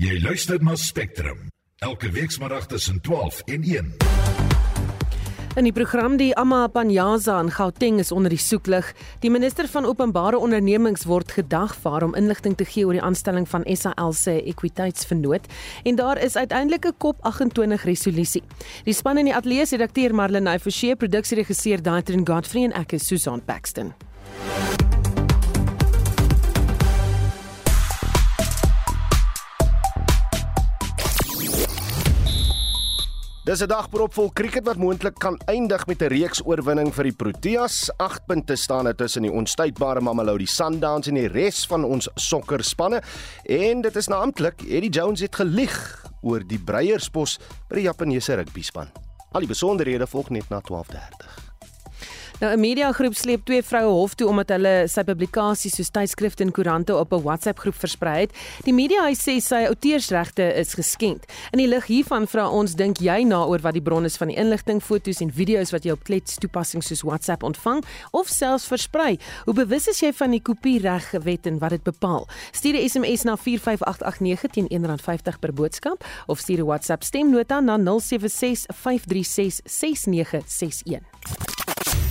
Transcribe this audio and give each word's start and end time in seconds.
Jy 0.00 0.14
luister 0.24 0.56
na 0.64 0.72
Spectrum 0.80 1.50
elke 1.84 2.08
weekmiddag 2.08 2.66
tussen 2.66 3.00
12 3.04 3.40
en 3.52 3.62
1. 3.62 3.88
In 5.60 5.66
die 5.68 5.74
program 5.76 6.14
die 6.16 6.30
Amma 6.40 6.62
Panyaza 6.72 7.34
in 7.42 7.50
Gauteng 7.52 7.98
is 8.00 8.12
onder 8.12 8.32
die 8.32 8.40
soeklig. 8.40 8.94
Die 9.20 9.28
minister 9.30 9.68
van 9.68 9.84
openbare 9.84 10.40
ondernemings 10.40 11.04
word 11.04 11.34
gedagvaar 11.36 12.06
om 12.06 12.16
inligting 12.16 12.56
te 12.56 12.64
gee 12.64 12.86
oor 12.88 12.96
die 12.96 13.04
aanstelling 13.04 13.44
van 13.48 13.66
SAL 13.68 14.16
se 14.16 14.38
ekwiteitsvernoot 14.40 15.52
en 15.84 16.00
daar 16.00 16.16
is 16.24 16.36
uiteindelik 16.36 16.86
'n 16.86 16.96
kop 16.96 17.20
28 17.20 17.84
resolusie. 17.84 18.42
Die 18.84 18.94
span 18.94 19.18
in 19.18 19.28
die 19.28 19.34
ateljee 19.34 19.66
se 19.66 19.76
redakteur 19.76 20.14
Marlene 20.14 20.58
Forsie, 20.58 20.96
produksieregisseur 20.96 21.82
Daitrin 21.82 22.26
Godfrey 22.26 22.64
en 22.64 22.72
ek 22.72 22.92
is 22.92 23.06
Susan 23.06 23.44
Paxton. 23.44 23.92
Dis 33.50 33.62
'n 33.62 33.66
dag 33.66 33.88
propvol 33.90 34.30
krieket 34.30 34.62
wat 34.64 34.78
moontlik 34.78 35.18
kan 35.18 35.34
eindig 35.50 35.86
met 35.86 36.02
'n 36.02 36.06
reeks 36.06 36.40
oorwinning 36.46 36.94
vir 36.94 37.04
die 37.04 37.12
Proteas. 37.12 37.90
8 37.96 38.26
punte 38.26 38.56
staan 38.56 38.84
dit 38.84 38.96
tussen 38.96 39.22
die 39.22 39.32
onstuitbare 39.32 40.00
Mamelodi 40.00 40.46
Sundowns 40.46 41.08
en 41.08 41.14
die 41.14 41.26
res 41.26 41.66
van 41.66 41.84
ons 41.84 42.08
sokkerspanne. 42.14 43.02
En 43.44 43.80
dit 43.80 43.96
is 43.96 44.06
naamlik 44.06 44.62
Eddie 44.62 44.90
Jones 44.90 45.20
het 45.20 45.34
gelieg 45.34 46.04
oor 46.22 46.46
die 46.46 46.58
Breierspos 46.58 47.38
by 47.68 47.74
die 47.74 47.84
Japaneese 47.84 48.34
rugbyspan. 48.34 48.88
Al 49.32 49.40
die 49.40 49.48
besonderhede 49.48 50.06
volg 50.06 50.30
net 50.30 50.48
na 50.48 50.60
12:30. 50.60 51.49
Nou 52.40 52.52
'n 52.52 52.60
mediagroep 52.60 53.14
sleep 53.14 53.44
twee 53.44 53.62
vroue 53.62 53.92
hof 53.92 54.14
toe 54.14 54.28
omdat 54.28 54.48
hulle 54.48 54.88
sy 54.88 55.02
publikasies 55.04 55.74
soos 55.76 55.90
tydskrifte 55.92 56.42
en 56.42 56.52
koerante 56.52 56.96
op 56.96 57.12
'n 57.12 57.22
WhatsApp-groep 57.22 57.74
versprei 57.74 58.20
het. 58.20 58.32
Die 58.64 58.72
mediahuis 58.72 59.20
sê 59.20 59.40
sy 59.40 59.66
outeursregte 59.68 60.54
is 60.54 60.74
geskend. 60.74 61.24
In 61.50 61.58
die 61.58 61.68
lig 61.68 61.86
hiervan 61.86 62.26
vra 62.26 62.48
ons, 62.48 62.74
dink 62.74 62.98
jy 62.98 63.24
na 63.24 63.44
oor 63.44 63.58
wat 63.58 63.72
die 63.72 63.82
bron 63.82 64.04
is 64.04 64.16
van 64.16 64.28
die 64.28 64.36
inligting, 64.36 64.82
foto's 64.82 65.20
en 65.20 65.32
video's 65.32 65.70
wat 65.70 65.84
jy 65.84 65.90
op 65.90 66.04
klets 66.04 66.34
toepassings 66.34 66.86
soos 66.86 67.02
WhatsApp 67.02 67.42
ontvang 67.42 67.84
of 68.10 68.28
selfs 68.28 68.66
versprei? 68.66 69.18
Hoe 69.44 69.54
bewus 69.54 69.88
is 69.88 70.00
jy 70.00 70.12
van 70.12 70.30
die 70.30 70.42
kopieregwet 70.42 71.46
en 71.46 71.58
wat 71.58 71.70
dit 71.70 71.82
bepaal? 71.82 72.28
Stuur 72.52 72.74
'n 72.74 72.88
SMS 72.88 73.22
na 73.22 73.36
45889 73.36 74.50
teen 74.50 74.68
R1.50 74.68 75.38
per 75.40 75.52
boodskap 75.52 76.04
of 76.26 76.38
stuur 76.38 76.58
'n 76.58 76.64
WhatsApp 76.64 77.02
stemnota 77.02 77.60
na 77.60 77.76
076 77.76 78.64
536 78.68 79.60
6961. 79.64 82.09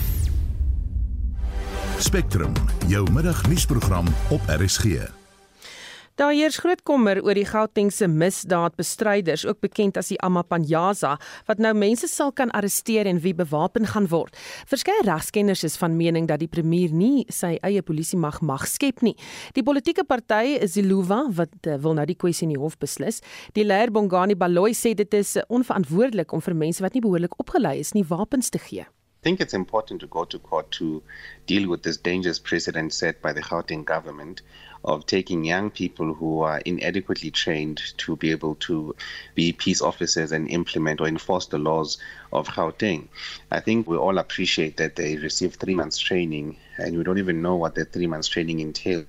Spectrum, 2.00 2.52
jou 2.88 3.10
middagnuusprogram 3.12 4.06
op 4.30 4.40
RSG. 4.46 4.84
Daar 6.14 6.32
heers 6.32 6.56
groot 6.56 6.82
kommer 6.82 7.18
oor 7.22 7.36
die 7.36 7.44
Gautengse 7.44 8.08
misdaadbestryders, 8.08 9.44
ook 9.46 9.60
bekend 9.60 9.98
as 10.00 10.08
die 10.08 10.16
Amapanyaza, 10.24 11.18
wat 11.48 11.60
nou 11.60 11.74
mense 11.76 12.08
sal 12.08 12.32
kan 12.32 12.52
arresteer 12.56 13.08
en 13.08 13.20
wie 13.20 13.34
bewapen 13.36 13.84
gaan 13.92 14.08
word. 14.08 14.36
Verskeie 14.68 15.04
regskenners 15.04 15.64
is 15.68 15.76
van 15.80 15.96
mening 15.96 16.28
dat 16.28 16.40
die 16.40 16.48
premier 16.48 16.92
nie 16.92 17.26
sy 17.28 17.58
eie 17.68 17.82
polisie 17.84 18.18
mag 18.18 18.40
mag 18.40 18.64
skep 18.68 19.04
nie. 19.04 19.16
Die 19.52 19.64
politieke 19.64 20.06
party 20.08 20.56
Ziluva 20.72 21.26
wat 21.36 21.52
uh, 21.68 21.76
wil 21.84 21.98
nou 22.00 22.06
die 22.08 22.16
kwessie 22.16 22.48
in 22.48 22.54
die 22.54 22.62
hof 22.62 22.78
beslis. 22.80 23.20
Die 23.52 23.66
leier 23.68 23.92
Bongani 23.92 24.38
Baloyi 24.40 24.72
sê 24.72 24.96
dit 24.96 25.20
is 25.20 25.36
onverantwoordelik 25.48 26.32
om 26.32 26.40
vir 26.48 26.56
mense 26.64 26.80
wat 26.80 26.96
nie 26.96 27.04
behoorlik 27.04 27.36
opgelei 27.36 27.76
is 27.84 27.92
nie 27.92 28.08
wapens 28.08 28.48
te 28.48 28.62
gee. 28.70 28.88
I 29.20 29.22
think 29.22 29.42
it's 29.42 29.52
important 29.52 30.00
to 30.00 30.06
go 30.06 30.24
to 30.24 30.38
court 30.38 30.70
to 30.72 31.02
deal 31.46 31.68
with 31.68 31.82
this 31.82 31.98
dangerous 31.98 32.38
precedent 32.38 32.94
set 32.94 33.20
by 33.20 33.34
the 33.34 33.42
Gauteng 33.42 33.84
government 33.84 34.40
of 34.82 35.04
taking 35.04 35.44
young 35.44 35.68
people 35.68 36.14
who 36.14 36.40
are 36.40 36.60
inadequately 36.60 37.30
trained 37.30 37.82
to 37.98 38.16
be 38.16 38.30
able 38.30 38.54
to 38.54 38.96
be 39.34 39.52
peace 39.52 39.82
officers 39.82 40.32
and 40.32 40.48
implement 40.48 41.02
or 41.02 41.06
enforce 41.06 41.44
the 41.44 41.58
laws 41.58 41.98
of 42.32 42.48
Gauteng. 42.48 43.08
I 43.50 43.60
think 43.60 43.86
we 43.86 43.98
all 43.98 44.16
appreciate 44.16 44.78
that 44.78 44.96
they 44.96 45.18
received 45.18 45.60
three 45.60 45.74
months 45.74 45.98
training 45.98 46.56
and 46.78 46.96
we 46.96 47.04
don't 47.04 47.18
even 47.18 47.42
know 47.42 47.56
what 47.56 47.74
that 47.74 47.92
three 47.92 48.06
months 48.06 48.28
training 48.28 48.60
entailed. 48.60 49.06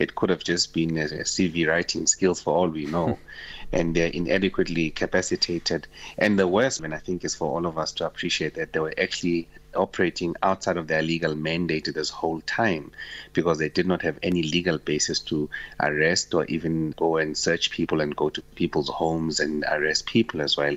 It 0.00 0.16
could 0.16 0.30
have 0.30 0.42
just 0.42 0.74
been 0.74 0.98
a 0.98 1.06
CV 1.06 1.68
writing 1.68 2.08
skills 2.08 2.42
for 2.42 2.52
all 2.52 2.68
we 2.68 2.86
know. 2.86 3.16
and 3.72 3.94
they're 3.94 4.08
inadequately 4.08 4.90
capacitated. 4.90 5.86
And 6.18 6.38
the 6.38 6.46
worst, 6.46 6.82
I 6.84 6.98
think, 6.98 7.24
is 7.24 7.34
for 7.34 7.50
all 7.50 7.66
of 7.66 7.78
us 7.78 7.92
to 7.92 8.06
appreciate 8.06 8.54
that 8.54 8.72
they 8.72 8.80
were 8.80 8.94
actually 8.98 9.48
operating 9.74 10.34
outside 10.42 10.76
of 10.76 10.86
their 10.86 11.02
legal 11.02 11.34
mandate 11.34 11.88
this 11.94 12.10
whole 12.10 12.40
time 12.42 12.92
because 13.32 13.58
they 13.58 13.70
did 13.70 13.86
not 13.86 14.02
have 14.02 14.18
any 14.22 14.42
legal 14.42 14.78
basis 14.78 15.20
to 15.20 15.48
arrest 15.80 16.34
or 16.34 16.44
even 16.46 16.90
go 16.92 17.16
and 17.16 17.36
search 17.36 17.70
people 17.70 18.00
and 18.00 18.14
go 18.14 18.28
to 18.28 18.42
people's 18.54 18.90
homes 18.90 19.40
and 19.40 19.64
arrest 19.70 20.06
people 20.06 20.42
as 20.42 20.56
well. 20.56 20.76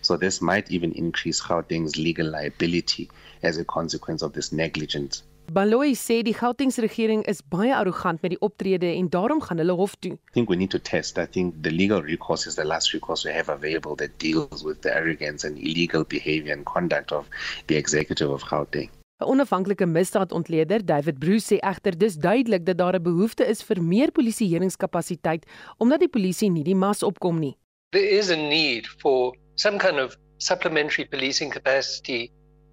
So 0.00 0.16
this 0.16 0.40
might 0.40 0.70
even 0.70 0.92
increase 0.92 1.40
Gauteng's 1.40 1.96
legal 1.96 2.28
liability 2.28 3.10
as 3.42 3.58
a 3.58 3.64
consequence 3.64 4.22
of 4.22 4.32
this 4.32 4.52
negligence. 4.52 5.22
Baloyi 5.52 5.94
sê 5.94 6.24
die 6.26 6.34
Gautengse 6.34 6.82
regering 6.82 7.22
is 7.30 7.40
baie 7.40 7.70
arrogant 7.74 8.22
met 8.22 8.32
die 8.34 8.40
optrede 8.42 8.88
en 8.90 9.08
daarom 9.08 9.40
gaan 9.40 9.58
hulle 9.62 9.76
hof 9.78 9.94
toe. 10.02 10.12
I 10.12 10.32
think 10.32 10.48
we 10.48 10.56
need 10.56 10.70
to 10.70 10.78
test. 10.78 11.18
I 11.18 11.26
think 11.26 11.62
the 11.62 11.70
legal 11.70 12.02
recourse 12.02 12.48
is 12.48 12.56
the 12.56 12.64
last 12.64 12.92
recourse 12.92 13.22
we 13.28 13.32
have 13.32 13.48
available 13.48 13.94
that 13.96 14.18
deals 14.18 14.64
with 14.64 14.80
the 14.82 14.90
arrogance 14.90 15.46
and 15.46 15.56
illegal 15.58 16.04
behavior 16.04 16.52
and 16.52 16.64
conduct 16.64 17.12
of 17.12 17.28
the 17.66 17.76
executive 17.76 18.30
of 18.30 18.42
Gauteng. 18.42 18.90
'n 19.20 19.28
Onafhanklike 19.32 19.86
misdaadontleder, 19.86 20.84
David 20.84 21.18
Bruce 21.18 21.54
sê 21.54 21.58
egter 21.62 21.96
dis 21.96 22.18
duidelik 22.18 22.66
dat 22.66 22.78
daar 22.78 22.98
'n 22.98 23.02
behoefte 23.02 23.46
is 23.46 23.62
vir 23.62 23.82
meer 23.82 24.10
polisieeringskapasiteit 24.10 25.46
omdat 25.78 26.00
die 26.00 26.08
polisie 26.08 26.50
nie 26.50 26.64
die 26.64 26.74
mas 26.74 27.02
opkom 27.02 27.38
nie. 27.38 27.56
There 27.90 28.10
is 28.18 28.30
a 28.30 28.36
need 28.36 28.86
for 28.86 29.36
some 29.54 29.78
kind 29.78 29.98
of 30.00 30.18
supplementary 30.38 31.06
policing 31.06 31.52
capacity 31.52 32.30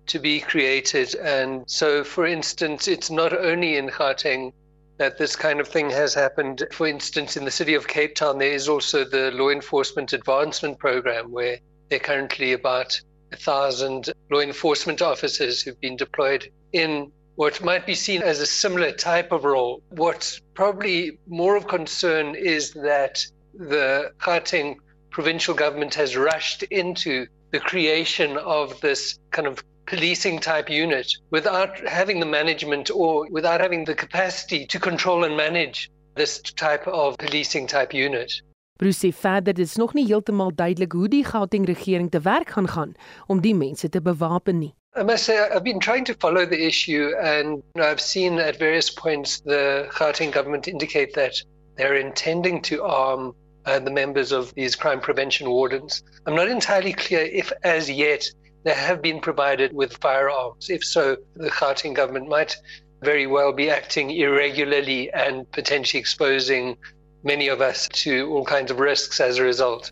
to 0.07 0.19
be 0.19 0.39
created. 0.39 1.15
And 1.15 1.63
so, 1.69 2.03
for 2.03 2.25
instance, 2.25 2.87
it's 2.87 3.09
not 3.09 3.33
only 3.37 3.77
in 3.77 3.89
Gauteng 3.89 4.51
that 4.97 5.17
this 5.17 5.35
kind 5.35 5.59
of 5.59 5.67
thing 5.67 5.89
has 5.89 6.13
happened. 6.13 6.63
For 6.71 6.87
instance, 6.87 7.35
in 7.35 7.45
the 7.45 7.51
city 7.51 7.73
of 7.73 7.87
Cape 7.87 8.15
Town, 8.15 8.37
there 8.37 8.51
is 8.51 8.69
also 8.69 9.03
the 9.03 9.31
Law 9.31 9.49
Enforcement 9.49 10.13
Advancement 10.13 10.77
Program, 10.77 11.31
where 11.31 11.57
there 11.89 11.97
are 11.97 12.03
currently 12.03 12.53
about 12.53 12.99
a 13.31 13.35
thousand 13.35 14.11
law 14.31 14.39
enforcement 14.39 15.01
officers 15.01 15.61
who've 15.61 15.79
been 15.81 15.97
deployed 15.97 16.47
in 16.71 17.11
what 17.35 17.63
might 17.63 17.85
be 17.85 17.95
seen 17.95 18.21
as 18.21 18.39
a 18.39 18.45
similar 18.45 18.91
type 18.91 19.31
of 19.31 19.43
role. 19.43 19.81
What's 19.89 20.39
probably 20.53 21.17
more 21.27 21.55
of 21.55 21.67
concern 21.67 22.35
is 22.35 22.71
that 22.73 23.25
the 23.55 24.11
Gauteng 24.19 24.75
provincial 25.09 25.55
government 25.55 25.95
has 25.95 26.15
rushed 26.15 26.63
into 26.63 27.25
the 27.51 27.59
creation 27.59 28.37
of 28.37 28.79
this 28.81 29.17
kind 29.31 29.47
of 29.47 29.63
policing 29.85 30.39
type 30.39 30.69
unit 30.69 31.13
without 31.31 31.79
having 31.87 32.19
the 32.19 32.25
management 32.25 32.89
or 32.91 33.27
without 33.29 33.61
having 33.61 33.85
the 33.85 33.95
capacity 33.95 34.65
to 34.65 34.79
control 34.79 35.23
and 35.23 35.35
manage 35.35 35.89
this 36.15 36.41
type 36.41 36.87
of 36.87 37.17
policing 37.17 37.67
type 37.67 37.93
unit. 37.93 38.31
Bruce 38.77 38.99
sê 38.99 39.11
verder 39.13 39.53
dis 39.53 39.75
nog 39.77 39.93
nie 39.93 40.05
heeltemal 40.07 40.51
duidelik 40.55 40.91
hoe 40.91 41.07
die 41.07 41.23
Gauteng 41.23 41.65
regering 41.65 42.09
te 42.11 42.19
werk 42.19 42.49
gaan 42.49 42.67
gaan 42.67 42.95
om 43.27 43.41
die 43.41 43.55
mense 43.55 43.89
te 43.89 44.01
bewapen 44.01 44.59
nie. 44.59 44.73
I 44.95 45.03
must 45.03 45.25
say 45.25 45.37
I've 45.37 45.63
been 45.63 45.79
trying 45.79 46.05
to 46.05 46.13
follow 46.19 46.45
the 46.45 46.65
issue 46.65 47.13
and 47.21 47.63
I've 47.75 48.01
seen 48.01 48.39
at 48.39 48.57
various 48.57 48.89
points 48.89 49.39
the 49.41 49.87
Gauteng 49.89 50.31
government 50.31 50.67
indicate 50.67 51.13
that 51.13 51.33
they're 51.77 51.95
intending 51.95 52.61
to 52.63 52.83
arm 52.83 53.33
uh, 53.65 53.79
the 53.79 53.91
members 53.91 54.31
of 54.31 54.53
these 54.55 54.75
crime 54.75 54.99
prevention 54.99 55.49
wardens. 55.49 56.03
I'm 56.25 56.35
not 56.35 56.49
entirely 56.49 56.93
clear 56.93 57.21
if 57.21 57.51
as 57.63 57.89
yet 57.89 58.25
they 58.63 58.73
have 58.73 59.01
been 59.01 59.19
provided 59.19 59.73
with 59.73 59.97
firearms. 59.97 60.69
If 60.69 60.83
so, 60.83 61.17
the 61.35 61.49
Gauteng 61.49 61.93
government 61.93 62.29
might 62.29 62.55
very 63.01 63.27
well 63.27 63.51
be 63.51 63.69
acting 63.69 64.11
irregularly 64.11 65.11
and 65.11 65.49
potentially 65.51 65.99
exposing 65.99 66.77
many 67.23 67.47
of 67.49 67.61
us 67.61 67.87
to 67.89 68.29
all 68.29 68.45
kinds 68.45 68.71
of 68.71 68.79
risks 68.79 69.19
as 69.19 69.37
a 69.37 69.43
result. 69.43 69.91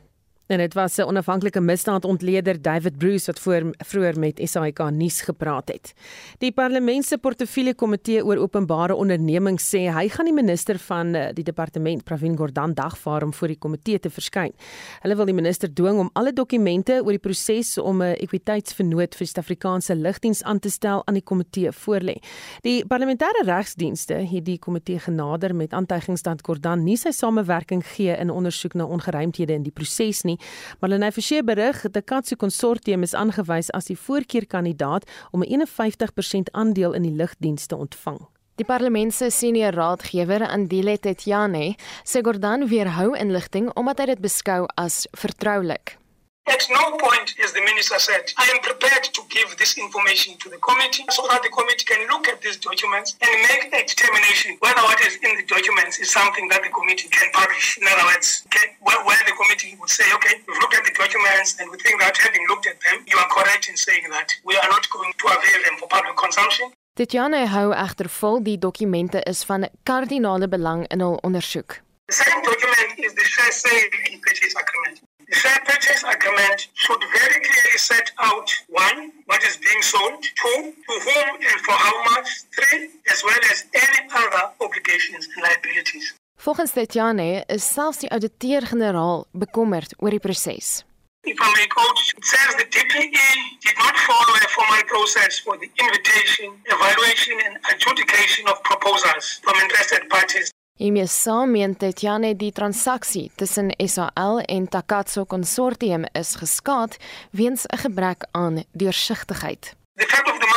En 0.52 0.58
dit 0.58 0.74
was 0.74 0.98
'n 0.98 1.02
onafhanklike 1.02 1.60
misdaadontleder 1.60 2.62
David 2.62 2.98
Bruce 2.98 3.26
wat 3.26 3.40
voor 3.40 3.76
vroeër 3.78 4.20
met 4.20 4.42
SAK 4.44 4.90
nuus 4.90 5.22
gepraat 5.22 5.68
het. 5.68 5.94
Die 6.38 6.52
parlement 6.52 7.06
se 7.06 7.18
portefeulje 7.18 7.76
komitee 7.76 8.26
oor 8.26 8.38
openbare 8.38 8.96
ondernemings 8.96 9.76
sê 9.76 9.78
hy 9.78 10.10
gaan 10.10 10.26
die 10.26 10.34
minister 10.34 10.80
van 10.80 11.16
eh, 11.16 11.34
die 11.34 11.44
departement 11.44 12.04
Pravin 12.04 12.38
Gordhan 12.38 12.74
dagvaar 12.74 13.24
om 13.24 13.34
voor 13.34 13.48
die 13.48 13.58
komitee 13.58 14.00
te 14.00 14.10
verskyn. 14.10 14.52
Hulle 15.00 15.16
wil 15.16 15.26
die 15.26 15.34
minister 15.34 15.74
dwing 15.74 16.00
om 16.00 16.10
alle 16.14 16.34
dokumente 16.34 17.02
oor 17.04 17.12
die 17.12 17.20
proses 17.20 17.78
om 17.78 18.02
'n 18.02 18.16
ekwiteitsvernoot 18.16 19.16
vir 19.16 19.28
Suid-Afrikaanse 19.28 19.96
lugdiens 19.96 20.44
aan 20.44 20.60
te 20.60 20.70
stel 20.70 21.02
aan 21.08 21.14
die 21.14 21.24
komitee 21.24 21.72
voorlê. 21.72 22.16
Die 22.62 22.86
parlementêre 22.86 23.44
regsdienste 23.44 24.14
het 24.14 24.46
die 24.46 24.60
komitee 24.60 25.00
genader 25.00 25.56
met 25.56 25.72
aantuigings 25.74 26.22
dat 26.22 26.42
Gordhan 26.42 26.84
nie 26.84 26.98
sy 26.98 27.12
samewerking 27.12 27.86
gee 27.86 28.18
in 28.18 28.30
ondersoek 28.30 28.74
na 28.74 28.86
ongeruimthede 28.86 29.54
in 29.54 29.64
die 29.64 29.72
proses 29.72 30.24
nie. 30.24 30.40
Marlene 30.80 31.12
Forsie 31.12 31.44
berig 31.44 31.82
die 31.92 32.02
Katse 32.02 32.36
konsortium 32.36 33.04
is 33.04 33.14
aangewys 33.14 33.72
as 33.72 33.86
die 33.86 33.98
voorkeurkandidaat 33.98 35.08
om 35.32 35.44
'n 35.44 35.66
51% 35.66 36.52
aandeel 36.52 36.94
in 36.94 37.04
die 37.04 37.16
lugdienste 37.16 37.76
ontvang. 37.76 38.20
Die 38.56 38.66
parlement 38.66 39.14
se 39.14 39.30
senior 39.30 39.74
raadgewer 39.74 40.44
Andile 40.48 40.98
Tetjane 41.00 41.76
sê 42.04 42.22
Gordhan 42.22 42.68
weerhou 42.70 43.16
inligting 43.16 43.72
omdat 43.74 44.00
hy 44.00 44.06
dit 44.06 44.22
beskou 44.22 44.68
as 44.76 45.08
vertroulik. 45.18 46.01
At 46.48 46.66
no 46.74 46.98
point, 46.98 47.36
as 47.44 47.54
the 47.54 47.62
minister 47.62 48.00
said, 48.00 48.34
I 48.38 48.50
am 48.50 48.60
prepared 48.66 49.04
to 49.14 49.22
give 49.30 49.56
this 49.58 49.78
information 49.78 50.38
to 50.42 50.50
the 50.50 50.58
committee 50.58 51.06
so 51.14 51.22
that 51.30 51.44
the 51.44 51.54
committee 51.54 51.86
can 51.86 52.02
look 52.10 52.28
at 52.28 52.42
these 52.42 52.58
documents 52.58 53.16
and 53.22 53.30
make 53.46 53.70
a 53.70 53.86
determination 53.86 54.58
whether 54.60 54.82
what 54.82 55.00
is 55.06 55.22
in 55.22 55.38
the 55.38 55.46
documents 55.46 56.00
is 56.00 56.10
something 56.10 56.50
that 56.50 56.64
the 56.66 56.74
committee 56.74 57.10
can 57.10 57.30
publish. 57.32 57.78
In 57.78 57.86
other 57.86 58.06
words, 58.10 58.42
okay, 58.50 58.74
where, 58.82 58.98
where 59.06 59.22
the 59.30 59.38
committee 59.38 59.78
would 59.80 59.90
say, 59.90 60.04
okay, 60.18 60.42
we've 60.48 60.58
looked 60.58 60.74
at 60.74 60.84
the 60.84 60.96
documents 60.98 61.62
and 61.62 61.70
we 61.70 61.78
think 61.78 62.02
that 62.02 62.18
having 62.18 62.42
looked 62.50 62.66
at 62.66 62.82
them, 62.82 63.06
you 63.06 63.18
are 63.22 63.30
correct 63.30 63.70
in 63.70 63.78
saying 63.78 64.10
that 64.10 64.34
we 64.44 64.58
are 64.58 64.70
not 64.70 64.90
going 64.90 65.14
to 65.14 65.26
avail 65.30 65.60
them 65.62 65.78
for 65.78 65.88
public 65.94 66.18
consumption. 66.18 66.74
Tetiana 66.98 67.46
hou 67.48 67.72
egter 67.72 68.10
vol 68.10 68.42
die 68.44 68.58
dokumente 68.58 69.22
is 69.24 69.46
van 69.46 69.70
kardinale 69.84 70.50
belang 70.50 70.84
in 70.90 71.00
hul 71.06 71.22
ondersoek. 71.24 71.80
The 72.10 72.18
second 72.18 72.44
document 72.44 73.00
is 73.00 73.14
the 73.14 73.24
share 73.24 73.54
sale 73.54 73.88
purchase 74.26 74.56
agreement. 74.58 75.00
The 75.32 75.38
share 75.38 75.62
purchase 75.64 76.04
agreement 76.04 76.68
should 76.74 77.00
very 77.00 77.40
clearly 77.40 77.78
set 77.78 78.12
out 78.20 78.52
one, 78.68 79.14
what 79.28 79.42
is 79.44 79.56
being 79.56 79.82
sold, 79.82 80.22
two, 80.22 80.60
to 80.88 80.94
whom 81.08 81.30
and 81.50 81.60
for 81.66 81.72
how 81.72 81.96
much, 82.12 82.28
three, 82.54 82.90
as 83.10 83.24
well 83.24 83.40
as 83.50 83.64
any 83.74 84.02
other 84.12 84.44
obligations 84.60 85.30
and 85.32 85.44
liabilities. 85.48 86.14
Volgens 86.44 86.74
Tetiane 86.74 87.46
is 87.48 87.64
selfs 87.64 88.00
die 88.02 88.12
ouditeur-generaal 88.12 89.28
bekommerd 89.32 89.96
oor 90.04 90.12
die 90.12 90.20
proses. 90.20 90.84
If 91.24 91.38
I 91.40 91.50
may 91.56 91.68
quote, 91.68 92.02
it 92.18 92.26
says 92.26 92.56
the 92.58 92.68
DPE 92.76 93.32
did 93.64 93.78
not 93.78 93.96
follow 94.08 94.36
a 94.36 94.48
formal 94.58 94.84
process 94.94 95.40
for 95.40 95.56
the 95.62 95.70
invitation, 95.80 96.60
evaluation, 96.66 97.40
and 97.46 97.54
adjudication 97.72 98.50
of 98.52 98.62
proposals 98.64 99.40
from 99.44 99.56
interested 99.64 100.10
parties 100.10 100.52
Hiermee 100.82 101.06
saam 101.06 101.52
meen 101.54 101.76
Tetiane 101.78 102.32
die 102.34 102.50
transaksie 102.58 103.28
tussen 103.38 103.68
SAL 103.78 104.40
en 104.50 104.64
Takatso 104.66 105.28
Consortium 105.30 106.08
is 106.18 106.32
geskaad 106.42 106.98
weens 107.38 107.68
'n 107.70 107.78
gebrek 107.78 108.26
aan 108.32 108.64
deursigtigheid. 108.72 109.76
The 109.96 110.06
fact 110.10 110.28
of 110.32 110.40
the 110.40 110.51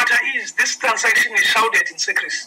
is 0.45 0.53
this 0.61 0.73
transaction 0.85 1.33
is 1.41 1.47
shrouded 1.53 1.87
in 1.93 1.99
secrecy. 1.99 2.45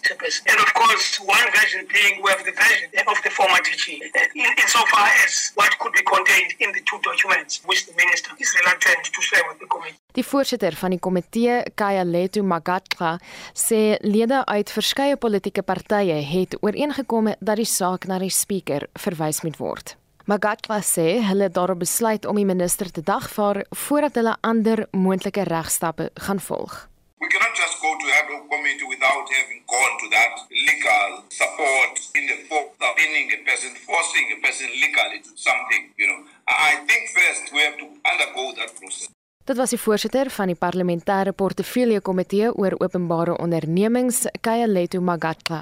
And 0.51 0.59
of 0.65 0.69
course, 0.79 1.07
one 1.37 1.47
version 1.59 1.81
being 1.95 2.13
we 2.23 2.29
have 2.33 2.43
the 2.49 2.55
version 2.63 2.89
of 3.11 3.17
the 3.25 3.31
former 3.37 3.61
teaching, 3.69 3.99
in, 4.43 4.49
insofar 4.63 5.07
as 5.25 5.33
what 5.59 5.71
could 5.81 5.93
be 5.99 6.03
contained 6.15 6.51
in 6.63 6.69
the 6.75 6.83
two 6.89 6.99
documents, 7.09 7.51
which 7.69 7.81
the 7.87 7.95
minister 8.03 8.31
is 8.43 8.49
reluctant 8.59 9.03
to 9.15 9.19
share 9.29 9.45
with 9.49 9.59
the 9.63 9.69
committee. 9.73 9.99
Die 10.17 10.25
voorsitter 10.25 10.73
van 10.75 10.93
die 10.95 10.99
komitee, 10.99 11.61
Kayaletu 11.77 12.41
Magatla, 12.41 13.17
sê 13.53 13.97
lede 14.01 14.41
uit 14.45 14.73
verskeie 14.73 15.17
politieke 15.17 15.61
partye 15.61 16.17
het 16.33 16.57
ooreengekom 16.61 17.33
dat 17.39 17.61
die 17.61 17.69
saak 17.69 18.09
na 18.09 18.19
die 18.21 18.33
spreker 18.33 18.87
verwys 19.05 19.43
moet 19.45 19.61
word. 19.61 19.95
Magatla 20.27 20.81
sê 20.83 21.21
hulle 21.23 21.47
daarop 21.53 21.85
besluit 21.85 22.25
om 22.27 22.35
die 22.35 22.49
minister 22.49 22.89
te 22.91 23.01
dagvaar 23.05 23.61
voordat 23.85 24.19
hulle 24.19 24.35
ander 24.41 24.85
moontlike 24.91 25.45
regstappe 25.47 26.09
gaan 26.25 26.41
volg. 26.49 26.87
We 27.19 27.27
cannot 27.29 27.55
just 27.55 27.81
go 27.81 27.97
to 27.97 28.05
have 28.13 28.29
a 28.29 28.47
committee 28.47 28.85
without 28.87 29.25
having 29.29 29.63
gone 29.67 29.99
to 30.01 30.09
that 30.11 30.37
legal 30.51 31.23
support 31.29 31.99
in 32.15 32.27
the 32.27 32.37
form 32.47 32.69
of 32.79 32.95
pinning 32.95 33.31
a 33.33 33.37
person, 33.43 33.73
forcing 33.75 34.37
a 34.37 34.41
person 34.45 34.67
legally 34.69 35.19
to 35.25 35.29
something, 35.35 35.89
you 35.97 36.07
know. 36.07 36.23
I 36.47 36.85
think 36.87 37.09
first 37.09 37.53
we 37.53 37.61
have 37.61 37.77
to 37.79 37.85
undergo 38.05 38.53
that 38.61 38.75
process. 38.77 39.16
Dit 39.47 39.55
was 39.55 39.71
die 39.71 39.79
voorsitter 39.79 40.27
van 40.35 40.49
die 40.51 40.57
parlementêre 40.59 41.31
portefeulje 41.31 42.01
komitee 42.03 42.49
oor 42.51 42.73
openbare 42.83 43.37
ondernemings, 43.39 44.25
Kayaletu 44.43 44.99
Magatla. 44.99 45.61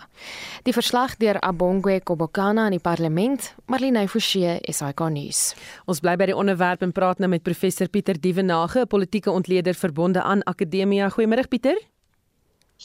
Die 0.66 0.74
verslag 0.74 1.14
deur 1.22 1.38
Abongwe 1.46 2.00
Kobokana 2.02 2.66
in 2.66 2.80
die 2.80 2.82
parlement, 2.82 3.52
Marlene 3.70 4.08
Forsie, 4.10 4.56
SAK 4.66 5.06
nuus. 5.14 5.54
Ons 5.86 6.02
bly 6.02 6.16
by 6.18 6.32
die 6.32 6.38
onderwerp 6.38 6.82
en 6.82 6.96
praat 6.98 7.22
nou 7.22 7.30
met 7.30 7.46
professor 7.46 7.86
Pieter 7.86 8.18
Dievenage, 8.18 8.82
'n 8.82 8.88
politieke 8.88 9.32
ontleder 9.32 9.76
verbonde 9.76 10.22
aan 10.22 10.42
Akademia. 10.44 11.10
Goeiemôre 11.10 11.48
Pieter. 11.48 11.78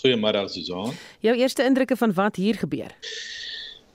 Goeiemôre 0.04 0.48
Susan. 0.48 0.92
Jou 1.20 1.36
eerste 1.36 1.64
indrukke 1.64 1.96
van 1.96 2.12
wat 2.12 2.36
hier 2.36 2.54
gebeur? 2.54 2.92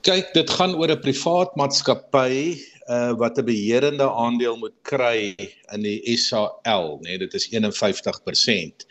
Kyk, 0.00 0.34
dit 0.34 0.50
gaan 0.50 0.74
oor 0.74 0.90
'n 0.90 1.00
privaat 1.00 1.54
maatskappy 1.54 2.58
uh 2.88 3.12
wat 3.18 3.38
'n 3.38 3.44
beheerende 3.44 4.06
aandeel 4.06 4.56
moet 4.56 4.74
kry 4.82 5.34
in 5.74 5.82
die 5.82 6.16
SAL, 6.16 6.98
nê, 7.02 7.08
nee, 7.08 7.18
dit 7.18 7.34
is 7.34 7.48
51%. 7.50 8.86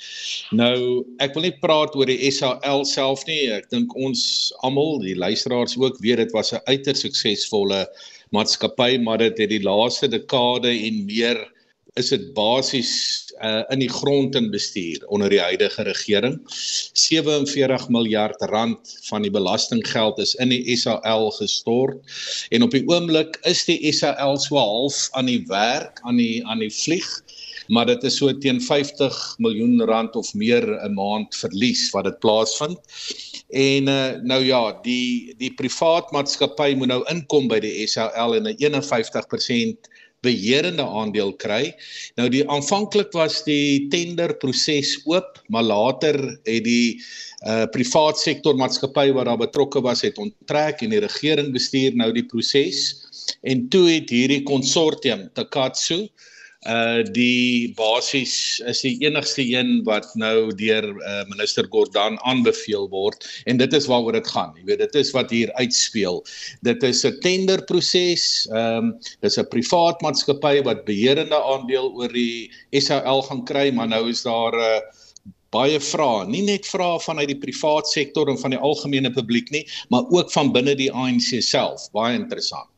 Nou, 0.52 1.06
ek 1.20 1.34
wil 1.34 1.48
nie 1.48 1.58
praat 1.62 1.96
oor 1.96 2.06
die 2.06 2.32
SAL 2.32 2.86
self 2.86 3.26
nie. 3.26 3.52
Ek 3.52 3.70
dink 3.70 3.96
ons 3.96 4.54
almal, 4.68 5.00
die 5.00 5.16
luisteraars 5.16 5.78
ook 5.78 6.00
weet 6.04 6.18
dit 6.18 6.32
was 6.32 6.54
'n 6.54 6.64
uiters 6.68 7.06
suksesvolle 7.08 7.88
maatskappy, 8.32 8.98
maar 8.98 9.18
dit 9.18 9.38
het 9.38 9.50
die 9.50 9.64
laaste 9.64 10.08
dekade 10.08 10.70
en 10.70 11.06
meer 11.06 11.55
is 11.96 12.10
dit 12.12 12.34
basies 12.36 12.92
uh, 13.40 13.64
in 13.72 13.80
die 13.80 13.92
grond 13.92 14.36
in 14.36 14.50
bestuur 14.52 15.04
onder 15.08 15.32
die 15.32 15.40
huidige 15.40 15.86
regering. 15.88 16.40
47 16.94 17.88
miljard 17.94 18.42
rand 18.52 18.96
van 19.08 19.24
die 19.24 19.32
belastinggeld 19.32 20.20
is 20.20 20.36
in 20.44 20.52
die 20.52 20.76
SAL 20.76 21.32
gestort 21.38 22.00
en 22.52 22.68
op 22.68 22.76
die 22.76 22.84
oomblik 22.92 23.40
is 23.48 23.64
die 23.70 23.80
SAL 23.96 24.40
so 24.44 24.60
half 24.60 25.08
aan 25.16 25.32
die 25.32 25.44
werk 25.48 26.04
aan 26.04 26.20
die 26.20 26.44
aan 26.46 26.64
die 26.64 26.74
vlieg 26.74 27.08
maar 27.68 27.86
dit 27.90 28.04
is 28.04 28.18
so 28.18 28.30
teen 28.38 28.60
50 28.62 29.16
miljoen 29.42 29.82
rand 29.90 30.16
of 30.16 30.34
meer 30.34 30.66
'n 30.66 30.94
maand 30.94 31.36
verlies 31.36 31.90
wat 31.94 32.06
dit 32.06 32.20
plaasvind. 32.20 32.78
En 33.50 33.88
uh, 33.88 34.12
nou 34.22 34.44
ja, 34.44 34.80
die 34.84 35.34
die 35.38 35.54
privaat 35.54 36.12
maatskappy 36.12 36.74
moet 36.76 36.88
nou 36.88 37.02
inkom 37.10 37.48
by 37.48 37.60
die 37.60 37.88
SAL 37.88 38.36
en 38.36 38.48
'n 38.48 38.58
51% 38.62 39.90
beheerende 40.24 40.86
aandeel 40.86 41.34
kry. 41.42 41.74
Nou 42.18 42.30
die 42.30 42.44
aanvanklik 42.50 43.12
was 43.14 43.42
die 43.46 43.88
tenderproses 43.94 44.96
oop, 45.06 45.42
maar 45.48 45.68
later 45.68 46.20
het 46.48 46.64
die 46.66 47.02
uh 47.46 47.66
privaat 47.70 48.18
sektor 48.18 48.56
maatskappy 48.58 49.12
wat 49.14 49.28
daar 49.28 49.38
betrokke 49.38 49.82
was 49.84 50.02
het 50.02 50.18
onttrek 50.18 50.82
en 50.82 50.96
die 50.96 51.02
regering 51.04 51.52
bestuur 51.54 51.94
nou 52.00 52.08
die 52.16 52.26
proses 52.26 52.96
en 53.44 53.68
toe 53.70 53.84
het 53.90 54.10
hierdie 54.10 54.42
konsortium 54.48 55.28
Takatsu 55.36 56.06
uh 56.06 56.32
uh 56.66 57.04
die 57.14 57.74
basies 57.78 58.60
is 58.66 58.82
die 58.82 58.96
enigste 59.06 59.44
een 59.46 59.84
wat 59.86 60.08
nou 60.18 60.50
deur 60.58 60.88
uh, 60.90 61.24
minister 61.30 61.68
Gordhan 61.70 62.18
aanbeveel 62.26 62.90
word 62.90 63.28
en 63.46 63.62
dit 63.62 63.74
is 63.74 63.86
waaroor 63.92 64.18
dit 64.18 64.28
gaan. 64.34 64.54
Jy 64.58 64.66
weet 64.72 64.84
dit 64.86 65.00
is 65.02 65.12
wat 65.14 65.30
hier 65.30 65.54
uitspeel. 65.62 66.24
Dit 66.66 66.84
is 66.84 67.06
'n 67.06 67.20
tenderproses. 67.22 68.48
Ehm 68.50 68.92
um, 68.92 68.94
dis 69.22 69.38
'n 69.38 69.48
privaat 69.50 70.02
maatskappy 70.02 70.62
wat 70.66 70.86
beheerende 70.86 71.38
aandeel 71.38 71.94
oor 71.94 72.10
die 72.10 72.52
SAL 72.74 73.22
gaan 73.30 73.46
kry, 73.46 73.72
maar 73.72 73.88
nou 73.88 74.10
is 74.10 74.24
daar 74.24 74.54
'n 74.54 74.82
uh, 74.82 74.82
baie 75.56 75.80
vrae, 75.80 76.28
nie 76.28 76.44
net 76.44 76.68
vrae 76.68 77.00
vanuit 77.00 77.32
die 77.32 77.40
privaat 77.40 77.88
sektor 77.88 78.30
en 78.32 78.40
van 78.42 78.56
die 78.56 78.60
algemene 78.60 79.12
publiek 79.12 79.52
nie, 79.52 79.66
maar 79.90 80.04
ook 80.10 80.32
van 80.32 80.52
binne 80.52 80.76
die 80.76 80.92
ANC 80.92 81.42
self. 81.42 81.92
Baie 81.96 82.16
interessant. 82.18 82.70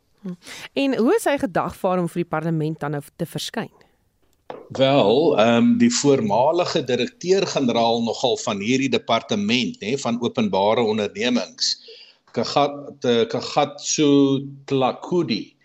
En 0.74 0.96
hoe 0.98 1.16
is 1.16 1.28
hy 1.30 1.38
gedagvaar 1.42 2.02
om 2.02 2.08
vir 2.12 2.24
die 2.24 2.32
parlement 2.36 2.80
dan 2.80 2.98
nou 2.98 3.04
te 3.16 3.28
verskyn? 3.30 3.72
Wel, 4.76 5.38
ehm 5.40 5.58
um, 5.58 5.70
die 5.80 5.92
voormalige 5.92 6.84
direkteur-generaal 6.84 8.02
nogal 8.04 8.38
van 8.44 8.60
hierdie 8.64 8.92
departement, 8.92 9.80
nê, 9.84 9.96
van 10.00 10.20
openbare 10.24 10.84
ondernemings, 10.84 11.78
Kagat 12.36 13.06
Kagatsu 13.32 14.44
Tlakudi 14.70 15.58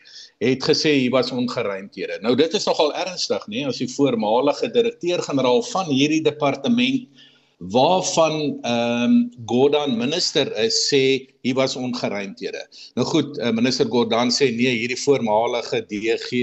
het 0.42 0.64
gesê 0.66 0.94
hy 0.96 1.10
was 1.14 1.30
ongeruimthede. 1.30 2.18
Nou 2.22 2.34
dit 2.38 2.54
is 2.58 2.66
nogal 2.66 2.90
ernstig, 2.98 3.44
nê, 3.50 3.62
as 3.68 3.78
die 3.82 3.90
voormalige 3.90 4.70
direkteur-generaal 4.74 5.62
van 5.70 5.90
hierdie 5.90 6.22
departement 6.24 7.28
waarvan 7.70 8.58
ehm 8.62 9.02
um, 9.02 9.30
Gordhan 9.46 9.96
minister 9.96 10.50
is 10.58 10.74
sê 10.90 11.28
hy 11.46 11.52
was 11.54 11.76
ongeruimthede. 11.76 12.66
Nou 12.98 13.06
goed, 13.06 13.38
uh, 13.38 13.52
minister 13.54 13.86
Gordhan 13.86 14.32
sê 14.34 14.50
nee, 14.50 14.72
hierdie 14.82 14.98
voormalige 14.98 15.84
DG 15.86 16.42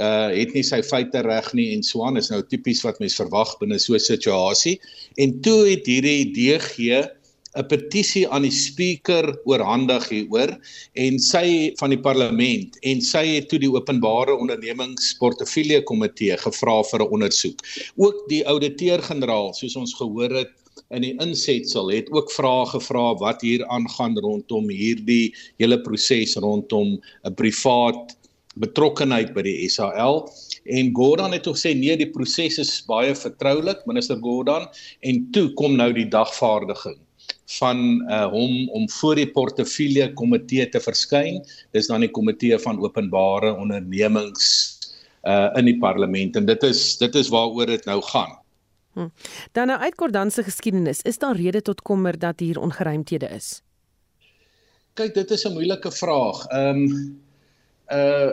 uh 0.00 0.30
het 0.32 0.54
nie 0.54 0.62
sy 0.64 0.78
feite 0.86 1.20
reg 1.26 1.50
nie 1.52 1.74
en 1.74 1.82
so 1.84 2.06
aan 2.06 2.16
is 2.16 2.30
nou 2.30 2.40
tipies 2.46 2.80
wat 2.86 3.00
mens 3.02 3.18
verwag 3.18 3.50
binne 3.60 3.78
so 3.78 3.94
'n 3.94 4.00
situasie. 4.00 4.78
En 5.16 5.40
toe 5.40 5.66
het 5.68 5.86
hierdie 5.86 6.30
DG 6.32 7.04
'n 7.58 7.66
petisie 7.66 8.28
aan 8.30 8.44
die 8.46 8.54
spreker 8.54 9.26
oorhandig 9.50 10.04
hieroor 10.12 10.52
en 11.04 11.16
sy 11.18 11.72
van 11.80 11.90
die 11.90 11.98
parlement 12.04 12.76
en 12.86 13.00
sy 13.02 13.24
het 13.26 13.48
toe 13.50 13.58
die 13.58 13.70
openbare 13.72 14.36
ondernemingsportefeulje 14.38 15.80
komitee 15.88 16.36
gevra 16.44 16.76
vir 16.92 17.02
'n 17.02 17.10
ondersoek. 17.18 17.64
Ook 17.98 18.22
die 18.30 18.44
ouditeur-generaal, 18.46 19.50
soos 19.54 19.74
ons 19.82 19.96
gehoor 19.98 20.36
het 20.42 20.54
in 20.94 21.02
die 21.02 21.16
insetsel, 21.18 21.90
het 21.90 22.06
ook 22.14 22.30
vrae 22.30 22.70
gevra 22.70 23.18
wat 23.18 23.42
hier 23.42 23.66
aangaan 23.66 24.14
rondom 24.22 24.70
hierdie 24.70 25.34
hele 25.58 25.82
proses 25.82 26.36
rondom 26.36 27.00
'n 27.26 27.34
privaat 27.34 28.16
betrokkenheid 28.62 29.34
by 29.34 29.42
die 29.42 29.68
SAL 29.68 30.30
en 30.66 30.94
Gordhan 30.94 31.32
het 31.32 31.42
tog 31.42 31.58
sê 31.58 31.74
nee 31.74 31.96
die 31.96 32.10
proses 32.10 32.58
is 32.58 32.82
baie 32.86 33.14
vertroulik 33.14 33.86
minister 33.86 34.18
Gordhan. 34.22 34.68
En 35.02 35.30
toe 35.32 35.50
kom 35.54 35.76
nou 35.76 35.92
die 35.92 36.08
dagvaardiging 36.08 36.98
van 37.58 37.78
uh, 38.08 38.26
hom 38.30 38.68
om 38.70 38.90
voor 38.90 39.18
die 39.18 39.30
portefeulje 39.30 40.12
komitee 40.18 40.68
te 40.68 40.80
verskyn. 40.80 41.40
Dis 41.74 41.90
dan 41.90 42.04
die 42.04 42.10
komitee 42.10 42.58
van 42.58 42.80
openbare 42.82 43.54
ondernemings 43.56 44.76
uh 45.28 45.50
in 45.58 45.66
die 45.68 45.76
parlement 45.76 46.36
en 46.36 46.46
dit 46.48 46.62
is 46.64 46.96
dit 46.96 47.14
is 47.14 47.28
waaroor 47.28 47.66
dit 47.66 47.84
nou 47.84 47.98
gaan. 48.02 48.38
Hm. 48.92 49.08
Dan 49.52 49.66
nou 49.66 49.80
uit 49.80 49.94
Kordan 49.94 50.30
se 50.30 50.42
geskiedenis, 50.42 51.02
is 51.02 51.18
daar 51.18 51.36
rede 51.36 51.62
tot 51.62 51.82
kommer 51.82 52.18
dat 52.18 52.40
hier 52.40 52.60
ongeruimthede 52.60 53.28
is? 53.28 53.60
Kyk, 54.94 55.14
dit 55.14 55.30
is 55.30 55.44
'n 55.44 55.52
moeilike 55.52 55.92
vraag. 55.92 56.46
Ehm 56.46 56.76
um, 56.76 57.20
uh 57.92 58.32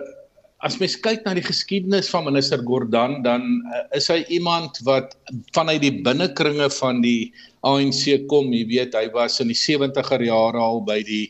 as 0.66 0.80
mens 0.82 0.96
kyk 0.98 1.22
na 1.26 1.36
die 1.38 1.46
geskiedenis 1.46 2.10
van 2.10 2.26
minister 2.26 2.62
Gordhan, 2.66 3.22
dan 3.26 3.62
uh, 3.70 3.84
is 3.98 4.10
hy 4.10 4.24
iemand 4.34 4.80
wat 4.88 5.14
vanuit 5.54 5.84
die 5.84 5.94
binnekringe 6.06 6.70
van 6.80 7.04
die 7.04 7.30
ANC 7.68 8.26
kom. 8.32 8.50
Jy 8.56 8.66
weet, 8.72 8.98
hy 8.98 9.08
was 9.14 9.38
in 9.44 9.52
die 9.54 9.60
70er 9.60 10.24
jare 10.26 10.62
al 10.62 10.82
by 10.88 11.02
die 11.06 11.28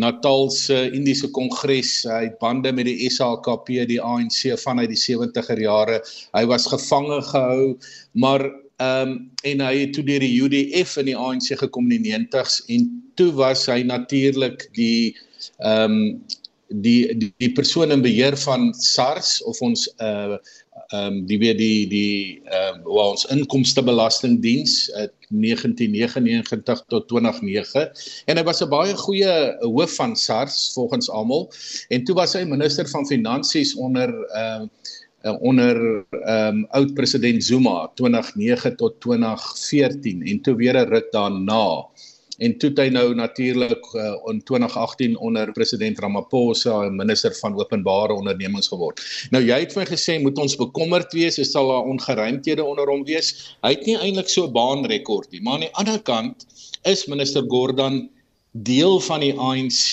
Natalse 0.00 0.88
Indiese 0.92 1.28
Kongres. 1.32 2.02
Hy 2.08 2.26
het 2.30 2.38
bande 2.40 2.72
met 2.72 2.88
die 2.88 3.08
SAKP, 3.12 3.72
die 3.88 4.00
ANC 4.00 4.44
vanuit 4.60 4.92
die 4.92 5.00
70er 5.00 5.60
jare. 5.60 6.00
Hy 6.36 6.44
was 6.48 6.68
gevange 6.72 7.22
gehou, 7.32 7.72
maar 8.12 8.50
ehm 8.82 9.10
um, 9.12 9.18
en 9.46 9.60
hy 9.60 9.72
het 9.76 9.92
toe 9.94 10.02
deur 10.06 10.22
die 10.22 10.38
UDF 10.42 10.96
in 10.98 11.10
die 11.10 11.18
ANC 11.18 11.52
gekom 11.60 11.90
in 11.92 12.02
die 12.06 12.14
90s 12.14 12.62
en 12.72 12.86
toe 13.20 13.28
was 13.36 13.66
hy 13.70 13.82
natuurlik 13.86 14.64
die 14.78 15.12
ehm 15.60 15.98
um, 15.98 16.40
die 16.74 17.18
die, 17.18 17.32
die 17.38 17.52
persoon 17.52 17.90
in 17.90 18.02
beheer 18.02 18.36
van 18.36 18.72
SARS 18.74 19.42
of 19.42 19.60
ons 19.60 19.88
uh 20.00 20.38
ehm 20.92 21.06
um, 21.06 21.16
die 21.28 21.38
weer 21.40 21.56
die 21.56 21.88
die 21.88 22.40
ehm 22.44 22.80
uh, 22.80 22.94
waar 22.94 23.12
ons 23.14 23.24
inkomstebelastingdiens 23.32 24.88
uh, 24.96 25.06
1999 25.28 26.82
tot 26.92 27.08
2009 27.08 27.88
en 28.28 28.40
hy 28.40 28.44
was 28.44 28.60
'n 28.60 28.68
baie 28.72 28.96
goeie 28.96 29.32
hoof 29.60 29.94
van 30.00 30.16
SARS 30.16 30.72
volgens 30.74 31.10
almal. 31.10 31.48
En 31.88 32.04
toe 32.04 32.14
was 32.14 32.32
hy 32.36 32.44
minister 32.44 32.88
van 32.88 33.06
finansies 33.06 33.74
onder 33.74 34.12
ehm 34.32 34.68
uh, 35.24 35.36
onder 35.40 36.04
ehm 36.10 36.64
um, 36.64 36.66
oud 36.70 36.94
president 36.94 37.44
Zuma 37.44 37.90
2009 37.94 38.76
tot 38.76 39.00
2014 39.00 40.22
en 40.26 40.40
toe 40.40 40.56
weer 40.56 40.76
'n 40.76 40.88
ruk 40.88 41.12
daarna 41.12 41.88
en 42.38 42.54
toe 42.58 42.70
hy 42.76 42.88
nou 42.94 43.14
natuurlik 43.14 43.88
uh, 43.94 44.14
in 44.30 44.40
2018 44.48 45.16
onder 45.18 45.52
president 45.52 45.98
Ramaphosa 45.98 46.88
minister 46.90 47.34
van 47.40 47.58
openbare 47.58 48.14
ondernemings 48.14 48.68
geword. 48.72 49.02
Nou 49.30 49.42
jy 49.44 49.58
het 49.64 49.74
vir 49.76 49.86
gesê 49.86 50.18
moet 50.22 50.38
ons 50.38 50.56
bekommerd 50.56 51.12
wees, 51.12 51.38
is 51.38 51.52
sal 51.52 51.68
daar 51.68 51.90
ongeruimthede 51.90 52.64
onder 52.64 52.88
hom 52.88 53.04
wees. 53.04 53.32
Hy 53.62 53.74
het 53.76 53.86
nie 53.86 53.98
eintlik 53.98 54.28
so 54.28 54.46
'n 54.46 54.52
baanrekord 54.52 55.30
nie, 55.32 55.42
maar 55.42 55.54
aan 55.54 55.66
die 55.68 55.74
ander 55.74 56.00
kant 56.00 56.46
is 56.84 57.06
minister 57.06 57.44
Gordhan 57.48 58.08
deel 58.52 59.00
van 59.00 59.20
die 59.20 59.34
ANC, 59.38 59.92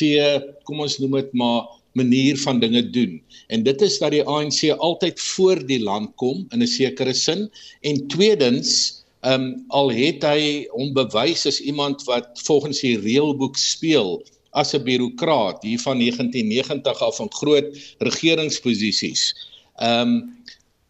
kom 0.63 0.81
ons 0.84 1.00
noem 1.00 1.19
dit 1.22 1.34
maar 1.34 1.67
manier 1.98 2.38
van 2.38 2.60
dinge 2.60 2.89
doen. 2.89 3.22
En 3.48 3.63
dit 3.63 3.81
is 3.81 3.98
dat 4.00 4.12
die 4.12 4.24
ANC 4.24 4.69
altyd 4.77 5.19
voor 5.19 5.65
die 5.65 5.81
land 5.84 6.12
kom 6.15 6.46
in 6.53 6.62
'n 6.62 6.67
sekere 6.67 7.13
sin 7.13 7.50
en 7.81 8.08
tweedens 8.08 8.99
Ehm 9.21 9.41
um, 9.41 9.65
al 9.67 9.89
het 9.91 10.23
hy 10.23 10.67
hom 10.71 10.93
bewys 10.95 11.45
as 11.49 11.59
iemand 11.59 12.05
wat 12.07 12.39
volgens 12.47 12.79
die 12.79 12.95
reëlboek 12.99 13.57
speel 13.59 14.21
as 14.55 14.73
'n 14.73 14.83
bureaukraat 14.83 15.63
hier 15.63 15.79
van 15.79 15.97
1990 15.99 17.01
af 17.01 17.19
in 17.19 17.31
groot 17.31 17.67
regeringsposisies. 17.99 19.33
Ehm 19.75 20.07
um, 20.07 20.13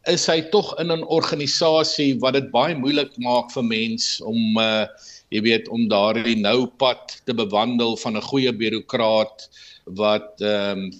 is 0.08 0.28
hy 0.30 0.42
tog 0.54 0.78
in 0.80 0.92
'n 0.92 1.04
organisasie 1.04 2.20
wat 2.20 2.34
dit 2.34 2.52
baie 2.52 2.76
moeilik 2.76 3.18
maak 3.18 3.52
vir 3.52 3.64
mens 3.64 4.22
om 4.22 4.58
uh 4.58 4.86
jy 5.30 5.42
weet 5.46 5.68
om 5.70 5.88
daardie 5.90 6.38
nou 6.42 6.66
pad 6.82 7.22
te 7.26 7.34
bewandel 7.34 7.98
van 7.98 8.18
'n 8.18 8.30
goeie 8.30 8.54
bureaukraat 8.54 9.50
wat 9.86 10.42
ehm 10.42 10.80
um, 10.80 10.92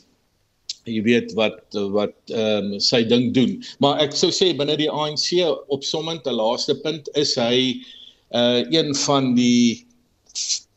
jy 0.86 1.02
weet 1.04 1.34
wat 1.38 1.60
wat 1.96 2.16
ehm 2.32 2.74
um, 2.74 2.80
sy 2.80 3.04
ding 3.04 3.34
doen. 3.34 3.60
Maar 3.80 4.00
ek 4.06 4.16
sou 4.18 4.32
sê 4.32 4.54
binne 4.58 4.78
die 4.80 4.90
ANC 4.90 5.42
opsommend 5.68 6.24
te 6.24 6.32
laaste 6.32 6.76
punt 6.84 7.10
is 7.20 7.36
hy 7.40 7.80
uh 8.30 8.62
een 8.70 8.94
van 8.96 9.34
die 9.36 9.86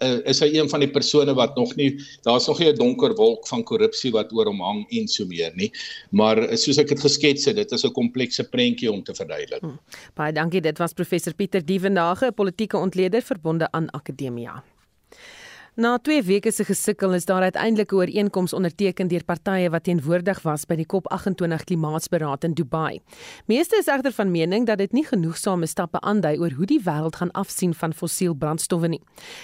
uh, 0.02 0.18
is 0.28 0.40
hy 0.42 0.48
een 0.54 0.68
van 0.70 0.82
die 0.82 0.90
persone 0.90 1.34
wat 1.36 1.56
nog 1.56 1.74
nie 1.76 1.90
daar's 2.26 2.48
nog 2.48 2.58
nie 2.58 2.68
'n 2.72 2.76
donker 2.76 3.14
wolk 3.14 3.46
van 3.48 3.62
korrupsie 3.62 4.12
wat 4.12 4.32
oor 4.32 4.46
hom 4.46 4.60
hang 4.60 4.86
en 4.90 5.08
so 5.08 5.26
meer 5.26 5.52
nie. 5.54 5.70
Maar 6.10 6.56
soos 6.56 6.78
ek 6.78 6.88
dit 6.88 7.00
geskets 7.00 7.44
het, 7.44 7.56
dit 7.56 7.72
is 7.72 7.84
'n 7.84 7.92
komplekse 7.92 8.44
prentjie 8.44 8.92
om 8.92 9.02
te 9.02 9.14
verduidelik. 9.14 9.60
Hmm. 9.60 9.78
Baie 10.14 10.32
dankie. 10.32 10.60
Dit 10.60 10.78
was 10.78 10.92
professor 10.92 11.34
Pieter 11.34 11.64
Diewendage, 11.64 12.26
'n 12.26 12.34
politieke 12.34 12.76
ontleder 12.76 13.22
verbonde 13.22 13.70
aan 13.70 13.90
Akademia. 13.90 14.64
Na 15.74 15.96
2 15.96 16.22
weke 16.22 16.50
se 16.52 16.64
gesukkel 16.68 17.14
is 17.14 17.24
daar 17.24 17.42
uiteindelik 17.42 17.92
'n 17.92 17.94
ooreenkoms 17.94 18.52
onderteken 18.52 19.08
deur 19.08 19.24
partye 19.24 19.70
wat 19.70 19.84
teenwoordig 19.84 20.42
was 20.42 20.66
by 20.66 20.74
die 20.74 20.86
COP28 20.86 21.64
klimaatsberaad 21.64 22.44
in 22.44 22.54
Dubai. 22.54 23.00
Meeste 23.46 23.76
is 23.76 23.86
egter 23.86 24.12
van 24.12 24.30
mening 24.30 24.66
dat 24.66 24.78
dit 24.78 24.92
nie 24.92 25.04
genoegsame 25.04 25.66
stappe 25.66 26.00
aandui 26.00 26.38
oor 26.38 26.50
hoe 26.50 26.66
die 26.66 26.80
wêreld 26.84 27.16
gaan 27.16 27.30
afsien 27.30 27.74
van 27.74 27.92
fossiel 27.92 28.34
brandstowwe 28.34 28.88
nie. 28.88 29.00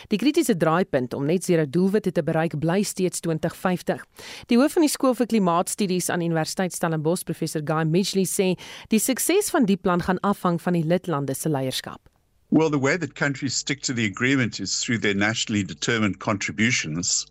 Die 0.08 0.18
kritiese 0.18 0.56
draaipunt 0.56 1.14
om 1.14 1.24
net 1.24 1.44
sere 1.44 1.70
doelwitte 1.70 2.12
te 2.12 2.22
bereik 2.22 2.58
bly 2.58 2.82
steeds 2.82 3.20
2050. 3.20 4.04
Die 4.46 4.58
hoof 4.58 4.72
van 4.72 4.82
die 4.82 4.90
skool 4.90 5.14
vir 5.14 5.26
klimaatstudies 5.26 6.10
aan 6.10 6.20
Universiteit 6.20 6.72
Stellenbosch, 6.72 7.24
professor 7.24 7.62
Guy 7.64 7.84
Midgley 7.84 8.24
sê, 8.24 8.60
die 8.88 9.00
sukses 9.00 9.50
van 9.50 9.64
die 9.64 9.76
plan 9.76 10.02
gaan 10.02 10.20
afhang 10.20 10.60
van 10.60 10.72
die 10.72 10.84
lidlande 10.84 11.34
se 11.34 11.48
leierskap. 11.48 12.17
Well, 12.50 12.70
the 12.70 12.78
way 12.78 12.96
that 12.96 13.14
countries 13.14 13.54
stick 13.54 13.82
to 13.82 13.92
the 13.92 14.06
agreement 14.06 14.58
is 14.58 14.82
through 14.82 14.98
their 14.98 15.12
nationally 15.12 15.62
determined 15.62 16.18
contributions. 16.18 17.26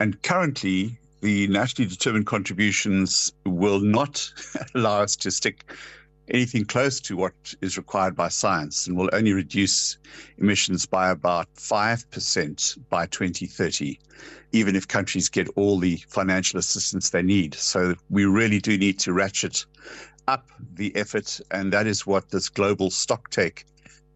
And 0.00 0.20
currently, 0.22 0.98
the 1.20 1.46
nationally 1.46 1.88
determined 1.88 2.26
contributions 2.26 3.32
will 3.46 3.78
not 3.78 4.32
allow 4.74 5.02
us 5.02 5.14
to 5.16 5.30
stick 5.30 5.70
anything 6.26 6.64
close 6.64 6.98
to 7.02 7.16
what 7.16 7.34
is 7.60 7.76
required 7.76 8.16
by 8.16 8.28
science 8.30 8.88
and 8.88 8.96
will 8.96 9.08
only 9.12 9.32
reduce 9.32 9.96
emissions 10.38 10.86
by 10.86 11.10
about 11.10 11.46
5% 11.54 12.78
by 12.88 13.06
2030, 13.06 13.96
even 14.50 14.74
if 14.74 14.88
countries 14.88 15.28
get 15.28 15.48
all 15.54 15.78
the 15.78 15.98
financial 16.08 16.58
assistance 16.58 17.10
they 17.10 17.22
need. 17.22 17.54
So 17.54 17.94
we 18.10 18.24
really 18.24 18.58
do 18.58 18.76
need 18.76 18.98
to 19.00 19.12
ratchet 19.12 19.64
up 20.26 20.50
the 20.74 20.94
effort, 20.96 21.40
and 21.52 21.72
that 21.72 21.86
is 21.86 22.04
what 22.04 22.30
this 22.30 22.48
global 22.48 22.90
stocktake 22.90 23.62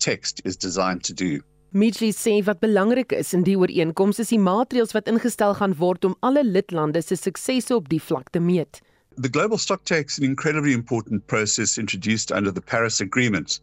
text 0.04 0.42
is 0.44 0.56
designed 0.56 1.02
to 1.04 1.14
do. 1.14 1.40
Mitchell 1.72 2.12
sê 2.12 2.34
wat 2.44 2.60
belangrik 2.60 3.12
is 3.16 3.32
in 3.32 3.44
die 3.46 3.56
ooreenkoms 3.56 4.18
is 4.20 4.32
die 4.34 4.40
maatreëls 4.46 4.92
wat 4.96 5.06
ingestel 5.08 5.54
gaan 5.56 5.76
word 5.78 6.04
om 6.04 6.16
alle 6.28 6.42
lidlande 6.44 7.00
se 7.00 7.16
suksese 7.16 7.72
op 7.76 7.88
die 7.88 8.00
vlak 8.08 8.28
te 8.34 8.40
meet. 8.40 8.82
The 9.16 9.30
global 9.32 9.58
stock 9.58 9.84
tax 9.84 10.18
is 10.18 10.18
an 10.18 10.24
incredibly 10.24 10.72
important 10.72 11.26
process 11.26 11.78
introduced 11.78 12.30
under 12.30 12.52
the 12.52 12.60
Paris 12.60 13.00
Agreement, 13.00 13.60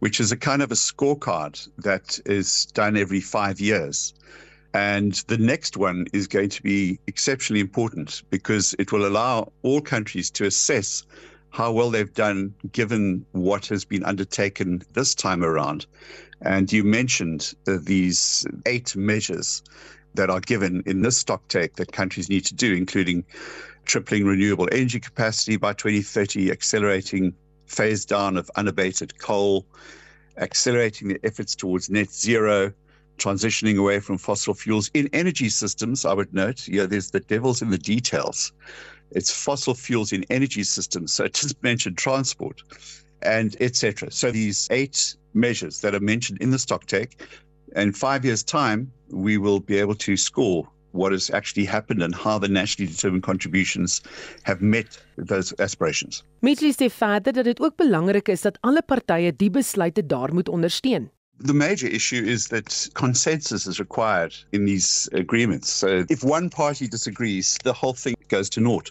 which 0.00 0.20
is 0.20 0.32
a 0.32 0.36
kind 0.36 0.62
of 0.62 0.70
a 0.70 0.74
scorecard 0.74 1.66
that 1.78 2.20
is 2.26 2.66
done 2.74 2.96
every 2.96 3.20
5 3.20 3.60
years. 3.60 4.12
And 4.74 5.24
the 5.28 5.38
next 5.38 5.78
one 5.78 6.06
is 6.12 6.26
going 6.26 6.50
to 6.50 6.62
be 6.62 6.98
exceptionally 7.06 7.60
important 7.60 8.22
because 8.28 8.74
it 8.78 8.92
will 8.92 9.06
allow 9.06 9.50
all 9.62 9.80
countries 9.80 10.30
to 10.32 10.44
assess 10.44 11.06
how 11.50 11.72
well 11.72 11.90
they've 11.90 12.12
done 12.12 12.54
given 12.72 13.24
what 13.32 13.66
has 13.66 13.84
been 13.84 14.04
undertaken 14.04 14.82
this 14.92 15.14
time 15.14 15.42
around. 15.42 15.86
And 16.42 16.70
you 16.72 16.84
mentioned 16.84 17.54
uh, 17.66 17.78
these 17.80 18.46
eight 18.66 18.94
measures 18.94 19.62
that 20.14 20.30
are 20.30 20.40
given 20.40 20.82
in 20.86 21.02
this 21.02 21.18
stock 21.18 21.46
take 21.48 21.76
that 21.76 21.92
countries 21.92 22.28
need 22.28 22.44
to 22.46 22.54
do, 22.54 22.74
including 22.74 23.24
tripling 23.84 24.26
renewable 24.26 24.68
energy 24.72 25.00
capacity 25.00 25.56
by 25.56 25.72
2030, 25.72 26.50
accelerating 26.50 27.32
phase 27.66 28.04
down 28.04 28.36
of 28.36 28.50
unabated 28.56 29.18
coal, 29.18 29.66
accelerating 30.36 31.08
the 31.08 31.20
efforts 31.24 31.54
towards 31.54 31.88
net 31.88 32.10
zero, 32.10 32.72
transitioning 33.18 33.78
away 33.78 34.00
from 34.00 34.18
fossil 34.18 34.54
fuels 34.54 34.90
in 34.92 35.08
energy 35.12 35.48
systems. 35.48 36.04
I 36.04 36.12
would 36.12 36.32
note, 36.34 36.68
yeah, 36.68 36.86
there's 36.86 37.10
the 37.10 37.20
devil's 37.20 37.62
in 37.62 37.70
the 37.70 37.78
details. 37.78 38.52
It's 39.10 39.30
fossil 39.30 39.74
fuels 39.74 40.12
in 40.12 40.24
energy 40.30 40.64
systems. 40.64 41.12
So 41.12 41.28
just 41.28 41.62
mentioned 41.70 41.98
transport 41.98 42.62
and 43.22 43.56
etc. 43.60 44.10
So 44.10 44.30
these 44.30 44.68
eight 44.70 45.16
measures 45.34 45.80
that 45.80 45.94
are 45.94 46.00
mentioned 46.00 46.38
in 46.40 46.50
the 46.50 46.58
stock 46.58 46.86
take, 46.86 47.22
in 47.74 47.92
five 47.92 48.24
years' 48.24 48.42
time, 48.42 48.92
we 49.10 49.38
will 49.38 49.60
be 49.60 49.78
able 49.78 49.94
to 49.96 50.16
score 50.16 50.68
what 50.92 51.12
has 51.12 51.30
actually 51.30 51.66
happened 51.66 52.02
and 52.02 52.14
how 52.14 52.38
the 52.38 52.48
nationally 52.48 52.90
determined 52.90 53.22
contributions 53.22 54.00
have 54.42 54.60
met 54.60 54.98
those 55.16 55.54
aspirations. 55.58 56.24
Mitchell 56.40 56.72
sê 56.72 56.88
verder 56.90 57.32
dat 57.32 57.44
dit 57.44 57.60
ook 57.60 57.76
belangrik 57.76 58.28
is 58.28 58.40
dat 58.40 58.58
alle 58.60 58.82
partye 58.82 59.36
die 59.36 59.50
besluite 59.50 60.06
daar 60.06 60.34
moet 60.34 60.48
ondersteun. 60.48 61.10
The 61.38 61.54
major 61.54 61.86
issue 61.86 62.22
is 62.24 62.48
that 62.48 62.88
consensus 62.94 63.66
is 63.66 63.78
required 63.78 64.34
in 64.52 64.64
these 64.64 65.08
agreements. 65.12 65.70
So 65.70 66.04
if 66.08 66.24
one 66.24 66.48
party 66.48 66.88
disagrees, 66.88 67.58
the 67.62 67.72
whole 67.72 67.92
thing 67.92 68.14
goes 68.28 68.48
to 68.50 68.60
naught. 68.60 68.90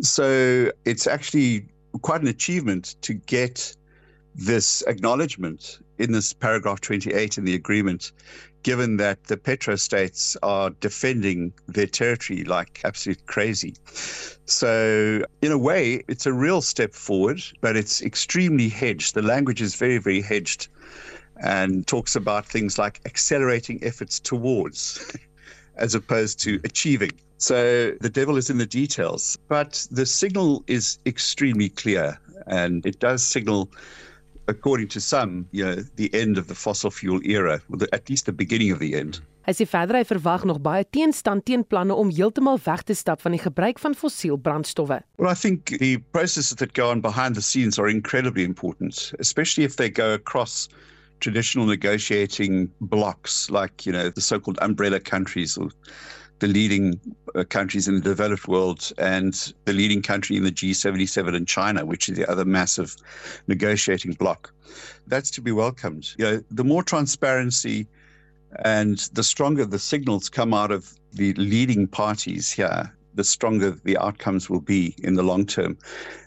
So 0.00 0.70
it's 0.84 1.06
actually 1.06 1.66
quite 2.00 2.20
an 2.20 2.26
achievement 2.28 2.96
to 3.02 3.14
get 3.14 3.76
this 4.34 4.82
acknowledgement 4.86 5.78
in 5.98 6.12
this 6.12 6.32
paragraph 6.32 6.80
28 6.80 7.38
in 7.38 7.44
the 7.44 7.54
agreement, 7.54 8.12
given 8.62 8.96
that 8.96 9.22
the 9.24 9.36
petro 9.36 9.76
states 9.76 10.36
are 10.42 10.70
defending 10.70 11.52
their 11.68 11.86
territory 11.86 12.44
like 12.44 12.80
absolute 12.84 13.24
crazy. 13.26 13.74
So, 14.46 15.22
in 15.42 15.52
a 15.52 15.58
way, 15.58 16.02
it's 16.08 16.26
a 16.26 16.32
real 16.32 16.62
step 16.62 16.94
forward, 16.94 17.42
but 17.60 17.76
it's 17.76 18.02
extremely 18.02 18.68
hedged. 18.68 19.14
The 19.14 19.22
language 19.22 19.62
is 19.62 19.74
very, 19.74 19.98
very 19.98 20.20
hedged 20.20 20.68
and 21.42 21.86
talks 21.86 22.16
about 22.16 22.46
things 22.46 22.78
like 22.78 23.00
accelerating 23.04 23.78
efforts 23.82 24.20
towards 24.20 25.14
as 25.76 25.94
opposed 25.94 26.38
to 26.40 26.60
achieving. 26.64 27.12
So 27.38 27.92
the 28.00 28.08
devil 28.08 28.36
is 28.36 28.50
in 28.50 28.58
the 28.58 28.66
details, 28.66 29.36
but 29.48 29.86
the 29.90 30.06
signal 30.06 30.62
is 30.68 30.98
extremely 31.06 31.68
clear 31.68 32.18
and 32.46 32.86
it 32.86 33.00
does 33.00 33.22
signal 33.22 33.68
according 34.48 34.88
to 34.88 35.00
some, 35.00 35.48
you 35.50 35.64
know, 35.64 35.76
the 35.96 36.12
end 36.14 36.38
of 36.38 36.46
the 36.48 36.54
fossil 36.54 36.90
fuel 36.90 37.20
era, 37.24 37.60
or 37.70 37.76
the, 37.78 37.88
at 37.92 38.08
least 38.08 38.26
the 38.26 38.32
beginning 38.32 38.70
of 38.70 38.78
the 38.78 38.94
end. 38.94 39.20
Hy 39.42 39.52
sê 39.58 39.66
verder 39.66 39.98
hy 39.98 40.04
verwag 40.06 40.44
nog 40.46 40.60
baie 40.62 40.84
teenstand 40.94 41.42
teen 41.48 41.64
planne 41.66 41.94
om 41.98 42.12
heeltemal 42.14 42.60
weg 42.62 42.84
te 42.86 42.94
stap 42.94 43.24
van 43.24 43.34
die 43.34 43.42
gebruik 43.42 43.80
van 43.82 43.96
fossiel 43.98 44.38
brandstowwe. 44.38 45.00
Well, 45.18 45.30
I 45.30 45.34
think 45.34 45.72
the 45.82 45.96
processes 46.14 46.60
that 46.62 46.74
go 46.78 46.90
on 46.90 47.02
behind 47.02 47.34
the 47.34 47.42
scenes 47.42 47.78
are 47.78 47.90
incredibly 47.90 48.44
important, 48.44 49.10
especially 49.18 49.64
if 49.66 49.76
they 49.82 49.90
go 49.90 50.12
across 50.14 50.68
traditional 51.22 51.64
negotiating 51.64 52.70
blocks 52.80 53.48
like, 53.48 53.86
you 53.86 53.92
know, 53.92 54.10
the 54.10 54.20
so-called 54.20 54.58
umbrella 54.60 55.00
countries 55.00 55.56
or 55.56 55.70
the 56.40 56.48
leading 56.48 57.00
uh, 57.36 57.44
countries 57.44 57.86
in 57.86 57.94
the 57.94 58.00
developed 58.00 58.48
world 58.48 58.92
and 58.98 59.54
the 59.64 59.72
leading 59.72 60.02
country 60.02 60.36
in 60.36 60.42
the 60.42 60.50
G77 60.50 61.36
in 61.36 61.46
China, 61.46 61.86
which 61.86 62.08
is 62.08 62.16
the 62.16 62.28
other 62.28 62.44
massive 62.44 62.96
negotiating 63.46 64.14
bloc. 64.14 64.52
That's 65.06 65.30
to 65.30 65.40
be 65.40 65.52
welcomed. 65.52 66.10
You 66.18 66.24
know, 66.24 66.44
the 66.50 66.64
more 66.64 66.82
transparency 66.82 67.86
and 68.64 68.98
the 69.12 69.22
stronger 69.22 69.64
the 69.64 69.78
signals 69.78 70.28
come 70.28 70.52
out 70.52 70.72
of 70.72 70.92
the 71.12 71.32
leading 71.34 71.86
parties 71.86 72.50
here, 72.50 72.92
the 73.14 73.24
stronger 73.24 73.70
the 73.84 73.96
outcomes 73.98 74.48
will 74.48 74.60
be 74.60 74.94
in 75.02 75.14
the 75.14 75.22
long 75.22 75.46
term. 75.46 75.76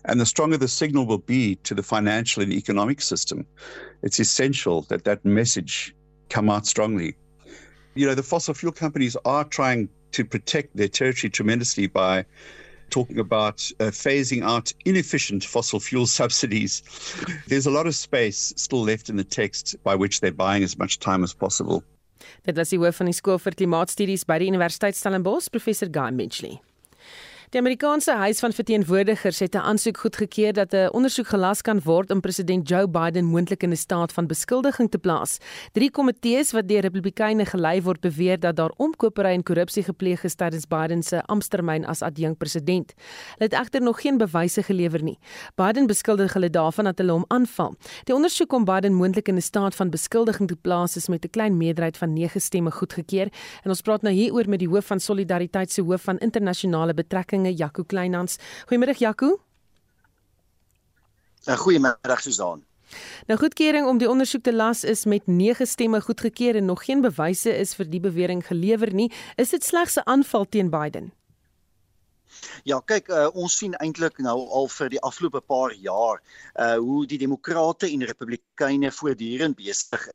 And 0.06 0.20
the 0.20 0.26
stronger 0.26 0.58
the 0.58 0.68
signal 0.68 1.06
will 1.06 1.20
be 1.20 1.56
to 1.64 1.74
the 1.74 1.84
financial 1.84 2.44
and 2.44 2.54
economic 2.54 3.02
system. 3.02 3.46
It's 4.04 4.20
essential 4.20 4.84
that 4.84 5.04
that 5.06 5.26
message 5.26 5.96
come 6.30 6.50
out 6.50 6.66
strongly. 6.68 7.16
You 7.96 8.06
know, 8.06 8.16
the 8.16 8.24
fossil 8.24 8.54
fuel 8.54 8.74
companies 8.74 9.16
are 9.26 9.44
trying 9.44 9.90
to 10.12 10.26
protect 10.26 10.76
their 10.76 10.88
territory 10.88 11.30
tremendously 11.30 11.88
by 11.88 12.26
talking 12.90 13.20
about 13.20 13.70
uh, 13.80 13.86
phasing 13.86 14.44
out 14.44 14.72
inefficient 14.86 15.44
fossil 15.44 15.80
fuel 15.80 16.08
subsidies. 16.20 16.84
There's 17.48 17.66
a 17.66 17.72
lot 17.72 17.88
of 17.88 17.96
space 17.96 18.54
still 18.56 18.82
left 18.82 19.10
in 19.10 19.16
the 19.16 19.24
text 19.24 19.76
by 19.84 19.96
which 19.96 20.20
they're 20.20 20.32
buying 20.32 20.64
as 20.64 20.78
much 20.78 21.00
time 21.00 21.24
as 21.24 21.34
possible. 21.34 21.84
Dit 22.46 22.58
was 22.58 22.70
die 22.70 22.80
hoof 22.80 23.02
van 23.02 23.10
die 23.10 23.16
skool 23.18 23.40
vir 23.42 23.58
klimaatstudies 23.58 24.26
by 24.26 24.40
die 24.42 24.48
Universiteit 24.50 24.98
Stellenbosch, 24.98 25.50
professor 25.52 25.90
Guy 25.90 26.12
Mitchley. 26.12 26.60
Die 27.54 27.60
Amerikaanse 27.60 28.12
Huis 28.12 28.40
van 28.40 28.54
Verteenwoordigers 28.54 29.40
het 29.40 29.56
'n 29.56 29.58
aansoek 29.58 29.98
goedgekeur 29.98 30.54
dat 30.54 30.74
'n 30.74 30.90
ondersoek 30.92 31.28
gelas 31.28 31.62
kan 31.62 31.80
word 31.84 32.12
om 32.12 32.20
president 32.20 32.70
Joe 32.70 32.88
Biden 32.90 33.26
moontlik 33.26 33.64
in 33.64 33.70
'n 33.70 33.76
staat 33.76 34.14
van 34.14 34.28
beskuldiging 34.28 34.90
te 34.92 34.98
plaas. 34.98 35.38
Drie 35.72 35.92
komitees 35.92 36.52
wat 36.52 36.68
deur 36.68 36.82
Republikeine 36.82 37.46
gelei 37.46 37.82
word, 37.82 38.00
beweer 38.00 38.40
dat 38.40 38.56
daar 38.56 38.72
omkopery 38.78 39.34
en 39.34 39.44
korrupsie 39.44 39.84
gepleeg 39.84 40.24
is 40.24 40.36
tydens 40.36 40.68
Biden 40.68 41.04
se 41.04 41.22
amptetermyn 41.22 41.86
as 41.86 42.02
adjunkpresident. 42.02 42.94
Hulle 43.38 43.50
het 43.50 43.54
egter 43.54 43.82
nog 43.82 44.02
geen 44.02 44.18
bewyse 44.18 44.64
gelewer 44.64 45.04
nie. 45.04 45.20
Biden 45.56 45.88
beskuldig 45.88 46.34
hulle 46.34 46.50
daarvan 46.50 46.84
dat 46.84 46.98
hulle 46.98 47.12
hom 47.12 47.26
aanval. 47.28 47.76
Die 48.04 48.16
ondersoek 48.16 48.54
om 48.54 48.66
Biden 48.66 48.94
moontlik 48.94 49.28
in 49.28 49.36
'n 49.36 49.42
staat 49.42 49.76
van 49.76 49.90
beskuldiging 49.90 50.48
te 50.48 50.56
plaas 50.56 50.96
is 50.96 51.08
met 51.08 51.26
'n 51.26 51.30
klein 51.30 51.58
meerderheid 51.58 51.98
van 51.98 52.14
9 52.14 52.42
stemme 52.42 52.72
goedgekeur. 52.72 53.28
En 53.64 53.70
ons 53.70 53.82
praat 53.82 54.02
nou 54.02 54.14
hieroor 54.14 54.50
met 54.50 54.60
die 54.60 54.70
hoof 54.70 54.86
van 54.86 55.00
Solidariteit 55.00 55.72
se 55.72 55.82
hoof 55.82 56.02
van 56.02 56.18
internasionale 56.18 56.94
betrekkinge 57.36 57.46
Verwagtinge 57.46 57.56
Jaco 57.56 57.84
Kleinhans. 57.84 58.38
Goeiemiddag 58.68 59.00
Jaco. 59.00 59.40
Uh, 61.48 61.58
Goeiemiddag 61.58 62.22
Susan. 62.22 62.64
Nou 63.28 63.40
goedkeuring 63.40 63.88
om 63.88 63.98
die 63.98 64.10
ondersoek 64.10 64.44
te 64.44 64.54
las 64.54 64.84
is 64.84 65.06
met 65.06 65.28
9 65.28 65.68
stemme 65.68 66.02
goedgekeur 66.02 66.56
en 66.56 66.66
nog 66.66 66.86
geen 66.86 67.02
bewyse 67.02 67.50
is 67.50 67.74
vir 67.76 67.90
die 67.90 68.00
bewering 68.00 68.46
gelewer 68.46 68.94
nie. 68.94 69.12
Is 69.38 69.50
dit 69.50 69.64
slegs 69.64 69.98
'n 69.98 70.06
aanval 70.06 70.46
teen 70.50 70.70
Biden? 70.70 71.12
Ja, 72.64 72.80
kyk, 72.80 73.10
uh, 73.10 73.30
ons 73.34 73.58
sien 73.58 73.74
eintlik 73.74 74.18
nou 74.18 74.48
al 74.50 74.68
vir 74.68 74.90
die 74.90 75.02
afgelope 75.02 75.42
paar 75.42 75.74
jaar 75.74 76.22
uh 76.60 76.78
hoe 76.78 77.06
die 77.06 77.18
demokrate 77.18 77.88
en 77.88 78.04
republikeine 78.04 78.92
voortdurend 78.92 79.56
besig 79.56 80.10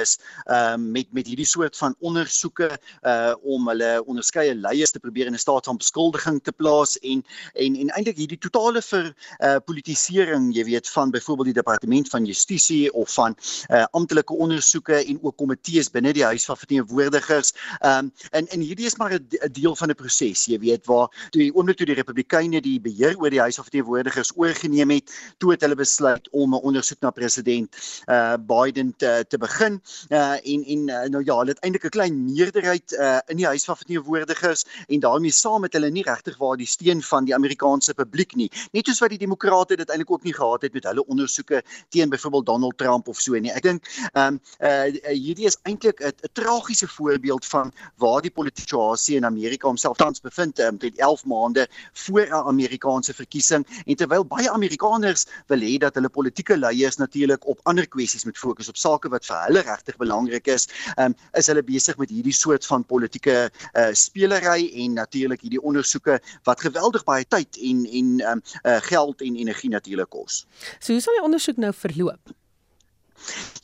is 0.00 0.18
um, 0.46 0.90
met 0.92 1.06
met 1.12 1.26
hierdie 1.26 1.46
soort 1.46 1.76
van 1.76 1.94
ondersoeke 1.98 2.70
uh 3.02 3.34
om 3.42 3.68
hulle 3.68 4.04
onderskeie 4.04 4.54
leiers 4.54 4.90
te 4.90 5.00
probeer 5.00 5.26
in 5.26 5.34
'n 5.34 5.38
staat 5.38 5.64
van 5.64 5.76
beskuldiging 5.76 6.42
te 6.42 6.52
plaas 6.52 6.98
en 6.98 7.24
en 7.54 7.76
en 7.76 7.88
eintlik 7.88 8.16
hierdie 8.16 8.38
totale 8.38 8.82
vir 8.82 9.14
uh 9.40 9.56
politisering, 9.64 10.54
jy 10.54 10.64
weet, 10.64 10.88
van 10.88 11.10
byvoorbeeld 11.10 11.52
die 11.52 11.60
departement 11.60 12.08
van 12.08 12.24
justisie 12.24 12.92
of 12.92 13.12
van 13.14 13.36
uh 13.70 13.84
amptelike 13.90 14.34
ondersoeke 14.34 15.04
en 15.04 15.18
ook 15.22 15.36
komitees 15.36 15.90
binne 15.90 16.12
die 16.12 16.24
huis 16.24 16.44
van 16.44 16.56
verteenwoordigers. 16.56 17.52
Um 17.80 18.12
en 18.30 18.48
en 18.48 18.60
hierdie 18.60 18.86
is 18.86 18.96
maar 18.96 19.14
'n 19.14 19.52
deel 19.52 19.76
van 19.76 19.90
'n 19.90 19.94
proses, 19.94 20.44
jy 20.46 20.58
weet, 20.58 20.86
waar 20.86 21.08
toe 21.30 21.42
die 21.42 21.54
oomblik 21.54 21.76
toe 21.76 21.86
die 21.86 21.94
republikeine 21.94 22.60
die 22.60 22.80
beheer 22.80 23.16
oor 23.18 23.30
die 23.30 23.40
huis 23.40 23.54
van 23.54 23.64
verteenwoordigers 23.64 24.32
oorgeneem 24.36 24.90
het, 24.90 25.12
toe 25.38 25.50
het 25.50 25.60
hulle 25.60 25.74
besluit 25.74 26.28
om 26.30 26.54
'n 26.54 26.62
ondersoek 26.62 27.00
na 27.00 27.10
president 27.10 27.76
uh 28.06 28.36
Biden 28.36 28.94
te 28.96 29.24
te 29.28 29.38
begin 29.38 29.77
uh, 30.08 30.36
en 30.52 30.64
en 30.64 30.88
uh, 30.88 31.02
nou 31.14 31.24
ja, 31.24 31.36
hulle 31.38 31.54
het 31.54 31.62
eintlik 31.64 31.84
'n 31.84 31.94
klein 31.96 32.24
meerderheid 32.24 32.92
uh, 32.92 33.18
in 33.26 33.36
die 33.36 33.46
huis 33.46 33.64
van 33.64 33.76
verteenwoordigers 33.76 34.64
en 34.88 35.00
daarmee 35.00 35.32
saam 35.32 35.60
met 35.60 35.72
hulle 35.72 35.90
nie 35.90 36.02
regtig 36.02 36.36
waar 36.38 36.56
die 36.56 36.66
steun 36.66 37.02
van 37.02 37.24
die 37.24 37.34
Amerikaanse 37.34 37.94
publiek 37.94 38.34
nie. 38.34 38.50
Net 38.72 38.86
soos 38.86 38.98
wat 38.98 39.10
die 39.10 39.18
demokrate 39.18 39.76
dit 39.76 39.88
eintlik 39.88 40.10
ook 40.10 40.22
nie 40.22 40.34
gehad 40.34 40.62
het 40.62 40.72
met 40.72 40.84
hulle 40.84 41.06
ondersoeke 41.06 41.62
teen 41.88 42.08
byvoorbeeld 42.08 42.46
Donald 42.46 42.78
Trump 42.78 43.08
of 43.08 43.20
so 43.20 43.38
nie. 43.38 43.52
Ek 43.52 43.62
dink 43.62 43.84
ehm 44.12 44.26
um, 44.26 44.40
uh, 44.60 45.12
hierdie 45.12 45.46
is 45.46 45.58
eintlik 45.62 46.00
'n 46.00 46.12
tragiese 46.32 46.88
voorbeeld 46.88 47.46
van 47.46 47.72
waar 47.96 48.22
die 48.22 48.30
politieke 48.30 48.68
situasie 48.68 49.16
in 49.16 49.24
Amerika 49.24 49.68
homself 49.68 49.96
tans 49.96 50.20
bevind 50.20 50.58
um, 50.58 50.76
met 50.80 50.96
11 50.98 51.24
maande 51.24 51.68
voor 51.92 52.26
'n 52.26 52.46
Amerikaanse 52.52 53.14
verkiesing 53.14 53.66
en 53.86 53.96
terwyl 53.96 54.24
baie 54.24 54.50
Amerikaners 54.50 55.26
wil 55.46 55.60
hê 55.60 55.78
dat 55.78 55.94
hulle 55.94 56.08
politieke 56.08 56.56
leiers 56.56 56.96
natuurlik 56.96 57.46
op 57.46 57.60
ander 57.62 57.88
kwessies 57.88 58.24
moet 58.24 58.38
fokus 58.38 58.68
op 58.68 58.76
sake 58.76 59.08
wat 59.08 59.26
vir 59.26 59.40
hulle 59.46 59.62
regtig 59.68 59.98
belangrik 60.00 60.48
is, 60.54 60.68
um, 60.96 61.14
is 61.38 61.50
hulle 61.50 61.64
besig 61.66 61.98
met 62.00 62.12
hierdie 62.12 62.34
soort 62.36 62.66
van 62.68 62.86
politieke 62.88 63.36
uh, 63.48 63.88
spelery 63.92 64.68
en 64.84 64.98
natuurlik 64.98 65.44
hierdie 65.44 65.62
ondersoeke 65.62 66.18
wat 66.48 66.66
geweldig 66.66 67.04
baie 67.08 67.26
tyd 67.28 67.60
en 67.70 67.84
en 68.00 68.12
um, 68.32 68.42
uh, 68.64 68.80
geld 68.88 69.24
en 69.24 69.38
energie 69.44 69.70
natuurlik 69.70 70.10
kos. 70.10 70.44
So 70.78 70.92
hoe 70.96 71.04
sal 71.04 71.18
die 71.18 71.26
ondersoek 71.28 71.60
nou 71.62 71.72
verloop? 71.76 72.36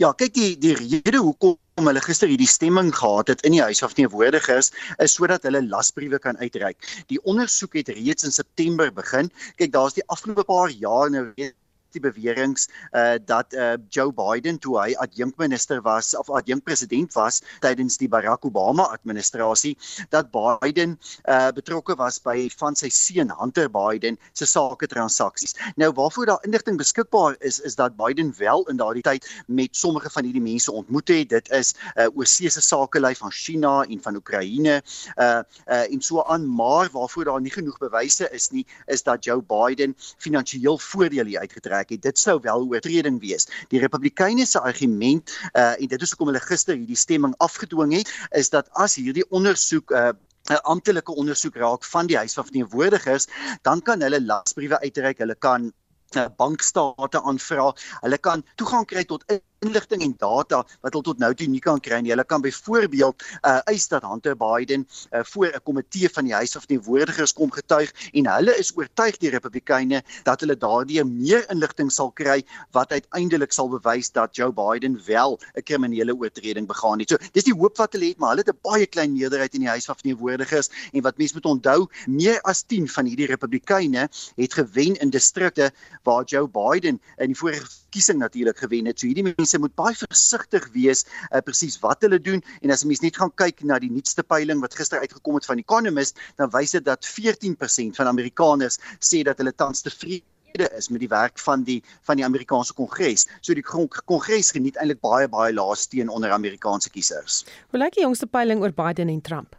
Ja, 0.02 0.10
kyk 0.18 0.34
die 0.34 0.50
die 0.58 0.74
rede 0.78 1.20
hoekom 1.22 1.56
om 1.78 1.88
hulle 1.90 2.02
gister 2.02 2.30
hierdie 2.30 2.50
stemming 2.50 2.92
gehad 2.94 3.30
het 3.32 3.42
in 3.46 3.54
die 3.56 3.62
huis 3.62 3.80
van 3.82 3.90
verteenwoordigers 3.90 4.70
is 5.02 5.14
sodat 5.18 5.46
hulle 5.46 5.62
lasbriewe 5.66 6.20
kan 6.22 6.38
uitreik. 6.38 6.78
Die 7.10 7.20
ondersoek 7.22 7.74
het 7.80 7.90
reeds 7.96 8.26
in 8.26 8.34
September 8.34 8.92
begin. 8.94 9.30
Kyk, 9.58 9.72
daar's 9.74 9.98
die 9.98 10.06
afgelope 10.14 10.46
paar 10.50 10.70
jaar 10.70 11.10
nou 11.10 11.26
weet 11.34 11.54
die 11.94 12.02
beweringe 12.02 12.66
uh 12.92 13.16
dat 13.26 13.54
uh 13.54 13.74
Joe 13.88 14.12
Biden 14.12 14.58
toe 14.58 14.76
hy 14.80 14.94
adjunkminister 15.00 15.80
was 15.82 16.14
of 16.18 16.30
adjunkpresident 16.30 17.14
was 17.14 17.40
tydens 17.64 17.98
die 18.00 18.08
Barack 18.08 18.44
Obama 18.44 18.88
administrasie 18.94 19.74
dat 20.10 20.30
Biden 20.34 20.98
uh 21.28 21.50
betrokke 21.54 21.96
was 21.98 22.20
by 22.22 22.48
van 22.58 22.76
sy 22.76 22.90
seun 22.90 23.32
Hunter 23.38 23.70
Biden 23.70 24.18
se 24.32 24.46
sake 24.46 24.86
transaksies. 24.90 25.54
Nou 25.76 25.92
waarvoor 25.96 26.26
daar 26.26 26.44
inligting 26.46 26.78
beskikbaar 26.78 27.36
is 27.40 27.60
is 27.60 27.74
dat 27.74 27.96
Biden 27.96 28.34
wel 28.38 28.66
in 28.68 28.76
daardie 28.76 29.02
tyd 29.02 29.28
met 29.46 29.76
sommige 29.76 30.10
van 30.10 30.24
hierdie 30.24 30.42
mense 30.42 30.72
ontmoet 30.72 31.08
het. 31.08 31.28
Dit 31.28 31.50
is 31.50 31.74
uh 31.96 32.08
oorsese 32.14 32.60
sakelei 32.60 33.14
van 33.14 33.30
China 33.32 33.82
en 33.88 34.02
van 34.02 34.16
Oekraïne 34.16 34.82
uh 35.16 35.42
uh 35.66 35.92
en 35.92 36.02
so 36.02 36.22
aan 36.22 36.46
maar 36.54 36.88
waarvoor 36.92 37.24
daar 37.24 37.40
nie 37.40 37.52
genoeg 37.52 37.78
bewyse 37.78 38.28
is 38.30 38.50
nie 38.50 38.66
is 38.86 39.02
dat 39.02 39.24
Joe 39.24 39.42
Biden 39.42 39.94
finansiëel 39.98 40.78
voordeel 40.78 41.24
hier 41.24 41.40
uitgetrek 41.40 41.83
gewerk 41.84 41.90
het. 41.90 42.02
Dit 42.02 42.18
sou 42.18 42.40
wel 42.40 42.66
oortreding 42.66 43.20
wees. 43.20 43.46
Die 43.68 43.80
Republikeine 43.80 44.46
se 44.46 44.60
argument 44.60 45.30
uh 45.52 45.74
en 45.80 45.88
dit 45.88 46.02
is 46.02 46.10
hoekom 46.10 46.32
hulle 46.32 46.40
gister 46.40 46.76
hierdie 46.76 46.96
stemming 46.96 47.34
afgedwing 47.38 47.92
het, 47.92 48.08
is 48.32 48.50
dat 48.50 48.68
as 48.72 48.96
hierdie 48.96 49.24
ondersoek 49.30 49.90
uh 49.90 50.12
'n 50.50 50.60
amptelike 50.62 51.14
ondersoek 51.14 51.56
raak 51.56 51.84
van 51.84 52.06
die 52.06 52.16
huis 52.16 52.34
van 52.34 52.44
verteenwoordigers, 52.44 53.26
dan 53.62 53.80
kan 53.82 54.00
hulle 54.00 54.20
lasbriewe 54.20 54.78
uitreik, 54.80 55.18
hulle 55.18 55.34
kan 55.34 55.72
uh, 56.16 56.26
bankstate 56.36 57.22
aanvra, 57.22 57.72
hulle 58.02 58.18
kan 58.18 58.44
toegang 58.56 58.84
kry 58.84 59.04
tot 59.04 59.24
inligting 59.64 60.02
en 60.02 60.14
data 60.18 60.62
wat 60.82 60.92
hulle 60.92 61.04
tot 61.04 61.18
nou 61.22 61.32
toe 61.34 61.48
nie 61.48 61.60
kan 61.60 61.80
kry 61.80 62.00
nie. 62.02 62.12
Hulle 62.14 62.24
kan 62.24 62.42
byvoorbeeld 62.44 63.22
uh 63.42 63.60
eis 63.70 63.88
dat 63.88 64.02
Hunter 64.02 64.36
Biden 64.36 64.86
uh 65.12 65.22
voor 65.24 65.46
'n 65.46 65.62
komitee 65.64 66.08
van 66.08 66.24
die 66.24 66.34
Huis 66.34 66.52
van 66.52 66.66
Teenwoordigers 66.66 67.32
kom 67.32 67.50
getuig 67.50 67.92
en 68.12 68.26
hulle 68.26 68.56
is 68.58 68.72
oortuig 68.76 69.16
die 69.18 69.30
Republikeine 69.30 70.02
dat 70.22 70.40
hulle 70.40 70.56
daardie 70.56 71.04
meer 71.04 71.44
inligting 71.50 71.92
sal 71.92 72.10
kry 72.10 72.42
wat 72.72 72.92
uiteindelik 72.92 73.52
sal 73.52 73.68
bewys 73.68 74.10
dat 74.10 74.36
Joe 74.36 74.52
Biden 74.52 75.00
wel 75.06 75.38
'n 75.54 75.62
kriminele 75.62 76.14
oortreding 76.14 76.66
begaan 76.66 76.98
het. 76.98 77.08
So 77.08 77.16
dis 77.32 77.44
die 77.44 77.54
hoop 77.54 77.76
wat 77.76 77.92
hulle 77.92 78.08
het, 78.08 78.18
maar 78.18 78.30
hulle 78.30 78.44
het 78.46 78.54
'n 78.54 78.58
baie 78.62 78.86
klein 78.86 79.12
meerderheid 79.12 79.54
in 79.54 79.60
die 79.60 79.68
Huis 79.68 79.84
van 79.84 79.96
Teenwoordigers 79.96 80.70
en 80.92 81.02
wat 81.02 81.16
mense 81.18 81.34
moet 81.34 81.44
onthou, 81.44 81.88
meer 82.06 82.40
as 82.42 82.62
10 82.62 82.88
van 82.88 83.06
hierdie 83.06 83.26
Republikeine 83.26 84.08
het 84.36 84.54
gewen 84.54 84.94
in 85.00 85.10
distrikte 85.10 85.72
waar 86.02 86.24
Joe 86.24 86.48
Biden 86.48 87.00
in 87.16 87.26
die 87.26 87.38
vorige 87.38 87.83
verkiesing 87.94 88.18
natuurlik 88.18 88.58
gewen 88.58 88.86
het. 88.86 88.98
So 88.98 89.06
hierdie 89.06 89.22
mense 89.22 89.58
moet 89.58 89.74
baie 89.78 89.94
versigtig 89.94 90.66
wees 90.74 91.04
uh, 91.30 91.38
presies 91.38 91.78
wat 91.82 92.02
hulle 92.02 92.18
doen 92.18 92.42
en 92.62 92.70
as 92.70 92.82
'n 92.82 92.88
mens 92.88 93.00
net 93.00 93.16
gaan 93.16 93.30
kyk 93.30 93.62
na 93.62 93.78
die 93.78 93.90
nuutste 93.90 94.22
peiling 94.22 94.60
wat 94.60 94.74
gister 94.74 94.98
uitgekom 94.98 95.34
het 95.34 95.46
van 95.46 95.58
Economist, 95.58 96.18
dan 96.36 96.50
wys 96.50 96.70
dit 96.70 96.84
dat 96.84 97.06
14% 97.06 97.94
van 97.94 98.06
Amerikaners 98.06 98.78
sê 98.98 99.22
dat 99.22 99.38
hulle 99.38 99.54
tans 99.54 99.82
tevrede 99.82 100.66
is 100.76 100.88
met 100.88 101.00
die 101.00 101.08
werk 101.08 101.38
van 101.38 101.62
die 101.62 101.82
van 102.02 102.16
die 102.16 102.24
Amerikaanse 102.24 102.74
Kongres. 102.74 103.26
So 103.40 103.54
die 103.54 103.62
Kongres 103.62 104.50
geniet 104.50 104.76
eintlik 104.76 105.00
baie 105.00 105.28
baie 105.28 105.52
lae 105.52 105.76
steun 105.76 106.08
onder 106.08 106.30
Amerikaanse 106.30 106.90
kiesers. 106.90 107.44
Hoe 107.70 107.78
lyk 107.78 107.94
die 107.94 108.02
jongste 108.02 108.26
peiling 108.26 108.60
oor 108.60 108.72
Biden 108.72 109.08
en 109.08 109.20
Trump? 109.20 109.56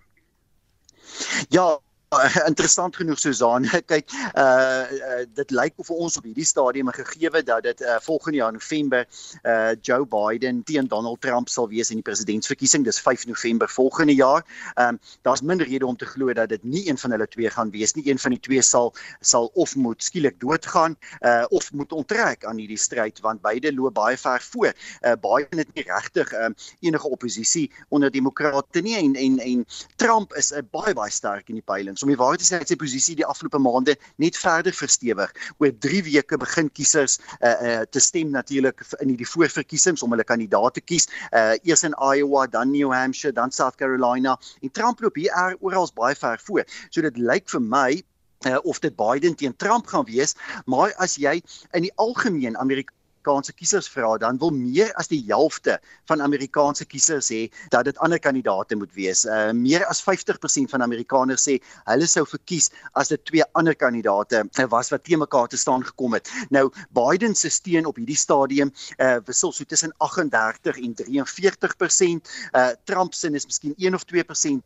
Ja, 1.49 1.79
interessant 2.49 2.95
genoeg 2.95 3.19
Susan 3.19 3.65
kyk 3.91 4.11
uh, 4.37 4.85
uh 4.85 5.23
dit 5.35 5.51
lyk 5.51 5.73
of 5.81 5.89
ons 5.91 6.17
op 6.19 6.25
hierdie 6.27 6.45
stadium 6.45 6.91
gegee 6.93 7.29
dat 7.43 7.63
dit 7.65 7.81
uh, 7.81 7.97
volgende 8.03 8.37
jaar 8.37 8.53
November 8.53 9.05
uh 9.43 9.73
Joe 9.81 10.05
Biden 10.05 10.63
teen 10.63 10.87
Donald 10.87 11.21
Trump 11.21 11.49
sal 11.49 11.67
wees 11.69 11.89
in 11.89 12.01
die 12.01 12.05
presidentsverkiesing 12.05 12.85
dis 12.85 12.99
5 13.01 13.25
November 13.27 13.69
volgende 13.69 14.15
jaar. 14.15 14.45
Um 14.79 14.99
daar's 15.23 15.41
min 15.41 15.61
rede 15.61 15.85
om 15.85 15.97
te 15.97 16.05
glo 16.05 16.33
dat 16.33 16.49
dit 16.49 16.63
nie 16.63 16.85
een 16.89 16.97
van 16.97 17.11
hulle 17.11 17.27
twee 17.27 17.49
gaan 17.49 17.71
wees 17.71 17.93
nie. 17.95 18.05
Een 18.09 18.19
van 18.19 18.35
die 18.35 18.39
twee 18.39 18.61
sal 18.61 18.93
sal 19.19 19.49
of 19.53 19.75
moet 19.75 20.03
skielik 20.03 20.39
doodgaan 20.39 20.97
uh 21.21 21.45
of 21.49 21.71
moet 21.73 21.91
onttrek 21.91 22.45
aan 22.45 22.61
hierdie 22.61 22.79
stryd 22.79 23.19
want 23.25 23.41
beide 23.41 23.73
loop 23.73 23.93
baie 23.97 24.17
ver 24.17 24.41
voor. 24.41 24.73
Uh 25.01 25.17
Biden 25.21 25.63
het 25.63 25.73
nie 25.73 25.87
regtig 25.87 26.33
um 26.33 26.55
enige 26.79 27.09
oppositie 27.09 27.71
onder 27.89 28.11
demokrate 28.11 28.81
nie 28.81 28.97
en 28.97 29.15
en 29.15 29.39
en 29.39 29.65
Trump 29.95 30.33
is 30.33 30.53
'n 30.53 30.67
baie 30.71 30.93
baie 30.93 31.11
sterk 31.11 31.49
in 31.49 31.55
die 31.55 31.65
peilings 31.65 31.94
om 32.03 32.11
die 32.11 32.17
waarheid 32.19 32.41
te 32.43 32.47
sê 32.47 32.59
het 32.61 32.71
sy 32.71 32.77
posisie 32.79 33.15
die 33.19 33.27
afgelope 33.27 33.59
maande 33.61 33.95
net 34.21 34.37
verder 34.39 34.75
verstewig. 34.75 35.31
Oor 35.59 35.71
3 35.87 36.01
weke 36.09 36.39
begin 36.41 36.71
kiesers 36.71 37.19
uh, 37.39 37.53
uh 37.53 37.83
te 37.89 38.01
stem 38.03 38.33
natuurlik 38.33 38.83
in 39.01 39.13
hierdie 39.13 39.29
voorverkiesings 39.29 40.03
om 40.03 40.15
hulle 40.15 40.27
kandidaat 40.27 40.79
te 40.79 40.81
kies. 40.81 41.07
Uh 41.31 41.55
eers 41.63 41.85
in 41.87 41.95
Iowa, 41.99 42.47
dan 42.47 42.71
New 42.71 42.91
Hampshire, 42.93 43.33
dan 43.33 43.51
South 43.51 43.75
Carolina 43.75 44.37
en 44.61 44.71
Trump 44.71 45.01
loop 45.01 45.15
hier 45.15 45.55
oral 45.61 45.89
baie 45.95 46.15
ver 46.15 46.39
voor. 46.47 46.65
So 46.89 47.01
dit 47.01 47.17
lyk 47.17 47.49
vir 47.51 47.61
my 47.61 48.03
uh, 48.45 48.57
of 48.63 48.79
dit 48.79 48.95
Biden 48.95 49.35
teen 49.35 49.55
Trump 49.55 49.87
gaan 49.87 50.05
wees, 50.05 50.35
maar 50.65 50.93
as 51.01 51.17
jy 51.21 51.39
in 51.71 51.87
die 51.87 51.93
algemeen 52.01 52.57
Amerika 52.57 52.93
Amerikaanse 53.25 53.53
kiesers 53.57 53.87
vra, 53.89 54.17
dan 54.21 54.37
wil 54.37 54.51
meer 54.53 54.91
as 54.99 55.07
die 55.09 55.23
helfte 55.27 55.79
van 56.09 56.21
Amerikaanse 56.21 56.85
kiesers 56.85 57.29
hê 57.33 57.49
dat 57.73 57.85
dit 57.85 57.97
ander 57.97 58.19
kandidaate 58.19 58.75
moet 58.77 58.93
wees. 58.93 59.25
Uh 59.25 59.51
meer 59.53 59.85
as 59.89 60.03
50% 60.03 60.69
van 60.69 60.81
Amerikaners 60.85 61.47
sê 61.47 61.57
hulle 61.89 62.07
sou 62.07 62.25
verkies 62.25 62.69
as 62.93 63.09
dit 63.09 63.23
twee 63.25 63.43
ander 63.53 63.75
kandidaate 63.75 64.43
was 64.69 64.91
wat 64.93 65.03
teen 65.03 65.19
mekaar 65.19 65.47
te 65.47 65.57
staan 65.57 65.83
gekom 65.83 66.13
het. 66.13 66.29
Nou 66.51 66.69
Biden 66.93 67.35
se 67.35 67.49
steun 67.49 67.85
op 67.85 67.97
hierdie 67.97 68.17
stadium 68.17 68.71
uh 68.99 69.17
wissel 69.25 69.51
so 69.51 69.65
tussen 69.65 69.93
38 69.97 70.77
en 70.77 70.95
43%. 71.01 72.31
Uh 72.53 72.71
Trump 72.85 73.13
se 73.13 73.33
is 73.33 73.45
miskien 73.45 73.73
1 73.77 73.95
of 73.95 74.05
2% 74.05 74.61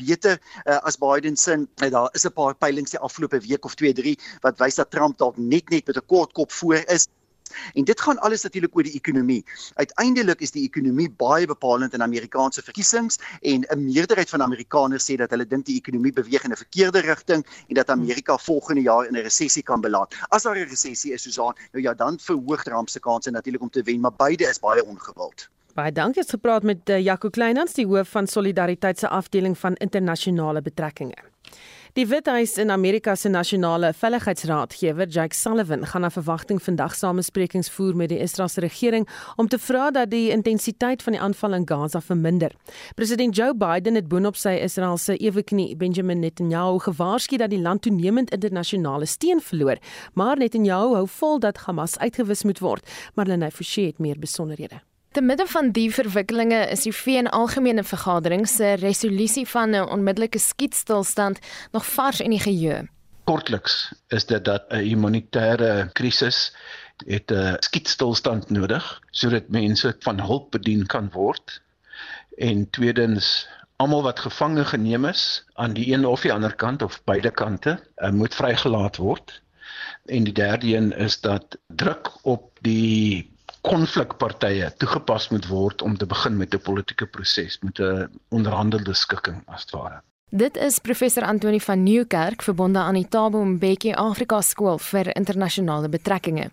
beter 0.00 0.38
uh, 0.66 0.78
as 0.82 0.96
Biden 0.96 1.36
se. 1.36 1.66
Uh, 1.82 1.90
daar 1.90 2.08
is 2.12 2.24
'n 2.24 2.32
paar 2.32 2.54
peilings 2.54 2.90
die 2.90 2.98
afgelope 2.98 3.40
week 3.40 3.64
of 3.64 3.74
2, 3.74 3.92
3 3.92 4.18
wat 4.40 4.58
wys 4.58 4.74
dat 4.74 4.90
Trump 4.90 5.18
dalk 5.18 5.36
net 5.36 5.68
net 5.68 5.86
met 5.86 5.96
'n 5.96 6.06
kort 6.06 6.32
kop 6.32 6.52
voor 6.52 6.82
is. 6.86 7.06
En 7.74 7.84
dit 7.84 8.00
gaan 8.00 8.18
alles 8.18 8.42
natuurlik 8.42 8.76
oor 8.76 8.82
die 8.82 8.94
ekonomie. 8.94 9.44
Uiteindelik 9.74 10.40
is 10.40 10.50
die 10.50 10.64
ekonomie 10.64 11.10
baie 11.10 11.46
bepalend 11.46 11.94
in 11.94 12.02
Amerikaanse 12.02 12.62
verkiesings 12.62 13.18
en 13.40 13.64
'n 13.68 13.84
meerderheid 13.84 14.28
van 14.28 14.42
Amerikaners 14.42 15.10
sê 15.10 15.16
dat 15.16 15.30
hulle 15.30 15.46
dink 15.46 15.66
die 15.66 15.76
ekonomie 15.76 16.12
beweeg 16.12 16.44
in 16.44 16.52
'n 16.52 16.56
verkeerde 16.56 17.00
rigting 17.00 17.46
en 17.68 17.74
dat 17.74 17.90
Amerika 17.90 18.36
volgende 18.38 18.82
jaar 18.82 19.06
in 19.06 19.14
'n 19.16 19.22
resessie 19.22 19.62
kan 19.62 19.80
beland. 19.80 20.14
As 20.28 20.42
daar 20.42 20.56
'n 20.56 20.68
resessie 20.68 21.12
is, 21.12 21.22
Susan, 21.22 21.54
nou 21.72 21.82
ja, 21.84 21.94
dan 21.94 22.18
verhoog 22.18 22.62
Trump 22.62 22.88
se 22.88 23.00
kanse 23.00 23.30
natuurlik 23.30 23.62
om 23.62 23.70
te 23.70 23.82
wen, 23.82 24.00
maar 24.00 24.14
beide 24.16 24.44
is 24.44 24.58
baie 24.58 24.84
ongewild. 24.84 25.48
Baie 25.74 25.92
dankie 25.92 26.22
het 26.22 26.30
gepraat 26.30 26.62
met 26.62 26.88
uh, 26.88 26.98
Jaco 26.98 27.28
Kleinhans, 27.28 27.72
die 27.72 27.86
hoof 27.86 28.08
van 28.08 28.26
Solidariteit 28.26 28.98
se 28.98 29.08
afdeling 29.08 29.58
van 29.58 29.74
internasionale 29.74 30.62
betrekkinge. 30.62 31.16
Die 31.94 32.06
Withuis 32.06 32.56
in 32.56 32.70
Amerika 32.70 33.16
se 33.16 33.28
nasionale 33.28 33.92
veiligheidsraadgewer, 33.92 35.08
Jake 35.08 35.34
Sullivan, 35.34 35.86
gaan 35.86 36.00
na 36.00 36.10
verwagting 36.10 36.60
vandag 36.62 36.94
samesprekings 36.94 37.70
voer 37.70 37.96
met 37.96 38.12
die 38.12 38.18
Israeliese 38.22 38.60
regering 38.60 39.08
om 39.36 39.48
te 39.48 39.58
vra 39.58 39.88
dat 39.90 40.10
die 40.10 40.30
intensiteit 40.30 41.02
van 41.02 41.16
die 41.16 41.20
aanval 41.20 41.56
in 41.58 41.66
Gaza 41.66 42.00
verminder. 42.00 42.54
President 42.94 43.36
Joe 43.36 43.56
Biden 43.56 43.98
het 43.98 44.06
boonop 44.08 44.38
sy 44.38 44.52
Israeliese 44.62 45.16
eweknie 45.16 45.74
Benjamin 45.76 46.22
Netanyahu 46.22 46.78
gewaarsku 46.78 47.40
dat 47.42 47.50
die 47.50 47.60
land 47.60 47.82
toenemend 47.82 48.30
internasionale 48.30 49.06
steun 49.06 49.42
verloor, 49.42 49.82
maar 50.14 50.38
Netanyahu 50.38 50.94
hou 50.94 51.08
vol 51.08 51.42
dat 51.42 51.58
Hamas 51.66 51.98
uitgewis 51.98 52.46
moet 52.46 52.62
word. 52.62 52.86
Marlene 53.18 53.50
Forsie 53.50 53.86
het 53.90 53.98
meer 53.98 54.18
besonderhede. 54.18 54.78
Te 55.10 55.20
midde 55.20 55.42
van 55.50 55.72
die 55.74 55.88
verwikkelinge 55.90 56.58
is 56.70 56.84
die 56.86 56.92
VN 56.94 57.26
Algemene 57.34 57.82
Vergadering 57.82 58.44
se 58.46 58.76
resolusie 58.78 59.42
van 59.52 59.74
'n 59.74 59.88
onmiddellike 59.90 60.38
skietstilstand 60.38 61.38
nog 61.72 61.86
vars 61.86 62.20
in 62.20 62.30
die 62.30 62.38
geheue. 62.38 62.86
Kortliks 63.24 63.92
is 64.08 64.26
dit 64.26 64.44
dat 64.44 64.62
'n 64.70 64.86
humanitêre 64.86 65.90
krisis 65.92 66.54
het 67.06 67.32
'n 67.32 67.56
skietstilstand 67.58 68.50
nodig 68.50 69.02
sodat 69.10 69.48
mense 69.48 69.96
van 69.98 70.20
hulp 70.20 70.50
bedien 70.50 70.86
kan 70.86 71.10
word. 71.10 71.62
En 72.38 72.70
tweedens, 72.70 73.48
almal 73.76 74.02
wat 74.02 74.20
gevange 74.20 74.64
geneem 74.64 75.04
is 75.04 75.44
aan 75.54 75.72
die 75.72 75.92
een 75.92 76.06
of 76.06 76.20
die 76.20 76.32
ander 76.32 76.54
kant 76.54 76.82
of 76.82 77.04
beide 77.04 77.30
kante, 77.30 77.80
uh, 77.96 78.10
moet 78.10 78.34
vrygelaat 78.34 78.96
word. 78.96 79.42
En 80.06 80.24
die 80.24 80.32
derde 80.32 80.76
een 80.76 80.92
is 80.92 81.20
dat 81.20 81.58
druk 81.66 82.10
op 82.22 82.58
die 82.60 83.30
konflikpartye 83.66 84.70
toegepas 84.80 85.28
moet 85.30 85.46
word 85.50 85.82
om 85.82 85.96
te 85.96 86.06
begin 86.06 86.36
met 86.36 86.54
'n 86.54 86.62
politieke 86.68 87.06
proses 87.06 87.58
met 87.62 87.78
'n 87.80 88.08
onderhandelde 88.28 88.94
skikking 88.94 89.42
as 89.46 89.66
ware. 89.70 90.02
Dit 90.30 90.56
is 90.56 90.78
professor 90.78 91.24
Antoni 91.24 91.60
van 91.60 91.82
Nieuwkerk 91.82 92.42
verbonde 92.42 92.78
aan 92.78 92.94
die 92.94 93.08
Thabo 93.08 93.44
Mbeki 93.44 93.92
Afrika 93.92 94.40
Skool 94.40 94.78
vir 94.78 95.16
internasionale 95.16 95.88
betrekkinge. 95.88 96.50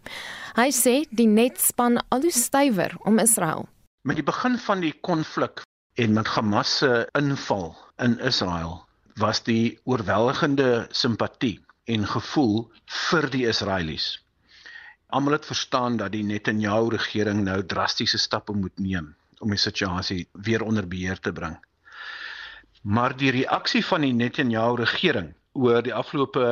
Hy 0.56 0.72
sê 0.72 1.06
die 1.10 1.28
net 1.28 1.62
span 1.62 2.00
al 2.10 2.22
hoe 2.22 2.32
stywer 2.32 2.96
om 3.06 3.20
Israel. 3.20 3.68
Met 4.02 4.16
die 4.16 4.26
begin 4.26 4.58
van 4.58 4.80
die 4.80 4.94
konflik 5.02 5.62
en 5.94 6.14
met 6.14 6.28
Hamas 6.28 6.78
se 6.78 7.08
inval 7.14 7.76
in 7.98 8.20
Israel 8.20 8.86
was 9.16 9.44
die 9.44 9.80
oorweldigende 9.84 10.88
simpatie 10.90 11.60
en 11.86 12.06
gevoel 12.06 12.72
vir 12.86 13.30
die 13.30 13.46
Israelies 13.46 14.18
Almal 15.08 15.38
het 15.38 15.46
verstaan 15.46 15.98
dat 15.98 16.12
die 16.12 16.24
Netanyahu 16.24 16.90
regering 16.90 17.44
nou 17.44 17.62
drastiese 17.66 18.18
stappe 18.18 18.54
moet 18.54 18.80
neem 18.80 19.16
om 19.40 19.50
die 19.50 19.60
situasie 19.60 20.28
weer 20.32 20.64
onder 20.64 20.88
beheer 20.88 21.20
te 21.20 21.32
bring. 21.32 21.56
Maar 22.82 23.16
die 23.18 23.32
reaksie 23.32 23.86
van 23.86 24.02
die 24.02 24.14
Netanyahu 24.14 24.76
regering 24.76 25.34
oor 25.52 25.82
die 25.82 25.94
afgelope 25.94 26.44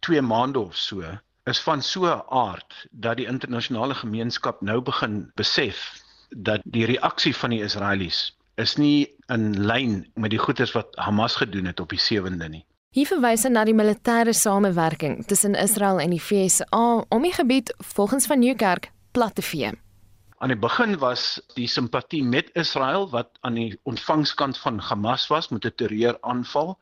2 0.00 0.22
maande 0.22 0.58
of 0.58 0.76
so 0.76 1.02
is 1.44 1.60
van 1.60 1.82
so 1.82 2.06
'n 2.06 2.22
aard 2.28 2.86
dat 2.90 3.16
die 3.16 3.26
internasionale 3.26 3.94
gemeenskap 3.94 4.60
nou 4.60 4.80
begin 4.80 5.30
besef 5.34 6.02
dat 6.28 6.60
die 6.64 6.84
reaksie 6.84 7.36
van 7.36 7.50
die 7.50 7.62
Israelies 7.62 8.36
is 8.54 8.76
nie 8.76 9.14
in 9.26 9.66
lyn 9.66 10.10
met 10.14 10.30
die 10.30 10.38
goeders 10.38 10.72
wat 10.72 10.96
Hamas 10.96 11.36
gedoen 11.36 11.64
het 11.64 11.80
op 11.80 11.88
die 11.88 12.00
7de 12.00 12.48
nie. 12.48 12.64
Hier 12.94 13.08
verwys 13.10 13.42
hy 13.42 13.50
na 13.50 13.64
die 13.66 13.72
militêre 13.74 14.30
samewerking 14.38 15.24
tussen 15.26 15.56
Israel 15.58 15.96
en 15.98 16.12
die 16.14 16.22
VSA 16.22 16.82
om 17.16 17.24
die 17.26 17.32
gebied 17.34 17.72
volgens 17.96 18.28
van 18.30 18.38
Nieuwkerk 18.38 18.86
plat 19.10 19.34
te 19.34 19.42
vee. 19.42 19.72
Aan 20.38 20.54
die 20.54 20.58
begin 20.62 20.94
was 21.02 21.24
die 21.56 21.66
simpatie 21.66 22.22
met 22.22 22.52
Israel 22.54 23.08
wat 23.10 23.32
aan 23.42 23.58
die 23.58 23.74
ontvangskant 23.90 24.62
van 24.62 24.78
Hamas 24.78 25.26
was 25.32 25.50
met 25.50 25.66
'n 25.66 25.74
terreuraanval. 25.74 26.78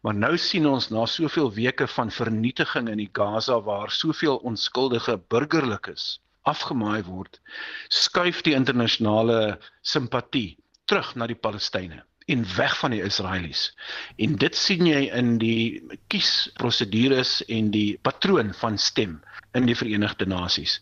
Maar 0.00 0.16
nou 0.24 0.34
sien 0.38 0.66
ons 0.66 0.88
na 0.88 1.04
soveel 1.04 1.52
weke 1.52 1.86
van 1.98 2.10
vernietiging 2.10 2.88
in 2.88 3.04
die 3.04 3.12
Gaza 3.12 3.60
waar 3.60 3.90
soveel 3.90 4.36
onskuldige 4.36 5.20
burgerlikes 5.28 6.20
afgemaai 6.42 7.02
word, 7.04 7.40
skuif 7.88 8.40
die 8.42 8.56
internasionale 8.56 9.58
simpatie 9.82 10.56
terug 10.86 11.14
na 11.14 11.26
die 11.26 11.36
Palestynë 11.36 12.06
en 12.30 12.44
weg 12.56 12.76
van 12.78 12.94
die 12.94 13.02
Israelies. 13.02 13.70
En 14.16 14.36
dit 14.36 14.56
sien 14.56 14.86
jy 14.86 15.08
in 15.10 15.38
die 15.42 15.82
kiesprosedures 16.12 17.40
en 17.48 17.72
die 17.74 17.98
patroon 18.06 18.54
van 18.60 18.78
stem 18.78 19.18
in 19.58 19.66
die 19.66 19.76
Verenigde 19.76 20.26
Nasies. 20.30 20.78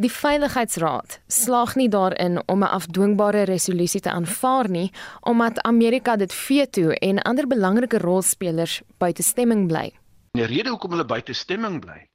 Die 0.00 0.10
Veiligheidsraad 0.10 1.18
slaag 1.28 1.74
nie 1.76 1.88
daarin 1.88 2.40
om 2.48 2.64
'n 2.64 2.74
afdwingbare 2.78 3.42
resolusie 3.44 4.00
te 4.00 4.10
aanvaar 4.10 4.68
nie 4.68 4.92
omdat 5.20 5.62
Amerika 5.62 6.16
dit 6.16 6.32
veto 6.32 6.90
en 6.90 7.22
ander 7.22 7.46
belangrike 7.46 7.98
rolspelers 7.98 8.80
buite 8.98 9.22
stemming 9.22 9.68
bly. 9.68 9.92
Die 10.32 10.44
rede 10.44 10.68
hoekom 10.68 10.90
hulle 10.90 11.04
buite 11.04 11.32
stemming 11.32 11.80
bly 11.80 12.08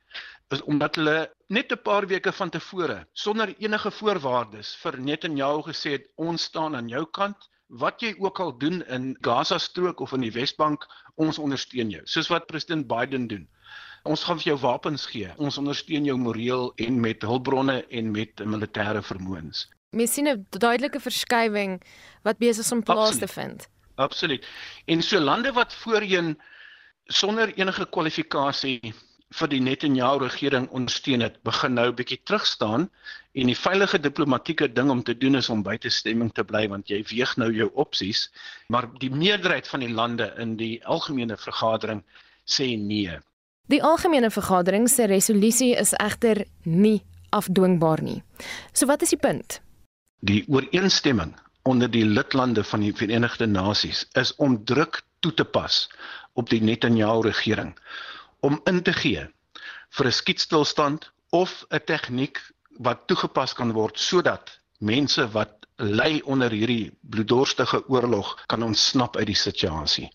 is 0.55 0.63
omdat 0.63 0.95
hulle 0.95 1.17
net 1.47 1.71
'n 1.71 1.81
paar 1.83 2.07
weke 2.07 2.31
van 2.31 2.49
tevore 2.49 3.07
sonder 3.13 3.53
enige 3.57 3.91
voorwaardes 3.91 4.75
vir 4.83 4.99
Netanyahu 4.99 5.61
gesê 5.61 5.91
het 5.91 6.05
ons 6.15 6.43
staan 6.43 6.75
aan 6.75 6.87
jou 6.87 7.05
kant 7.05 7.49
wat 7.67 8.01
jy 8.01 8.15
ook 8.19 8.39
al 8.39 8.57
doen 8.57 8.83
in 8.87 9.17
Gaza 9.21 9.57
strook 9.57 9.99
of 9.99 10.13
in 10.13 10.21
die 10.21 10.31
Wesbank 10.31 10.87
ons 11.15 11.39
ondersteun 11.39 11.89
jou 11.89 12.01
soos 12.05 12.29
wat 12.31 12.47
president 12.47 12.87
Biden 12.87 13.27
doen 13.27 13.47
ons 14.07 14.23
gaan 14.23 14.39
vir 14.39 14.51
jou 14.53 14.57
wapens 14.63 15.05
gee. 15.11 15.29
Ons 15.41 15.57
ondersteun 15.61 16.05
jou 16.07 16.17
moreel 16.19 16.69
en 16.83 16.99
met 17.03 17.23
hulpbronne 17.25 17.81
en 17.99 18.11
met 18.13 18.43
militêre 18.45 19.03
vermoëns. 19.03 19.65
Mens 19.95 20.13
sien 20.13 20.27
'n 20.27 20.45
duidelike 20.49 20.99
verskywing 20.99 21.81
wat 22.23 22.37
besig 22.37 22.65
is 22.65 22.71
om 22.71 22.83
plaas 22.83 23.09
Absoluut. 23.09 23.19
te 23.19 23.33
vind. 23.33 23.67
Absoluut. 23.95 24.47
En 24.85 25.01
so 25.01 25.19
lande 25.19 25.51
wat 25.51 25.73
voorheen 25.73 26.37
sonder 27.05 27.53
enige 27.53 27.85
kwalifikasie 27.89 28.93
vir 29.35 29.49
die 29.51 29.59
Netanyahu 29.59 30.21
regering 30.23 30.69
ondersteun 30.71 31.21
het, 31.21 31.41
begin 31.43 31.73
nou 31.73 31.89
'n 31.89 31.95
bietjie 31.95 32.21
terugstaan 32.23 32.89
en 33.33 33.47
die 33.47 33.57
veilige 33.57 33.99
diplomatieke 33.99 34.73
ding 34.73 34.89
om 34.89 35.03
te 35.03 35.17
doen 35.17 35.35
is 35.35 35.49
om 35.49 35.63
buite 35.63 35.89
stemming 35.89 36.31
te 36.33 36.43
bly 36.43 36.67
want 36.67 36.89
jy 36.89 37.03
weeg 37.09 37.35
nou 37.37 37.51
jou 37.51 37.69
opsies, 37.73 38.31
maar 38.67 38.87
die 38.99 39.11
meerderheid 39.11 39.67
van 39.67 39.79
die 39.79 39.93
lande 39.93 40.33
in 40.37 40.55
die 40.55 40.85
algemene 40.85 41.37
vergadering 41.37 42.03
sê 42.45 42.77
nee. 42.77 43.19
Die 43.67 43.83
algemene 43.83 44.31
vergadering 44.31 44.89
se 44.89 45.05
resolusie 45.05 45.75
is 45.75 45.93
egter 45.93 46.45
nie 46.63 47.03
afdwingbaar 47.29 48.01
nie. 48.01 48.23
So 48.71 48.87
wat 48.87 49.01
is 49.01 49.09
die 49.09 49.19
punt? 49.19 49.59
Die 50.19 50.45
ooreenstemming 50.47 51.35
onder 51.63 51.91
die 51.91 52.05
lidlande 52.05 52.63
van 52.63 52.79
die 52.79 52.93
Verenigde 52.93 53.45
Nasies 53.45 54.05
is 54.13 54.35
om 54.35 54.63
druk 54.65 55.03
toe 55.19 55.33
te 55.33 55.43
pas 55.43 55.89
op 56.33 56.49
die 56.49 56.61
Netanyahu 56.61 57.21
regering 57.21 57.75
om 58.39 58.61
in 58.65 58.83
te 58.83 58.93
gee 58.93 59.27
vir 59.97 60.05
'n 60.05 60.17
skietstilstand 60.19 61.11
of 61.29 61.65
'n 61.69 61.83
tegniek 61.85 62.39
wat 62.77 63.07
toegepas 63.07 63.53
kan 63.53 63.71
word 63.73 63.99
sodat 63.99 64.59
mense 64.79 65.27
wat 65.31 65.65
ly 65.77 66.21
onder 66.25 66.51
hierdie 66.51 66.91
bloeddorstige 67.01 67.83
oorlog 67.89 68.45
kan 68.47 68.63
ontsnap 68.63 69.17
uit 69.17 69.27
die 69.27 69.35
situasie. 69.35 70.09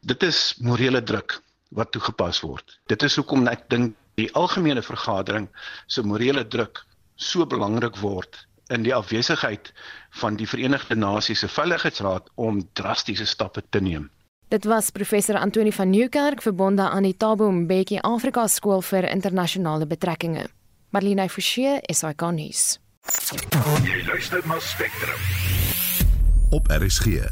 Dit 0.00 0.22
is 0.22 0.54
morele 0.58 1.02
druk 1.02 1.40
wat 1.70 1.92
toegepas 1.92 2.40
word. 2.40 2.78
Dit 2.86 3.02
is 3.02 3.16
hoekom 3.16 3.46
ek 3.48 3.68
dink 3.70 3.96
die 4.20 4.30
algemene 4.34 4.82
vergadering 4.82 5.48
se 5.86 6.02
morele 6.02 6.44
druk 6.44 6.84
so 7.16 7.46
belangrik 7.46 7.96
word 7.96 8.46
in 8.70 8.82
die 8.82 8.94
afwesigheid 8.94 9.72
van 10.20 10.36
die 10.36 10.46
Verenigde 10.46 10.96
Nasies 10.96 11.40
se 11.44 11.48
Veiligheidsraad 11.48 12.30
om 12.36 12.62
drastiese 12.72 13.26
stappe 13.26 13.62
te 13.70 13.80
neem. 13.80 14.10
Dit 14.50 14.64
was 14.64 14.90
professor 14.90 15.36
Antoni 15.38 15.72
van 15.72 15.90
Nieuwkerk 15.90 16.42
verbonde 16.42 16.82
aan 16.82 17.02
die 17.02 17.16
Tabo 17.16 17.50
Mbeki 17.50 17.98
Afrika 18.02 18.46
Skool 18.46 18.80
vir 18.82 19.06
Internasionale 19.06 19.86
Betrekkinge. 19.86 20.48
Marlene 20.90 21.28
Forsie, 21.30 21.76
SAK 21.86 22.24
nuus. 22.34 22.80
Jy 23.86 24.00
luister 24.08 24.42
na 24.50 24.58
Spectrum. 24.58 25.20
Op 26.50 26.66
RSG. 26.66 27.30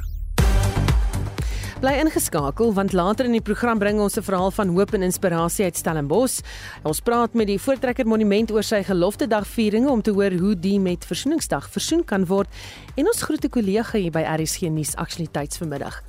Bly 1.82 1.96
ingeskakel 2.04 2.70
want 2.74 2.94
later 2.94 3.26
in 3.26 3.34
die 3.34 3.42
program 3.42 3.78
bring 3.82 3.98
ons 3.98 4.16
'n 4.16 4.22
verhaal 4.22 4.50
van 4.50 4.68
hoop 4.68 4.94
en 4.94 5.02
inspirasie 5.02 5.64
uit 5.64 5.76
Stellenbosch. 5.76 6.40
Ons 6.82 7.00
praat 7.00 7.34
met 7.34 7.46
die 7.46 7.58
Voortrekker 7.58 8.06
Monument 8.06 8.50
oor 8.50 8.62
sy 8.62 8.82
gelofte 8.82 9.26
dagvieringe 9.26 9.90
om 9.90 10.02
te 10.02 10.10
hoor 10.10 10.30
hoe 10.38 10.54
die 10.54 10.78
met 10.80 11.04
Versoeningsdag 11.04 11.70
versoen 11.70 12.04
kan 12.04 12.26
word 12.26 12.48
en 12.94 13.06
ons 13.06 13.22
groete 13.22 13.48
kollega 13.48 13.98
hier 13.98 14.12
by 14.12 14.22
RSG 14.22 14.70
nuus 14.70 14.94
aktualiteits 14.94 15.58
vanmiddag. 15.58 16.07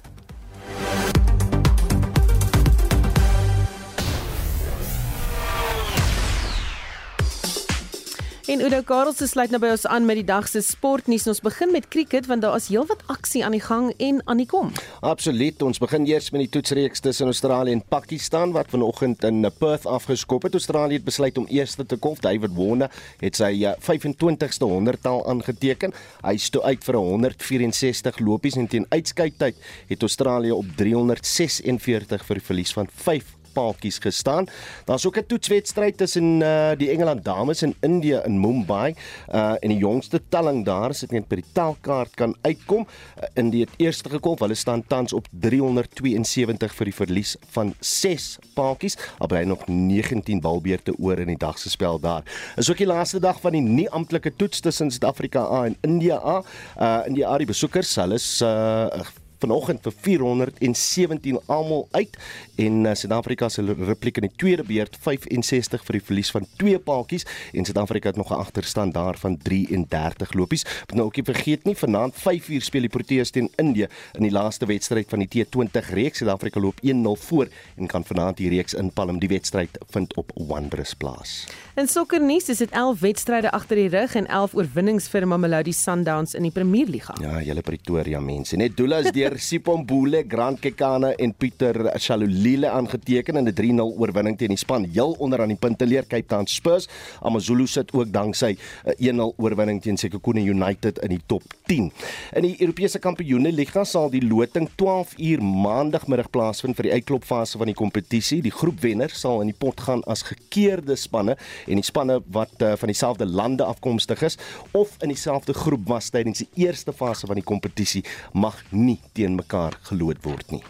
En 8.49 8.61
Udo 8.65 8.81
Karel 8.81 9.13
se 9.13 9.27
sluit 9.29 9.51
nou 9.53 9.59
by 9.61 9.69
ons 9.75 9.83
aan 9.85 10.07
met 10.09 10.17
die 10.17 10.25
dag 10.25 10.47
se 10.49 10.63
sportnuus. 10.65 11.27
Ons 11.29 11.41
begin 11.45 11.69
met 11.69 11.85
cricket 11.93 12.25
want 12.25 12.41
daar 12.41 12.55
is 12.57 12.71
heelwat 12.73 13.03
aksie 13.13 13.43
aan 13.45 13.53
die 13.53 13.61
gang 13.61 13.91
en 14.01 14.23
aan 14.25 14.41
die 14.41 14.47
kom. 14.49 14.71
Absoluut. 15.05 15.61
Ons 15.61 15.77
begin 15.77 16.07
eers 16.09 16.31
met 16.33 16.41
die 16.41 16.49
toetsreeks 16.55 17.05
tussen 17.05 17.29
Australië 17.29 17.77
en 17.77 17.85
Pakistan 17.93 18.55
wat 18.57 18.73
vanoggend 18.73 19.21
in 19.29 19.45
Perth 19.59 19.85
afgeskop 19.85 20.49
het. 20.49 20.57
Australië 20.57 20.97
het 20.97 21.05
besluit 21.05 21.37
om 21.37 21.45
eerste 21.45 21.85
te 21.85 22.01
kom. 22.01 22.17
David 22.25 22.57
Warner 22.57 22.89
het 23.21 23.37
sy 23.37 23.53
25ste 23.85 24.65
eh, 24.65 24.77
100-tal 24.79 25.27
aangeteken. 25.29 25.93
Hy 26.25 26.37
stoot 26.41 26.65
uit 26.65 26.89
vir 26.89 27.03
164 27.05 28.17
lopies 28.25 28.57
en 28.57 28.65
teen 28.65 28.89
uitskyktyd 28.89 29.61
het 29.93 30.09
Australië 30.09 30.57
op 30.57 30.77
346 30.81 32.25
vir 32.25 32.47
verlies 32.49 32.73
van 32.73 32.89
5 32.89 33.37
paaltjies 33.59 33.99
gestaan. 33.99 34.47
Daar's 34.85 35.05
ook 35.05 35.17
'n 35.17 35.25
toetswedstryd 35.27 35.97
tussen 35.97 36.41
uh, 36.41 36.71
die 36.77 36.89
Engeland 36.89 37.23
dames 37.25 37.61
en 37.61 37.75
India 37.81 38.23
in 38.23 38.39
Mumbai. 38.39 38.95
Uh 39.27 39.55
en 39.59 39.69
die 39.69 39.77
jongste 39.77 40.21
telling 40.29 40.65
daar 40.65 40.89
is 40.89 40.99
dit 40.99 41.11
net 41.11 41.27
by 41.27 41.35
die 41.35 41.51
telkaart 41.53 42.15
kan 42.15 42.35
uitkom. 42.41 42.87
Uh, 42.87 43.27
in 43.33 43.49
die 43.49 43.67
eerste 43.77 44.09
gekolf, 44.09 44.39
hulle 44.39 44.55
staan 44.55 44.83
tans 44.87 45.13
op 45.13 45.27
372 45.31 46.75
vir 46.75 46.85
die 46.85 46.95
verlies 46.95 47.35
van 47.51 47.73
6 47.79 48.37
paaltjies, 48.53 48.97
albei 49.17 49.45
nog 49.45 49.67
19 49.67 50.39
balbeurte 50.39 50.93
oor 50.97 51.19
in 51.19 51.27
die 51.27 51.37
dag 51.37 51.59
se 51.59 51.69
spel 51.69 51.99
daar. 51.99 52.23
Is 52.55 52.69
ook 52.69 52.77
die 52.77 52.87
laaste 52.87 53.19
dag 53.19 53.41
van 53.41 53.51
die 53.51 53.61
nie 53.61 53.89
amptelike 53.89 54.35
toets 54.35 54.59
tussen 54.59 54.91
Suid-Afrika 54.91 55.43
A 55.43 55.65
en 55.65 55.77
India 55.81 56.21
A. 56.23 56.43
Uh 56.79 57.07
in 57.07 57.13
die 57.13 57.27
ARI 57.27 57.45
besoekers, 57.45 57.95
hulle 57.95 58.15
is 58.15 58.41
uh 58.41 59.03
vanoggend 59.39 59.83
vir 59.85 59.93
417 60.07 61.39
almal 61.47 61.87
uit 61.91 62.17
en 62.55 62.83
uh, 62.85 62.93
Suid-Afrika 62.93 63.49
se 63.49 63.63
repliek 63.63 64.19
in 64.19 64.27
die 64.27 64.35
tweede 64.35 64.63
beurt 64.67 64.97
65 64.99 65.85
vir 65.87 65.99
die 65.99 66.05
verlies 66.09 66.31
van 66.35 66.47
twee 66.57 66.79
paaltjies 66.79 67.25
en 67.53 67.65
Suid-Afrika 67.65 68.11
het 68.11 68.19
nog 68.19 68.31
'n 68.31 68.39
agterstand 68.39 68.93
daar 68.93 69.17
van 69.17 69.37
33 69.37 70.33
lopies. 70.33 70.65
Moet 70.87 70.95
nou 70.95 71.07
ook 71.07 71.15
nie 71.15 71.25
vergeet 71.25 71.63
nie, 71.63 71.75
vanaand 71.75 72.15
5uur 72.15 72.61
speel 72.61 72.81
die 72.81 72.89
Proteas 72.89 73.29
teen 73.29 73.49
Indië 73.55 73.87
in 74.13 74.23
die 74.23 74.31
laaste 74.31 74.65
wedstryd 74.65 75.09
van 75.09 75.19
die 75.19 75.29
T20 75.29 75.89
reeks. 75.93 76.17
Suid-Afrika 76.17 76.59
loop 76.59 76.79
1-0 76.83 77.19
voor 77.19 77.47
en 77.75 77.87
kan 77.87 78.03
vanaand 78.03 78.37
die 78.37 78.49
reeks 78.49 78.73
inpalm. 78.73 79.19
Die 79.19 79.29
wedstryd 79.29 79.77
vind 79.89 80.15
op 80.15 80.31
Wanderers 80.35 80.93
plaas. 80.93 81.47
In 81.75 81.87
sokkernuus 81.87 82.49
is 82.49 82.57
dit 82.57 82.71
11 82.71 82.99
wedstryde 82.99 83.51
agter 83.51 83.75
die 83.75 83.89
rug 83.89 84.15
en 84.15 84.27
11 84.27 84.53
oorwinnings 84.53 85.07
vir 85.07 85.27
Mamelodi 85.27 85.71
Sundowns 85.73 86.33
in 86.33 86.43
die 86.43 86.51
Premierliga. 86.51 87.15
Ja, 87.21 87.41
julle 87.41 87.61
Pretoria 87.61 88.19
mense. 88.19 88.57
Net 88.59 88.75
Doula 88.77 88.97
is 88.97 89.13
deur 89.15 89.28
Sipombule, 89.37 90.23
Grant 90.27 90.59
Kekana 90.59 91.11
en 91.19 91.33
Pieter 91.33 91.99
Shalulile 91.99 92.69
aangeteken 92.69 93.35
in 93.35 93.47
'n 93.47 93.53
3-0 93.53 93.97
oorwinning 93.99 94.37
teen 94.37 94.49
die 94.49 94.57
span 94.57 94.83
heel 94.83 95.15
onder 95.19 95.41
aan 95.41 95.47
die 95.47 95.57
punte 95.57 95.85
leer 95.85 96.07
Cape 96.07 96.25
Town 96.25 96.47
Spurs. 96.47 96.87
AmaZulu 97.21 97.67
sit 97.67 97.93
ook 97.93 98.11
danksy 98.11 98.57
'n 98.85 98.93
1-0 98.97 99.33
oorwinning 99.37 99.81
teen 99.81 99.97
Sekhukhune 99.97 100.41
United 100.41 100.99
in 100.99 101.09
die 101.09 101.21
top 101.25 101.43
10. 101.65 101.91
In 102.33 102.41
die 102.41 102.55
Europese 102.61 102.99
Kampioene 102.99 103.51
Liga 103.51 103.83
sal 103.83 104.09
die 104.09 104.27
loting 104.27 104.69
12 104.75 105.17
uur 105.17 105.43
maandagmiddag 105.43 106.29
plaasvind 106.29 106.75
vir 106.75 106.83
die 106.83 106.93
uitklopfase 106.93 107.57
van 107.57 107.67
die 107.67 107.75
kompetisie. 107.75 108.41
Die 108.41 108.51
groepwenner 108.51 109.09
sal 109.09 109.41
in 109.41 109.47
die 109.47 109.57
pot 109.57 109.79
gaan 109.79 110.03
as 110.03 110.21
gekeerde 110.21 110.95
spanne 110.95 111.37
en 111.67 111.75
die 111.75 111.83
spanne 111.83 112.21
wat 112.31 112.61
uh, 112.61 112.73
van 112.75 112.87
dieselfde 112.87 113.25
lande 113.25 113.63
afkomstig 113.63 114.21
is 114.21 114.37
of 114.71 114.95
in 115.01 115.09
dieselfde 115.09 115.53
groep 115.53 115.87
was 115.87 116.09
tydens 116.09 116.43
die 116.43 116.65
eerste 116.65 116.93
fase 116.93 117.27
van 117.27 117.35
die 117.35 117.45
kompetisie 117.45 118.03
mag 118.33 118.63
nie 118.69 118.97
teen 119.19 119.35
mekaar 119.39 119.77
geloot 119.91 120.23
word 120.23 120.55
nie. 120.55 120.63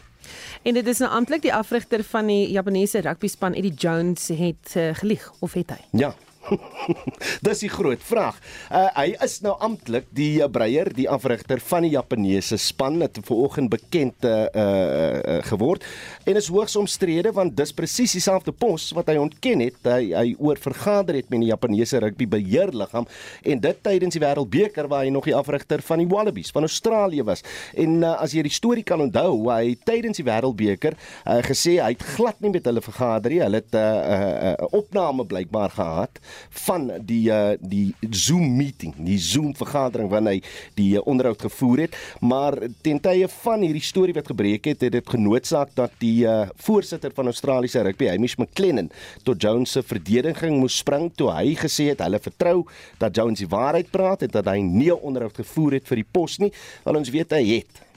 En 0.68 0.76
dit 0.78 0.88
is 0.88 1.00
nou 1.02 1.10
amptelik 1.16 1.46
die 1.46 1.54
afrigter 1.56 2.04
van 2.12 2.30
die 2.30 2.50
Japaneese 2.54 3.02
rugby 3.06 3.30
span 3.32 3.56
Eddie 3.58 3.74
Jones 3.74 4.28
het 4.28 4.76
uh, 4.76 4.90
gelieg 5.00 5.24
of 5.40 5.56
het 5.58 5.74
hy? 5.74 5.80
Ja, 6.04 6.14
Dis 7.46 7.64
die 7.64 7.72
groot 7.72 8.02
vraag. 8.06 8.38
Uh, 8.70 8.88
hy 8.96 9.08
is 9.26 9.40
nou 9.46 9.56
amptelik 9.64 10.08
die 10.16 10.42
uh, 10.42 10.50
breier, 10.52 10.90
die 10.96 11.08
afrigter 11.10 11.62
van 11.70 11.86
die 11.86 11.94
Japaneese 11.94 12.58
span 12.62 13.00
het 13.04 13.20
vanoggend 13.26 13.72
bekend 13.74 14.26
uh, 14.28 14.48
uh, 14.48 14.64
uh, 14.64 15.38
geword 15.50 15.86
en 16.30 16.38
is 16.40 16.50
hoogs 16.52 16.76
omstrede 16.80 17.32
want 17.36 17.56
dis 17.58 17.74
presies 17.76 18.16
dieselfde 18.18 18.54
pos 18.56 18.90
wat 18.98 19.10
hy 19.12 19.18
ontken 19.22 19.64
het. 19.66 19.80
Hy 19.86 20.12
hy 20.20 20.34
oor 20.42 20.60
vergader 20.62 21.20
het 21.20 21.30
met 21.32 21.44
die 21.44 21.52
Japaneese 21.52 22.02
rugby 22.04 22.28
beheerliggaam 22.30 23.08
en 23.44 23.64
dit 23.64 23.82
tydens 23.86 24.16
die 24.16 24.24
Wêreldbeker 24.24 24.90
waar 24.92 25.06
hy 25.06 25.14
nog 25.14 25.30
die 25.30 25.36
afrigter 25.38 25.84
van 25.86 26.04
die 26.04 26.10
Wallabies 26.10 26.54
van 26.56 26.68
Australië 26.68 27.26
was. 27.28 27.44
En 27.78 28.00
uh, 28.04 28.16
as 28.20 28.36
jy 28.36 28.44
die 28.46 28.54
storie 28.54 28.86
kan 28.88 29.02
onthou, 29.04 29.50
hy 29.52 29.76
tydens 29.88 30.20
die 30.20 30.28
Wêreldbeker 30.28 30.98
uh, 30.98 31.40
gesê 31.46 31.78
hy 31.80 31.94
het 31.94 32.06
glad 32.16 32.40
nie 32.44 32.54
met 32.54 32.68
hulle 32.70 32.84
vergader 32.84 33.34
nie. 33.34 33.42
Hulle 33.44 33.62
het 33.62 33.74
'n 33.74 33.78
uh, 33.78 34.16
uh, 34.16 34.52
uh, 34.52 34.68
opname 34.80 35.26
blykbaar 35.26 35.72
gehad 35.76 36.20
van 36.68 36.90
die 37.06 37.30
uh, 37.32 37.56
die 37.60 37.94
Zoom 38.10 38.56
meeting, 38.58 38.94
die 39.06 39.20
Zoom 39.20 39.54
vergadering 39.56 40.10
wanneer 40.10 40.40
hy 40.40 40.42
die 40.78 40.90
uh, 40.98 41.04
onderhoud 41.10 41.42
gevoer 41.42 41.86
het, 41.86 41.98
maar 42.22 42.58
ten 42.86 43.00
tye 43.04 43.28
van 43.40 43.66
hierdie 43.66 43.84
storie 43.86 44.16
wat 44.18 44.30
gebreek 44.30 44.70
het, 44.72 44.86
het 44.86 44.96
dit 44.98 45.10
genootsaak 45.10 45.74
dat 45.78 45.96
die 46.04 46.26
uh, 46.28 46.48
voorsitter 46.66 47.14
van 47.16 47.32
Australiese 47.32 47.84
rugby, 47.86 48.10
Hamish 48.12 48.38
McLennan, 48.40 48.92
tot 49.24 49.42
Jones 49.42 49.74
se 49.76 49.84
verdediging 49.84 50.60
moes 50.60 50.80
spring 50.80 51.10
toe 51.16 51.32
hy 51.34 51.54
gesê 51.60 51.90
het 51.94 52.04
hulle 52.06 52.22
vertrou 52.24 52.64
dat 53.02 53.16
Jones 53.16 53.44
die 53.44 53.50
waarheid 53.50 53.92
praat 53.92 54.26
en 54.26 54.34
dat 54.34 54.50
hy 54.50 54.60
nie 54.64 54.92
'n 54.92 55.02
onderhoud 55.02 55.36
gevoer 55.36 55.80
het 55.80 55.88
vir 55.88 56.04
die 56.04 56.10
pos 56.12 56.40
nie, 56.40 56.52
want 56.84 56.98
ons 56.98 57.10
weet 57.10 57.32
hy 57.32 57.44
het 57.60 57.89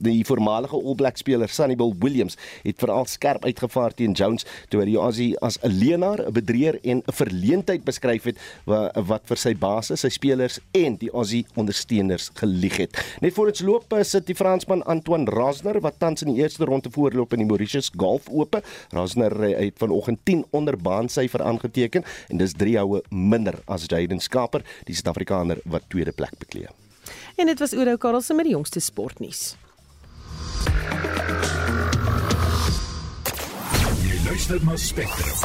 die 0.00 0.24
voormalige 0.24 0.76
All 0.76 0.96
Black 0.98 1.18
speler 1.20 1.48
Sunnybull 1.52 1.94
Williams 2.00 2.36
het 2.64 2.80
veral 2.80 3.06
skerp 3.10 3.44
uitgevaar 3.44 3.94
teen 3.96 4.16
Jones 4.16 4.46
toe 4.72 4.82
hy 4.82 4.96
as 5.40 5.58
'n 5.62 5.68
leenaar, 5.68 6.26
'n 6.26 6.32
bedrieër 6.32 6.78
en 6.82 7.02
'n 7.06 7.12
verleentheid 7.12 7.84
beskryf 7.84 8.24
het 8.24 8.38
wat, 8.64 8.96
wat 8.96 9.22
vir 9.24 9.36
sy 9.36 9.54
basis, 9.54 10.00
sy 10.00 10.08
spelers 10.08 10.58
en 10.72 10.96
die 10.96 11.10
Aussie 11.10 11.46
ondersteuners 11.54 12.30
gelieg 12.34 12.76
het. 12.76 12.96
Net 13.20 13.34
voor 13.34 13.46
ons 13.46 13.60
loop 13.60 13.92
eh, 13.92 14.02
sit 14.02 14.26
die 14.26 14.34
Fransman 14.34 14.82
Antoine 14.82 15.30
Rosner 15.30 15.80
wat 15.80 15.98
tans 15.98 16.22
in 16.22 16.34
die 16.34 16.42
eerste 16.42 16.64
ronde 16.64 16.90
voorloop 16.90 17.32
in 17.32 17.38
die 17.38 17.46
Mauritius 17.46 17.90
Golf 17.96 18.28
Ope. 18.28 18.62
Rosner 18.90 19.32
eh, 19.42 19.66
het 19.66 19.78
vanoggend 19.78 20.18
10 20.24 20.44
onder 20.50 20.76
baansyfer 20.76 21.42
aangeteken 21.42 22.04
en 22.28 22.36
dis 22.36 22.52
3 22.52 22.78
houe 22.78 23.02
minder 23.10 23.58
as 23.66 23.84
Jayden 23.86 24.20
Skaper, 24.20 24.62
die 24.84 24.94
Suid-Afrikaner 24.94 25.60
wat 25.64 25.88
tweede 25.88 26.12
plek 26.12 26.38
bekleë. 26.38 26.70
En 27.36 27.46
dit 27.46 27.58
was 27.58 27.72
Oudo 27.72 27.96
Karelse 27.96 28.34
met 28.34 28.44
die 28.44 28.54
jongste 28.54 28.80
sportnuus. 28.80 29.56
Jy 34.02 34.20
luister 34.24 34.60
na 34.64 34.76
Spectrum 34.76 35.36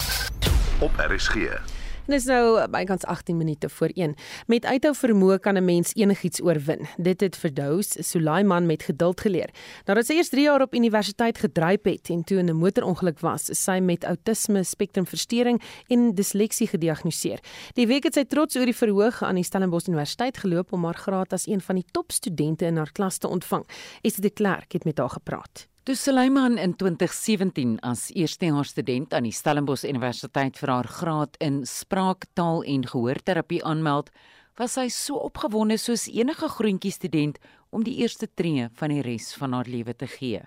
op 0.79 0.91
RSG. 0.97 1.74
Dit 2.05 2.19
is 2.19 2.27
nou 2.29 2.67
bykans 2.69 3.01
18 3.09 3.37
minute 3.37 3.69
voor 3.69 3.89
1. 3.97 4.11
Met 4.45 4.65
uithou 4.65 4.91
vermoë 4.93 5.39
kan 5.41 5.57
'n 5.57 5.65
mens 5.65 5.93
enigiets 5.95 6.41
oorwin. 6.41 6.85
Dit 6.97 7.21
het 7.21 7.35
Verdous 7.35 8.09
Sulaiman 8.09 8.65
met 8.65 8.83
geduld 8.83 9.21
geleer. 9.21 9.49
Nadat 9.85 10.05
sy 10.05 10.13
eers 10.13 10.29
3 10.29 10.43
jaar 10.43 10.61
op 10.61 10.75
universiteit 10.75 11.37
gedryf 11.37 11.83
het 11.83 12.09
en 12.09 12.23
toe 12.23 12.37
in 12.37 12.49
'n 12.49 12.55
motorongeluk 12.55 13.19
was, 13.19 13.49
is 13.49 13.63
sy 13.63 13.79
met 13.81 14.03
outisme 14.03 14.63
spektrumversteuring 14.63 15.61
en 15.87 16.15
disleksie 16.15 16.67
gediagnoseer. 16.67 17.39
Die 17.73 17.87
week 17.87 18.03
het 18.03 18.13
sy 18.13 18.23
trots 18.23 18.55
oor 18.55 18.65
die 18.65 18.75
verhoog 18.75 19.23
aan 19.23 19.35
die 19.35 19.43
Stellenbosch 19.43 19.87
Universiteit 19.87 20.37
geloop 20.37 20.73
om 20.73 20.83
haar 20.83 20.97
graad 20.97 21.33
as 21.33 21.47
een 21.47 21.61
van 21.61 21.75
die 21.75 21.85
topstudente 21.91 22.65
in 22.65 22.77
haar 22.77 22.91
klas 22.91 23.17
te 23.17 23.27
ontvang. 23.27 23.65
Esie 24.01 24.21
de 24.21 24.29
Klerk 24.29 24.71
het 24.73 24.83
met 24.83 24.97
haar 24.97 25.09
gepraat. 25.09 25.67
Toe 25.85 25.93
Suleiman 25.95 26.57
in 26.57 26.71
2017 26.73 27.75
as 27.85 28.07
eerstejaars 28.17 28.71
student 28.73 29.11
aan 29.13 29.27
die 29.27 29.33
Stellenbosch 29.37 29.83
Universiteit 29.85 30.57
vir 30.57 30.71
haar 30.73 30.89
graad 30.89 31.37
in 31.45 31.59
spraaktaal 31.69 32.63
en 32.65 32.87
gehoorterapie 32.89 33.59
aanmeld, 33.61 34.09
was 34.57 34.79
sy 34.79 34.87
so 34.89 35.21
opgewonde 35.27 35.77
soos 35.77 36.07
enige 36.09 36.49
groentjie 36.55 36.95
student 36.95 37.37
om 37.69 37.85
die 37.85 37.99
eerste 38.01 38.25
tree 38.25 38.65
van 38.81 38.95
die 38.95 39.05
res 39.05 39.29
van 39.37 39.53
haar 39.53 39.69
lewe 39.69 39.93
te 39.93 40.09
gee. 40.09 40.41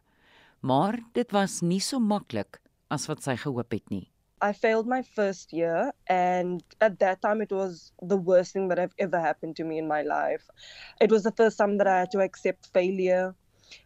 Maar 0.67 0.99
dit 1.15 1.31
was 1.31 1.61
nie 1.63 1.79
so 1.79 2.03
maklik 2.03 2.59
as 2.91 3.07
wat 3.07 3.23
sy 3.23 3.39
gehoop 3.39 3.79
het 3.79 3.95
nie. 3.95 4.09
I 4.43 4.51
failed 4.51 4.91
my 4.91 5.05
first 5.07 5.55
year, 5.55 5.93
and 6.11 6.67
at 6.83 6.99
that 6.99 7.23
time, 7.23 7.47
it 7.47 7.55
was 7.55 7.93
the 8.03 8.19
worst 8.19 8.59
thing 8.59 8.67
that 8.75 8.79
have 8.83 8.95
ever 8.99 9.23
happened 9.23 9.55
to 9.63 9.65
me 9.65 9.79
in 9.79 9.87
my 9.87 10.03
life. 10.03 10.51
It 10.99 11.15
was 11.15 11.23
the 11.23 11.37
first 11.39 11.63
time 11.63 11.79
that 11.79 11.87
I 11.87 12.01
had 12.03 12.11
to 12.11 12.27
accept 12.27 12.75
failure. 12.75 13.37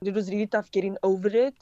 It 0.05 0.15
was 0.15 0.31
really 0.31 0.47
tough 0.47 0.71
getting 0.71 0.97
over 1.03 1.29
it. 1.29 1.55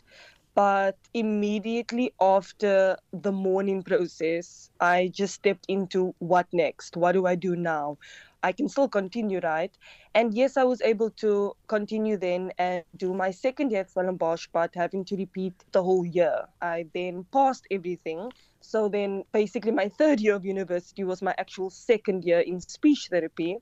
But 0.55 0.99
immediately 1.15 2.13
after 2.21 2.97
the 3.13 3.33
mourning 3.33 3.83
process, 3.83 4.71
I 4.81 5.09
just 5.13 5.35
stepped 5.35 5.65
into 5.69 6.15
what 6.19 6.47
next? 6.53 6.97
What 6.97 7.13
do 7.13 7.27
I 7.27 7.37
do 7.37 7.55
now? 7.57 7.99
I 8.43 8.53
can 8.53 8.69
still 8.69 8.89
continue, 8.89 9.41
right? 9.43 9.71
And 10.15 10.35
yes, 10.35 10.57
I 10.57 10.65
was 10.65 10.81
able 10.83 11.11
to 11.23 11.55
continue 11.69 12.17
then 12.17 12.53
and 12.59 12.85
do 12.97 13.15
my 13.15 13.31
second 13.31 13.71
year 13.71 13.83
at 13.83 13.91
Stellenbosch, 13.91 14.49
but 14.53 14.75
having 14.75 15.05
to 15.07 15.17
repeat 15.17 15.55
the 15.73 15.83
whole 15.83 16.05
year. 16.05 16.47
I 16.61 16.87
then 16.95 17.27
passed 17.33 17.67
everything. 17.71 18.33
So 18.61 18.89
then 18.89 19.25
basically 19.33 19.73
my 19.73 19.89
third 19.89 20.21
year 20.21 20.35
of 20.35 20.45
university 20.45 21.05
was 21.05 21.23
my 21.23 21.35
actual 21.39 21.71
second 21.71 22.25
year 22.25 22.41
in 22.41 22.61
speech 22.61 23.09
therapy. 23.11 23.59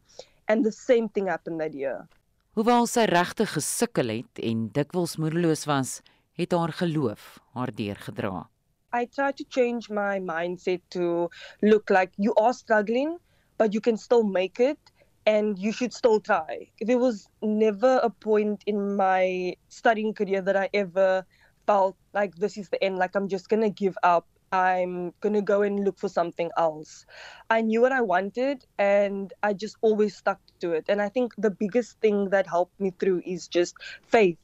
And 0.49 0.65
the 0.65 0.73
same 0.73 1.09
thing 1.09 1.27
happened 1.27 1.61
that 1.61 1.75
year. 1.75 2.09
Hoewel 2.59 2.89
sy 2.91 3.05
regtig 3.07 3.53
gesukkel 3.55 4.09
het 4.11 4.41
en 4.43 4.65
dikwels 4.75 5.13
moedeloos 5.23 5.61
was, 5.71 5.91
het 6.35 6.57
haar 6.59 6.73
geloof 6.75 7.37
haar 7.55 7.71
deurgedra. 7.71 8.49
I 8.91 9.07
tried 9.07 9.37
to 9.39 9.45
change 9.47 9.87
my 9.95 10.19
mindset 10.19 10.83
to 10.91 11.29
look 11.63 11.87
like 11.89 12.11
you 12.17 12.35
are 12.35 12.53
struggling, 12.53 13.15
but 13.63 13.73
you 13.73 13.81
can 13.81 13.97
still 13.97 14.25
make 14.27 14.59
it 14.59 14.91
and 15.25 15.55
you 15.63 15.71
should 15.71 15.95
still 15.95 16.19
try. 16.19 16.67
There 16.81 16.99
was 16.99 17.29
never 17.43 18.01
a 18.03 18.11
point 18.11 18.67
in 18.67 18.97
my 18.97 19.55
studying 19.69 20.13
career 20.13 20.43
that 20.43 20.57
I 20.57 20.69
ever 20.75 21.23
felt 21.65 21.95
like 22.13 22.35
this 22.43 22.59
is 22.59 22.71
the 22.71 22.83
end, 22.83 22.99
like 22.99 23.15
I'm 23.15 23.29
just 23.29 23.49
going 23.49 23.63
to 23.63 23.71
give 23.71 23.95
up 24.03 24.27
I'm 24.53 25.13
going 25.21 25.35
to 25.35 25.43
go 25.43 25.63
and 25.63 25.85
look 25.85 25.99
for 25.99 26.09
something 26.09 26.51
else. 26.57 27.05
I 27.51 27.61
knew 27.61 27.81
what 27.81 27.93
I 27.93 28.01
wanted 28.01 28.65
and 28.79 29.33
I 29.43 29.53
just 29.53 29.77
always 29.81 30.17
stuck 30.17 30.41
to 30.61 30.73
it. 30.73 30.85
And 30.89 31.01
I 31.03 31.09
think 31.09 31.35
the 31.37 31.51
biggest 31.51 32.01
thing 32.01 32.31
that 32.31 32.47
helped 32.47 32.81
me 32.81 32.93
through 32.99 33.23
is 33.25 33.49
just 33.49 33.75
faith 34.03 34.39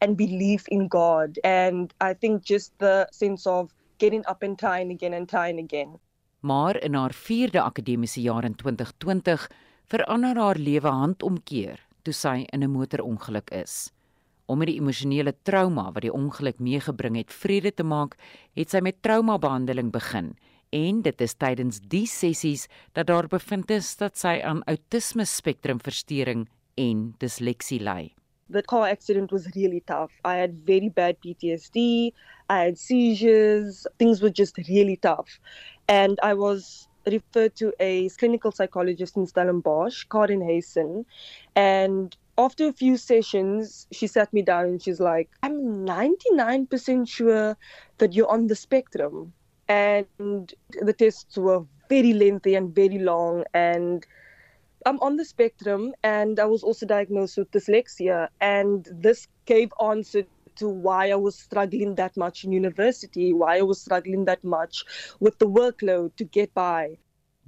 and 0.00 0.16
belief 0.16 0.64
in 0.68 0.88
God. 0.88 1.38
And 1.44 1.92
I 2.00 2.14
think 2.14 2.42
just 2.42 2.72
the 2.78 3.06
sense 3.12 3.46
of 3.46 3.74
getting 3.98 4.24
up 4.26 4.42
and 4.42 4.58
trying 4.58 4.90
again 4.90 5.12
and 5.12 5.28
trying 5.28 5.58
again. 5.58 6.00
Maar 6.40 6.82
in 6.82 6.94
haar 6.94 7.14
4de 7.14 7.60
akademiese 7.60 8.20
jaar 8.20 8.44
in 8.44 8.54
2020 8.54 9.48
verander 9.86 10.36
haar 10.36 10.56
lewe 10.56 10.88
handomkeer 10.88 11.86
toe 12.02 12.12
sy 12.12 12.46
in 12.48 12.62
'n 12.62 12.70
motorongeluk 12.70 13.50
is. 13.50 13.92
Om 14.50 14.58
met 14.58 14.72
die 14.72 14.80
emosionele 14.82 15.36
trauma 15.46 15.92
wat 15.94 16.02
die 16.02 16.14
ongeluk 16.14 16.58
meegebring 16.58 17.20
het 17.20 17.30
vrede 17.30 17.70
te 17.70 17.86
maak, 17.86 18.16
het 18.58 18.72
sy 18.74 18.80
met 18.82 18.98
traumabehandeling 19.06 19.92
begin 19.94 20.34
en 20.74 21.02
dit 21.02 21.22
is 21.24 21.34
tydens 21.34 21.80
die 21.90 22.06
sessies 22.06 22.66
dat 22.94 23.08
daar 23.10 23.28
bevind 23.30 23.70
is 23.74 23.90
dat 23.98 24.18
sy 24.18 24.38
aan 24.46 24.62
outisme 24.70 25.26
spektrumversteuring 25.26 26.46
en 26.78 27.10
disleksie 27.22 27.80
ly. 27.82 28.12
The 28.50 28.62
car 28.66 28.88
accident 28.90 29.30
was 29.30 29.46
really 29.54 29.82
tough. 29.86 30.12
I 30.24 30.40
had 30.40 30.54
very 30.66 30.90
bad 30.90 31.18
PTSD, 31.22 32.10
I 32.50 32.58
had 32.66 32.78
seizures, 32.78 33.86
things 33.98 34.22
were 34.22 34.32
just 34.32 34.58
really 34.68 34.96
tough. 34.96 35.38
And 35.86 36.18
I 36.22 36.34
was 36.34 36.88
referred 37.06 37.54
to 37.56 37.72
a 37.78 38.08
clinical 38.18 38.50
psychologist 38.52 39.16
in 39.16 39.26
Stellenbosch, 39.26 40.08
Karin 40.10 40.40
Haysen, 40.40 41.04
and 41.54 42.16
after 42.40 42.68
a 42.68 42.72
few 42.72 42.96
sessions, 42.96 43.86
she 43.92 44.06
sat 44.06 44.32
me 44.32 44.42
down 44.42 44.64
and 44.64 44.82
she's 44.82 45.00
like, 45.00 45.28
I'm 45.42 45.84
99% 45.86 47.08
sure 47.08 47.56
that 47.98 48.14
you're 48.14 48.30
on 48.30 48.46
the 48.46 48.56
spectrum. 48.56 49.32
And 49.68 50.52
the 50.80 50.92
tests 50.92 51.36
were 51.36 51.64
very 51.88 52.12
lengthy 52.12 52.54
and 52.54 52.74
very 52.74 52.98
long. 52.98 53.44
And 53.52 54.06
I'm 54.86 54.98
on 55.00 55.16
the 55.16 55.24
spectrum, 55.24 55.92
and 56.02 56.40
I 56.40 56.46
was 56.46 56.62
also 56.62 56.86
diagnosed 56.86 57.36
with 57.36 57.50
dyslexia. 57.50 58.28
And 58.40 58.88
this 58.90 59.28
gave 59.44 59.70
answer 59.82 60.24
to 60.56 60.68
why 60.68 61.10
I 61.10 61.16
was 61.16 61.36
struggling 61.36 61.94
that 61.96 62.16
much 62.16 62.44
in 62.44 62.52
university, 62.52 63.32
why 63.32 63.58
I 63.58 63.62
was 63.62 63.80
struggling 63.80 64.24
that 64.24 64.42
much 64.42 64.84
with 65.20 65.38
the 65.38 65.46
workload 65.46 66.16
to 66.16 66.24
get 66.24 66.54
by. 66.54 66.98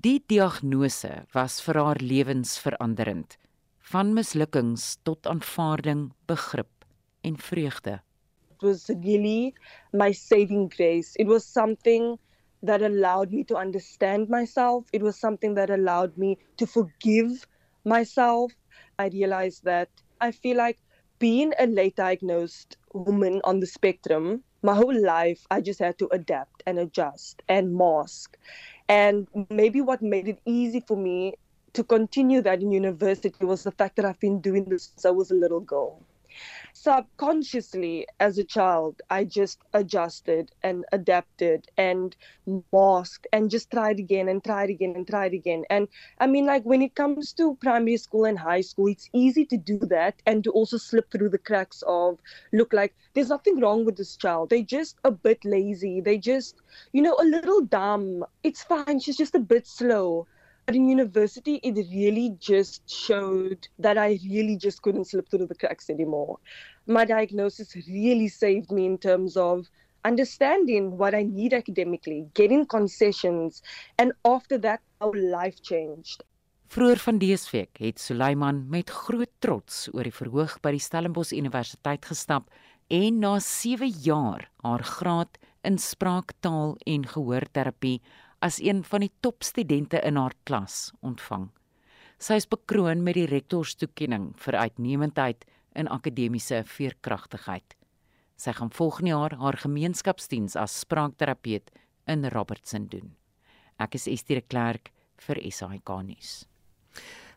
Die 0.02 0.20
diagnose 0.28 1.24
was 1.35 1.61
vir 1.61 1.78
haar 1.78 2.00
lewensveranderend 2.02 3.38
van 3.82 4.12
mislukkings 4.14 4.96
tot 5.02 5.26
aanvaarding, 5.26 6.12
begrip 6.26 6.86
en 7.20 7.38
vreugde. 7.38 8.00
It 8.50 8.62
was 8.62 8.88
really 8.88 9.54
my 9.92 10.12
saving 10.12 10.68
grace. 10.68 11.16
It 11.16 11.26
was 11.26 11.44
something 11.44 12.18
that 12.62 12.82
allowed 12.82 13.32
me 13.32 13.44
to 13.44 13.56
understand 13.56 14.28
myself. 14.28 14.86
It 14.92 15.02
was 15.02 15.18
something 15.18 15.54
that 15.54 15.70
allowed 15.70 16.16
me 16.16 16.38
to 16.56 16.66
forgive 16.66 17.46
myself. 17.84 18.52
I 18.98 19.08
realized 19.08 19.64
that 19.64 19.88
I 20.20 20.30
feel 20.30 20.56
like 20.56 20.78
being 21.18 21.52
a 21.58 21.66
late 21.66 21.96
diagnosed 21.96 22.76
woman 22.94 23.40
on 23.44 23.60
the 23.60 23.66
spectrum, 23.66 24.44
my 24.62 24.74
whole 24.74 25.02
life 25.02 25.44
I 25.50 25.60
just 25.60 25.80
had 25.80 25.98
to 25.98 26.08
adapt 26.12 26.62
and 26.66 26.78
adjust 26.78 27.42
and 27.48 27.74
mask. 27.74 28.38
And 28.88 29.26
maybe 29.50 29.80
what 29.80 30.02
made 30.02 30.28
it 30.28 30.38
easy 30.44 30.80
for 30.80 30.96
me 30.96 31.34
to 31.74 31.85
continue 31.85 32.42
that 32.42 32.61
in 32.61 32.70
university 32.70 33.44
was 33.44 33.62
the 33.62 33.72
fact 33.72 33.96
that 33.96 34.04
I've 34.04 34.20
been 34.20 34.40
doing 34.40 34.64
this 34.64 34.85
since 34.85 35.04
I 35.04 35.11
was 35.11 35.30
a 35.30 35.35
little 35.35 35.61
girl. 35.61 36.02
Subconsciously, 36.72 38.06
as 38.18 38.38
a 38.38 38.44
child, 38.44 39.02
I 39.11 39.24
just 39.24 39.58
adjusted 39.74 40.50
and 40.62 40.87
adapted 40.90 41.70
and 41.76 42.16
masked 42.72 43.26
and 43.32 43.50
just 43.50 43.70
tried 43.70 43.98
again 43.98 44.28
and 44.28 44.42
tried 44.42 44.70
again 44.70 44.94
and 44.96 45.06
tried 45.06 45.35
again. 45.35 45.64
And 45.68 45.88
I 46.18 46.26
mean, 46.26 46.46
like 46.46 46.64
when 46.64 46.80
it 46.80 46.94
comes 46.94 47.35
to 47.35 47.56
primary 47.56 47.98
school 47.98 48.24
and 48.24 48.38
high 48.38 48.62
school, 48.62 48.87
it's 48.87 49.11
easy 49.12 49.44
to 49.44 49.58
do 49.58 49.78
that 49.80 50.22
and 50.24 50.42
to 50.44 50.50
also 50.52 50.78
slip 50.78 51.11
through 51.11 51.28
the 51.28 51.38
cracks 51.38 51.82
of 51.87 52.18
look 52.52 52.73
like 52.73 52.94
there's 53.12 53.29
nothing 53.29 53.60
wrong 53.60 53.85
with 53.85 53.96
this 53.96 54.16
child. 54.16 54.48
They're 54.48 54.62
just 54.62 54.96
a 55.04 55.10
bit 55.10 55.44
lazy. 55.44 56.00
They 56.00 56.16
just, 56.16 56.56
you 56.92 57.02
know, 57.02 57.16
a 57.20 57.25
little 57.25 57.60
dumb. 57.60 58.25
It's 58.42 58.62
fine. 58.62 59.00
She's 59.00 59.18
just 59.18 59.35
a 59.35 59.38
bit 59.40 59.66
slow 59.66 60.27
But 60.67 60.77
in 60.77 60.88
university, 60.88 61.60
it 61.63 61.75
really 61.92 62.37
just 62.38 62.88
showed 62.88 63.67
that 63.79 63.98
I 63.98 64.19
really 64.31 64.56
just 64.56 64.83
couldn't 64.83 65.06
slip 65.06 65.29
through 65.29 65.46
the 65.46 65.54
cracks 65.54 65.90
anymore. 65.90 66.38
My 66.87 67.04
diagnosis 67.04 67.75
really 67.88 68.29
saved 68.29 68.71
me 68.71 68.87
in 68.87 68.98
terms 68.98 69.37
of 69.37 69.67
understanding 70.04 70.96
what 70.98 71.15
I 71.15 71.23
need 71.23 71.52
academically, 71.52 72.27
getting 72.35 72.67
concessions, 72.67 73.63
and 73.98 74.13
after 74.25 74.58
that, 74.58 74.81
our 75.00 75.15
life 75.15 75.60
changed. 75.63 76.23
Vroeger 76.73 76.98
van 76.98 77.19
dese 77.19 77.50
week 77.50 77.77
het 77.77 78.00
Suleiman 78.00 78.69
met 78.69 78.90
groot 78.90 79.31
trots 79.38 79.88
oor 79.92 80.06
die 80.08 80.15
verhoog 80.15 80.54
by 80.65 80.71
die 80.73 80.81
Stellenbosch 80.81 81.35
Universiteit 81.37 82.06
gestap 82.08 82.48
en 82.88 83.19
na 83.21 83.35
7 83.44 83.90
jaar 84.06 84.46
haar 84.65 84.85
graad 84.85 85.37
in 85.69 85.77
spraaktaal 85.79 86.77
en 86.88 87.04
gehoorterapie 87.06 87.98
as 88.42 88.58
een 88.60 88.82
van 88.84 89.04
die 89.04 89.12
topstudente 89.22 90.00
in 90.02 90.18
haar 90.18 90.34
klas 90.44 90.90
ontvang. 91.00 91.48
Sy 92.18 92.38
is 92.40 92.48
bekroon 92.50 93.02
met 93.06 93.16
die 93.18 93.28
rektorstoekenning 93.30 94.32
vir 94.42 94.58
uitnemendheid 94.58 95.46
in 95.78 95.90
akademiese 95.90 96.62
veerkragtigheid. 96.66 97.76
Sy 98.36 98.54
gaan 98.58 98.74
volgende 98.74 99.14
jaar 99.14 99.36
haar 99.38 99.58
gemeenskapsdiens 99.62 100.56
as 100.58 100.80
spraakterapeut 100.82 101.70
in 102.10 102.26
Robertson 102.34 102.88
doen. 102.90 103.14
Ek 103.78 103.94
is 103.94 104.08
Estie 104.10 104.40
de 104.40 104.42
Klerk 104.42 104.90
vir 105.22 105.38
SAK 105.46 105.94
nuus. 106.02 106.42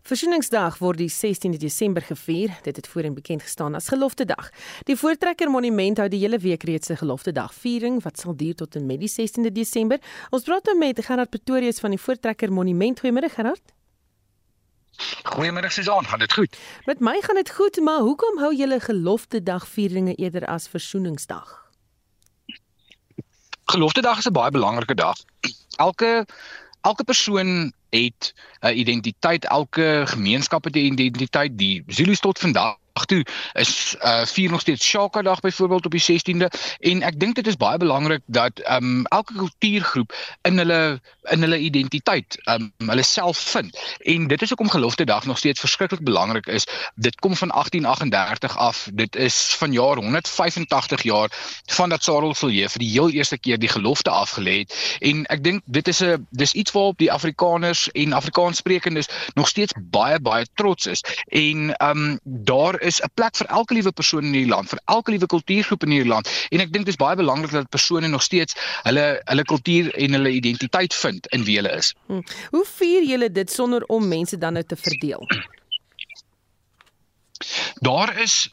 Versoeningsdag 0.05 0.75
word 0.77 0.99
die 1.01 1.09
16de 1.09 1.57
Desember 1.57 2.03
gevier. 2.05 2.51
Dit 2.61 2.75
het 2.75 2.87
voorheen 2.87 3.15
bekend 3.17 3.41
gestaan 3.41 3.73
as 3.73 3.87
Gelofte 3.89 4.25
Dag. 4.25 4.51
Die 4.85 4.93
Voortrekker 4.95 5.49
Monument 5.49 5.97
hou 5.97 6.05
die 6.13 6.19
hele 6.21 6.37
week 6.37 6.63
reeds 6.63 6.91
'n 6.93 6.99
Gelofte 7.01 7.31
Dag 7.31 7.53
viering 7.53 8.03
wat 8.03 8.19
sal 8.19 8.35
duur 8.37 8.53
tot 8.55 8.75
en 8.75 8.85
met 8.85 8.99
die 8.99 9.09
16de 9.09 9.51
Desember. 9.51 9.97
Ons 10.29 10.43
praat 10.43 10.65
nou 10.65 10.77
met 10.77 11.05
Gerard 11.05 11.29
Pretorius 11.29 11.79
van 11.79 11.89
die 11.89 11.99
Voortrekker 11.99 12.53
Monument. 12.53 12.99
Goeiemôre 12.99 13.29
Gerard. 13.33 13.73
Goeiemôre 15.23 15.69
Susan, 15.69 16.05
gaan 16.05 16.19
dit 16.19 16.33
goed? 16.33 16.57
Met 16.85 16.99
my 16.99 17.21
gaan 17.21 17.35
dit 17.35 17.49
goed, 17.49 17.79
maar 17.81 17.99
hoekom 17.99 18.37
hou 18.37 18.55
julle 18.55 18.79
Gelofte 18.79 19.43
Dag 19.43 19.67
vieringe 19.67 20.13
eerder 20.15 20.45
as 20.45 20.67
Versoeningsdag? 20.67 21.71
Gelofte 23.65 24.01
Dag 24.01 24.17
is 24.17 24.27
'n 24.27 24.31
baie 24.31 24.51
belangrike 24.51 24.95
dag. 24.95 25.17
Elke 25.77 26.25
elke 26.81 27.03
persoon 27.03 27.73
het 28.03 28.33
'n 28.61 28.77
identiteit, 28.77 29.45
elke 29.45 30.03
gemeenskap 30.05 30.63
het 30.63 30.75
'n 30.75 30.91
identiteit. 30.93 31.57
Die 31.57 31.83
Zulu's 31.87 32.19
tot 32.19 32.39
vandag 32.39 32.77
Ag 32.95 33.05
toe 33.05 33.25
is 33.59 33.95
uh 33.99 34.23
vier 34.25 34.51
nog 34.51 34.61
steeds 34.63 34.85
Shaka 34.85 35.21
dag 35.21 35.39
byvoorbeeld 35.39 35.85
op 35.85 35.91
die 35.91 36.03
16de 36.03 36.47
en 36.79 37.01
ek 37.03 37.19
dink 37.19 37.35
dit 37.35 37.47
is 37.47 37.57
baie 37.59 37.77
belangrik 37.77 38.21
dat 38.25 38.61
um 38.71 39.03
elke 39.11 39.35
kultuurgroep 39.35 40.15
in 40.47 40.61
hulle 40.63 40.79
in 41.31 41.41
hulle 41.41 41.57
identiteit 41.57 42.37
um 42.45 42.71
hulle 42.77 43.03
self 43.03 43.37
vind. 43.37 43.77
En 43.99 44.27
dit 44.27 44.41
is 44.41 44.49
hoekom 44.49 44.69
gelofte 44.69 45.05
dag 45.05 45.25
nog 45.25 45.37
steeds 45.37 45.59
verskriklik 45.59 46.03
belangrik 46.03 46.47
is. 46.47 46.67
Dit 46.95 47.15
kom 47.15 47.35
van 47.35 47.47
1838 47.47 48.57
af. 48.57 48.87
Dit 48.93 49.15
is 49.15 49.55
van 49.57 49.71
jaar 49.71 49.95
185 49.95 51.01
jaar 51.01 51.29
vandat 51.65 52.03
Sarel 52.03 52.35
Villiers 52.35 52.71
vir 52.71 52.79
die 52.79 52.91
heel 52.91 53.09
eerste 53.09 53.37
keer 53.37 53.59
die 53.59 53.69
gelofte 53.69 54.09
afgelê 54.09 54.57
het. 54.57 54.75
En 54.99 55.25
ek 55.25 55.43
dink 55.43 55.63
dit 55.65 55.87
is 55.87 56.01
'n 56.03 56.27
dis 56.29 56.53
iets 56.53 56.71
waarop 56.71 56.97
die 56.97 57.11
Afrikaners 57.11 57.91
en 57.91 58.13
Afrikaanssprekendes 58.13 59.09
nog 59.33 59.47
steeds 59.47 59.73
baie 59.81 60.19
baie 60.19 60.45
trots 60.53 60.85
is. 60.85 61.03
En 61.27 61.75
um 61.89 62.19
daar 62.23 62.81
is 62.81 63.01
'n 63.01 63.11
plek 63.13 63.35
vir 63.35 63.47
elke 63.47 63.73
liewe 63.73 63.91
persoon 63.91 64.23
in 64.23 64.33
hierdie 64.33 64.53
land, 64.55 64.69
vir 64.69 64.79
elke 64.85 65.11
liewe 65.11 65.25
kultuurgroep 65.25 65.83
in 65.83 65.89
hierdie 65.89 66.11
land. 66.11 66.29
En 66.49 66.59
ek 66.59 66.73
dink 66.73 66.85
dit 66.85 66.93
is 66.93 67.03
baie 67.05 67.15
belangrik 67.15 67.51
dat 67.51 67.69
persone 67.69 68.07
nog 68.07 68.21
steeds 68.21 68.55
hulle 68.83 69.21
hulle 69.23 69.43
kultuur 69.43 69.93
en 69.93 70.11
hulle 70.11 70.29
identiteit 70.29 70.93
vind 70.93 71.14
in 71.29 71.43
wie 71.43 71.55
hulle 71.55 71.71
is. 71.77 71.93
Hm. 72.07 72.21
Hoe 72.49 72.65
vier 72.65 73.03
julle 73.03 73.31
dit 73.31 73.51
sonder 73.51 73.83
om 73.85 74.07
mense 74.07 74.37
dan 74.37 74.53
nou 74.53 74.65
te 74.65 74.75
verdeel? 74.75 75.27
Daar 77.79 78.19
is 78.19 78.51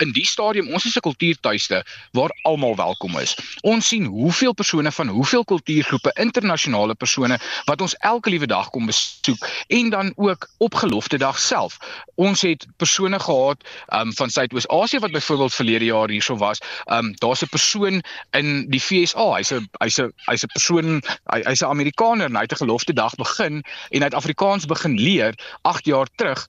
in 0.00 0.12
die 0.16 0.26
stadium 0.26 0.72
ons 0.72 0.84
is 0.84 0.96
'n 0.96 1.04
kultuurtuiste 1.04 1.84
waar 2.12 2.32
almal 2.42 2.76
welkom 2.76 3.18
is. 3.18 3.36
Ons 3.60 3.88
sien 3.88 4.04
hoeveel 4.04 4.52
persone 4.52 4.92
van 4.92 5.08
hoeveel 5.08 5.44
kultuurgroepe, 5.44 6.12
internasionale 6.14 6.94
persone 6.94 7.38
wat 7.64 7.80
ons 7.80 7.96
elke 7.96 8.30
liewe 8.30 8.46
dag 8.46 8.70
kom 8.70 8.86
besoek 8.86 9.48
en 9.68 9.90
dan 9.90 10.12
ook 10.16 10.48
op 10.58 10.74
gelofte 10.74 11.18
dag 11.18 11.38
self. 11.38 11.78
Ons 12.14 12.40
het 12.42 12.66
persone 12.76 13.20
gehad 13.20 13.64
um, 13.88 14.12
van 14.12 14.30
Suidoos-Asië 14.30 14.98
wat 14.98 15.12
byvoorbeeld 15.12 15.54
verlede 15.54 15.84
jaar 15.84 16.08
hierso 16.08 16.36
was. 16.36 16.58
Um 16.86 17.14
daar's 17.18 17.42
'n 17.42 17.48
persoon 17.48 18.02
in 18.30 18.70
die 18.70 18.80
FSA. 18.80 19.34
Hy's 19.36 19.52
'n 19.52 19.68
hy's 19.78 19.98
'n 20.00 20.12
hy's 20.26 20.44
'n 20.44 20.52
persoon 20.52 21.02
hy, 21.32 21.40
hy's 21.44 21.60
'n 21.62 21.66
Amerikaner 21.66 22.26
en 22.26 22.34
hy 22.34 22.42
het 22.42 22.52
'n 22.52 22.64
gelofte 22.64 22.92
dag 22.92 23.14
begin 23.14 23.62
en 23.90 23.98
hy 23.98 24.04
het 24.04 24.14
Afrikaans 24.14 24.66
begin 24.66 24.94
leer 25.00 25.34
8 25.62 25.84
jaar 25.84 26.06
terug 26.16 26.48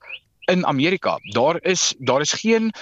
in 0.50 0.66
Amerika. 0.66 1.18
Daar 1.22 1.62
is 1.62 1.94
daar 1.98 2.20
is 2.20 2.32
geen 2.32 2.72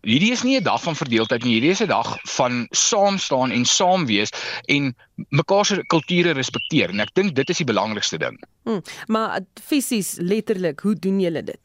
hierdie 0.00 0.32
is 0.32 0.42
nie 0.42 0.58
'n 0.58 0.62
dag 0.62 0.82
van 0.82 0.96
verdeeldheid 0.96 1.42
nie. 1.42 1.52
Hierdie 1.52 1.70
is 1.70 1.82
'n 1.82 1.88
dag 1.88 2.18
van 2.22 2.66
saam 2.70 3.18
staan 3.18 3.50
en 3.50 3.64
saam 3.64 4.06
wees 4.06 4.30
en 4.64 4.96
mekaar 5.28 5.64
se 5.64 5.86
kulture 5.86 6.30
respekteer 6.30 6.88
en 6.88 7.00
ek 7.00 7.14
dink 7.14 7.34
dit 7.34 7.48
is 7.48 7.56
die 7.56 7.66
belangrikste 7.66 8.18
ding. 8.18 8.42
Hmm, 8.62 8.82
maar 9.06 9.40
fisies 9.64 10.16
letterlik, 10.18 10.80
hoe 10.80 10.94
doen 10.94 11.20
julle 11.20 11.42
dit? 11.42 11.60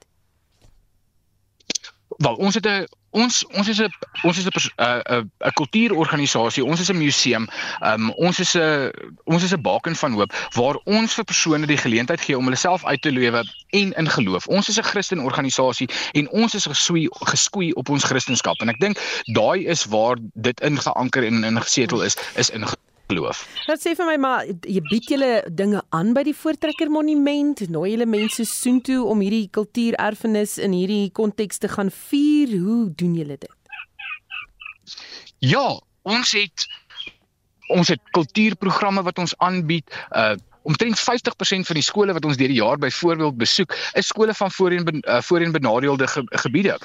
Wel, 2.17 2.35
ons 2.35 2.55
het 2.55 2.65
'n 2.65 2.87
ons 3.11 3.45
ons 3.45 3.67
is 3.67 3.79
'n 3.81 3.89
ons 4.23 4.37
is 4.37 4.45
'n 4.45 4.51
'n 4.79 5.31
'n 5.45 5.53
kultuurorganisasie. 5.53 6.65
Ons 6.65 6.79
is 6.79 6.89
'n 6.89 6.97
museum. 6.97 7.47
Um 7.81 8.11
ons 8.11 8.39
is 8.39 8.55
'n 8.55 8.91
ons 9.25 9.43
is 9.43 9.53
'n 9.53 9.61
baken 9.61 9.95
van 9.95 10.13
hoop 10.13 10.33
waar 10.55 10.75
ons 10.85 11.13
vir 11.13 11.23
persone 11.23 11.65
die 11.65 11.77
geleentheid 11.77 12.21
gee 12.21 12.37
om 12.37 12.43
hulle 12.43 12.55
self 12.55 12.85
uit 12.85 13.01
te 13.01 13.11
lewe 13.11 13.43
en 13.69 13.93
in 13.93 14.09
geloof. 14.09 14.47
Ons 14.47 14.69
is 14.69 14.77
'n 14.77 14.83
Christen 14.83 15.19
organisasie 15.19 15.89
en 16.11 16.29
ons 16.29 16.55
is 16.55 16.65
gesoei 16.65 17.07
geskoei 17.09 17.71
op 17.71 17.89
ons 17.89 18.03
Christendom 18.03 18.39
en 18.59 18.69
ek 18.69 18.79
dink 18.79 18.97
daai 19.33 19.65
is 19.67 19.85
waar 19.85 20.17
dit 20.33 20.61
ingeanker 20.61 21.23
en 21.23 21.43
ingesetel 21.43 22.03
is 22.03 22.15
is 22.35 22.49
in 22.49 22.65
geloof. 23.11 23.43
Wat 23.67 23.83
sê 23.83 23.93
vir 23.97 24.09
my 24.09 24.17
maar 24.21 24.49
jy 24.49 24.81
bied 24.89 25.09
julle 25.11 25.31
dinge 25.61 25.81
aan 25.95 26.13
by 26.17 26.23
die 26.27 26.35
Voortrekker 26.37 26.91
Monument, 26.91 27.63
nooi 27.73 27.93
julle 27.93 28.07
mense 28.09 28.45
soontoe 28.47 29.01
om 29.05 29.23
hierdie 29.23 29.47
kultuurerfenis 29.53 30.57
in 30.61 30.75
hierdie 30.77 31.09
konteks 31.17 31.61
te 31.61 31.71
gaan 31.71 31.91
vier. 32.09 32.55
Hoe 32.61 32.83
doen 32.97 33.17
julle 33.19 33.39
dit? 33.41 33.51
Ja, 35.41 35.65
ons 36.07 36.35
het 36.37 36.67
ons 37.71 37.87
het 37.87 38.01
kultuurprogramme 38.11 39.03
wat 39.07 39.19
ons 39.21 39.37
aanbied. 39.39 39.87
Uh 40.11 40.37
omtrent 40.61 40.99
50% 40.99 41.65
van 41.65 41.77
die 41.79 41.81
skole 41.81 42.13
wat 42.13 42.25
ons 42.25 42.37
deur 42.37 42.51
die 42.51 42.59
jaar 42.59 42.77
byvoorbeeld 42.77 43.37
besoek, 43.41 43.73
is 43.97 44.11
skole 44.11 44.33
van 44.37 44.51
voorheen 44.53 44.83
ben, 44.85 44.99
uh, 45.09 45.17
voorheen 45.25 45.55
benadeelde 45.55 46.05
ge, 46.07 46.21
gebiede 46.43 46.75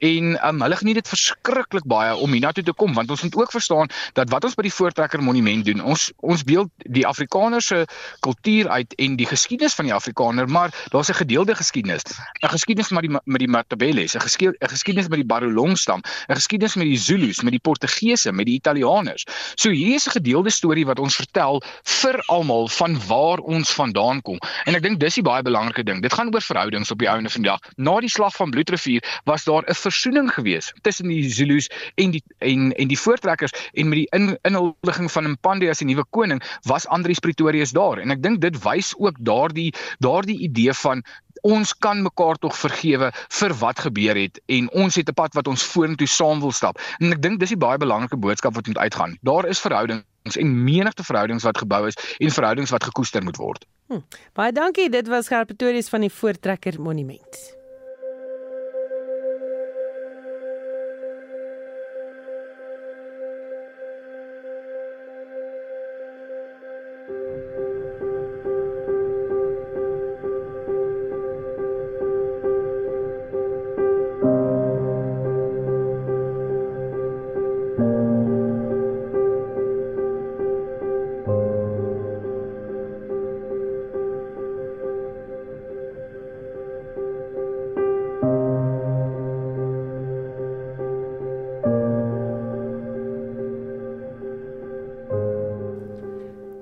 en 0.00 0.36
um, 0.48 0.62
hulle 0.64 0.76
geniet 0.76 1.00
dit 1.00 1.08
verskriklik 1.08 1.84
baie 1.84 2.16
om 2.16 2.32
hiernatoe 2.32 2.64
te 2.64 2.72
kom 2.72 2.94
want 2.94 3.10
ons 3.10 3.22
moet 3.22 3.36
ook 3.36 3.52
verstaan 3.52 3.88
dat 4.18 4.30
wat 4.30 4.44
ons 4.44 4.56
by 4.58 4.62
die 4.62 4.74
Voortrekker 4.74 5.22
Monument 5.22 5.64
doen 5.64 5.82
ons 5.84 6.10
ons 6.20 6.44
beeld 6.44 6.70
die 6.88 7.06
Afrikaner 7.06 7.62
se 7.62 7.84
kultuur 8.24 8.68
uit 8.68 8.94
en 8.98 9.16
die 9.16 9.26
geskiedenis 9.26 9.74
van 9.74 9.90
die 9.90 9.94
Afrikaner 9.94 10.48
maar 10.48 10.72
daar's 10.90 11.10
'n 11.10 11.14
gedeelde 11.14 11.54
geskiedenis. 11.54 12.02
'n 12.42 12.48
geskiedenis 12.48 12.90
met 12.90 13.02
die 13.02 13.10
met 13.24 13.40
die 13.40 13.48
Matabele's 13.48 14.14
'n 14.14 14.20
geskiedenis 14.20 15.08
met 15.08 15.18
die 15.18 15.24
Barolong 15.24 15.78
stam 15.78 16.00
'n 16.28 16.34
geskiedenis 16.34 16.74
met 16.74 16.86
die 16.86 16.98
Zulu's 16.98 17.42
met 17.42 17.52
die 17.52 17.60
Portugese 17.60 18.32
met 18.32 18.46
die 18.46 18.54
Italianers. 18.54 19.26
So 19.54 19.70
hier 19.70 19.94
is 19.94 20.06
'n 20.06 20.10
gedeelde 20.10 20.50
storie 20.50 20.86
wat 20.86 20.98
ons 20.98 21.16
vertel 21.16 21.62
vir 21.82 22.22
almal 22.26 22.68
van 22.68 23.06
waar 23.06 23.38
ons 23.38 23.70
vandaan 23.70 24.22
kom. 24.22 24.38
En 24.64 24.74
ek 24.74 24.82
dink 24.82 25.00
dis 25.00 25.14
die 25.14 25.22
baie 25.22 25.42
belangrike 25.42 25.82
ding. 25.82 26.02
Dit 26.02 26.12
gaan 26.12 26.34
oor 26.34 26.42
verhoudings 26.42 26.90
op 26.90 26.98
die 26.98 27.10
ouene 27.10 27.30
van 27.30 27.42
die 27.42 27.50
dag 27.50 27.60
na 27.76 28.00
die 28.00 28.08
slag 28.08 28.36
van 28.36 28.50
Bloedrivier 28.50 29.02
was 29.24 29.44
daar 29.44 29.62
'n 29.66 29.74
versoening 29.90 30.30
gewees 30.32 30.72
tussen 30.86 31.10
die 31.10 31.28
Zulu's 31.30 31.68
en 31.94 32.14
die 32.16 32.22
en 32.38 32.70
en 32.72 32.90
die 32.90 32.98
voortrekkers 32.98 33.54
en 33.72 33.90
met 33.90 34.02
die 34.02 34.08
in, 34.16 34.36
inhuldiging 34.48 35.10
van 35.12 35.32
Mpande 35.34 35.70
as 35.70 35.82
die 35.82 35.88
nuwe 35.90 36.06
koning 36.10 36.42
was 36.70 36.86
Andries 36.88 37.22
Pretorius 37.22 37.74
daar. 37.76 38.00
En 38.02 38.14
ek 38.14 38.22
dink 38.22 38.40
dit 38.40 38.62
wys 38.64 38.94
ook 38.98 39.18
daardie 39.26 39.70
daardie 39.98 40.38
idee 40.48 40.74
van 40.82 41.04
ons 41.46 41.72
kan 41.72 42.02
mekaar 42.02 42.36
tog 42.36 42.56
vergewe 42.56 43.10
vir 43.40 43.54
wat 43.60 43.80
gebeur 43.86 44.18
het 44.18 44.40
en 44.46 44.70
ons 44.76 44.94
het 44.94 45.08
'n 45.08 45.14
pad 45.14 45.34
wat 45.34 45.48
ons 45.48 45.62
vorentoe 45.62 46.06
saam 46.06 46.40
wil 46.40 46.52
stap. 46.52 46.80
En 47.00 47.12
ek 47.12 47.22
dink 47.22 47.40
dis 47.40 47.48
die 47.48 47.56
baie 47.56 47.78
belangrike 47.78 48.16
boodskap 48.16 48.54
wat 48.54 48.66
moet 48.66 48.78
uitgaan. 48.78 49.18
Daar 49.22 49.48
is 49.48 49.60
verhoudings 49.60 50.36
en 50.36 50.64
menigte 50.64 51.04
verhoudings 51.04 51.44
wat 51.44 51.58
gebou 51.58 51.86
is 51.86 51.96
en 52.18 52.30
verhoudings 52.30 52.70
wat 52.70 52.84
gekoester 52.84 53.22
moet 53.22 53.36
word. 53.36 53.66
Hm, 53.88 54.02
baie 54.32 54.52
dankie, 54.52 54.90
dit 54.90 55.08
was 55.08 55.28
Gerpetorius 55.28 55.88
van 55.88 56.00
die 56.00 56.12
Voortrekker 56.12 56.80
Monument. 56.80 57.59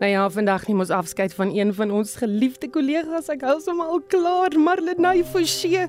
Nou 0.09 0.21
ja, 0.21 0.29
vandag 0.31 0.63
neem 0.67 0.79
ons 0.81 0.91
afskeid 0.91 1.35
van 1.37 1.51
een 1.53 1.75
van 1.75 1.91
ons 1.93 2.15
geliefde 2.17 2.71
kollegas. 2.73 3.27
Ek 3.29 3.43
hou 3.45 3.59
hom 3.67 3.83
al 3.85 4.01
klaar, 4.09 4.55
Marlenae 4.57 5.21
Forsie. 5.21 5.85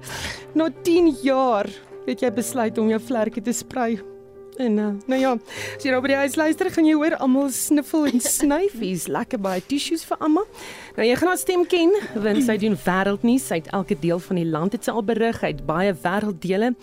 Na 0.60 0.68
10 0.84 1.08
jaar 1.24 1.70
het 2.04 2.20
jy 2.20 2.32
besluit 2.36 2.78
om 2.84 2.92
jou 2.92 3.00
vlerke 3.00 3.40
te 3.40 3.54
sprei. 3.56 3.94
En 4.60 4.76
uh, 4.76 4.90
nou 5.08 5.20
ja, 5.22 5.32
as 5.78 5.86
jy 5.88 5.94
nou 5.94 6.02
by 6.04 6.12
die 6.12 6.18
huis 6.20 6.36
luister, 6.36 6.68
gaan 6.76 6.90
jy 6.90 6.98
hoor 7.00 7.16
almal 7.24 7.48
sniffel 7.56 8.10
en 8.10 8.20
snyf. 8.36 8.76
Hier's 8.82 9.08
lekker 9.08 9.40
baie 9.40 9.64
tissues 9.64 10.04
vir 10.10 10.20
almal. 10.20 10.50
Nou 10.98 11.08
jy 11.08 11.16
gaan 11.22 11.32
haar 11.32 11.40
stem 11.40 11.64
ken, 11.72 11.96
want 12.20 12.44
sy 12.44 12.58
doen 12.60 12.76
wêreldnuus. 12.84 13.48
Sy 13.48 13.62
het 13.62 13.72
elke 13.72 13.96
deel 14.04 14.20
van 14.28 14.42
die 14.42 14.50
land 14.50 14.76
het 14.76 14.84
sy 14.84 14.98
al 15.00 15.08
berig. 15.08 15.40
Hy 15.40 15.54
het 15.54 15.64
baie 15.64 15.96
wêrelddele 15.96 16.74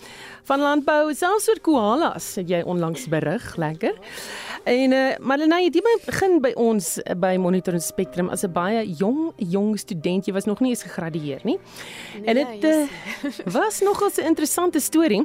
van 0.49 0.65
landbou, 0.65 1.13
selfs 1.13 1.51
oor 1.53 1.61
koalas 1.61 2.33
het 2.41 2.49
jy 2.49 2.63
onlangs 2.65 3.05
berig. 3.13 3.45
Lekker. 3.61 3.93
En 4.67 4.91
uh, 4.91 5.15
Marlenae, 5.23 5.69
jy 5.71 5.79
begin 6.03 6.41
by 6.43 6.49
ons 6.59 6.97
uh, 6.99 7.13
by 7.15 7.37
Monitor 7.39 7.77
en 7.77 7.83
Spectrum 7.83 8.27
as 8.33 8.43
'n 8.43 8.51
baie 8.51 8.81
jong 8.99 9.31
jong 9.39 9.77
student. 9.79 10.25
Jy 10.27 10.33
was 10.35 10.45
nog 10.45 10.59
nie 10.59 10.73
eens 10.73 10.83
gegradueer 10.83 11.39
nie. 11.47 11.55
Nee, 12.19 12.25
en 12.27 12.35
dit 12.35 12.65
uh, 12.67 13.31
was 13.57 13.79
nogal 13.79 14.11
'n 14.11 14.27
interessante 14.27 14.79
storie. 14.79 15.23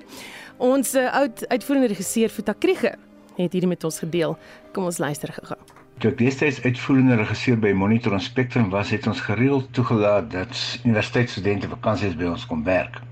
Ons 0.59 0.95
uh, 0.95 1.11
oud 1.11 1.43
uitvoerende 1.49 1.89
regisseur 1.89 2.29
Futa 2.29 2.55
Kriege 2.55 2.95
het 3.37 3.53
hierdie 3.53 3.67
met 3.67 3.85
ons 3.85 3.99
gedeel. 3.99 4.39
Kom 4.73 4.85
ons 4.85 4.99
luister 4.99 5.33
gou-gou. 5.33 5.59
Toe 5.99 6.11
ek 6.11 6.19
destyds 6.19 6.63
uitvoerende 6.63 7.19
regisseur 7.19 7.59
by 7.59 7.73
Monitor 7.73 8.13
en 8.13 8.21
Spectrum 8.21 8.71
was, 8.71 8.91
het 8.91 9.07
ons 9.07 9.21
gereeld 9.21 9.67
toegelaat 9.75 10.31
dat 10.31 10.55
universiteitsstudente 10.85 11.69
vakansies 11.69 12.15
by 12.15 12.31
ons 12.31 12.47
kom 12.47 12.63
werk. 12.63 13.03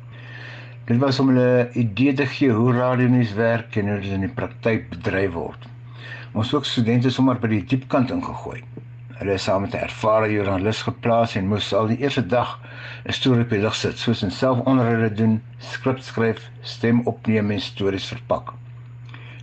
Dit 0.86 0.98
was 1.02 1.18
om 1.18 1.34
hulle 1.34 1.70
idee 1.74 2.14
te 2.14 2.26
gee 2.26 2.54
hoe 2.54 2.72
radionuus 2.72 3.34
werk 3.34 3.76
en 3.76 3.90
hoe 3.90 4.00
dit 4.00 4.14
in 4.14 4.28
die 4.28 4.34
praktyk 4.34 4.88
bedryf 4.94 5.34
word. 5.34 5.70
Ons 6.32 6.52
ook 6.54 6.64
studente 6.64 7.10
sommer 7.10 7.38
by 7.42 7.48
die 7.50 7.64
diepkant 7.66 8.12
ingegooi. 8.14 8.60
Hulle 9.18 9.34
is 9.34 9.46
saam 9.48 9.64
met 9.64 9.72
'n 9.74 9.82
ervare 9.86 10.28
joernalis 10.30 10.82
geplaas 10.86 11.34
en 11.36 11.48
moes 11.50 11.72
al 11.74 11.88
die 11.90 11.98
eerste 11.98 12.22
dag 12.26 12.52
'n 13.04 13.12
storie 13.12 13.42
op 13.42 13.50
die 13.50 13.58
lig 13.58 13.74
sit, 13.74 13.98
soos 13.98 14.22
in 14.22 14.30
selfonderhoude 14.30 15.10
doen, 15.14 15.42
skrip 15.58 15.98
skryf, 15.98 16.50
stem 16.60 17.00
opneem 17.06 17.50
en 17.50 17.60
stories 17.60 18.06
verpak. 18.12 18.52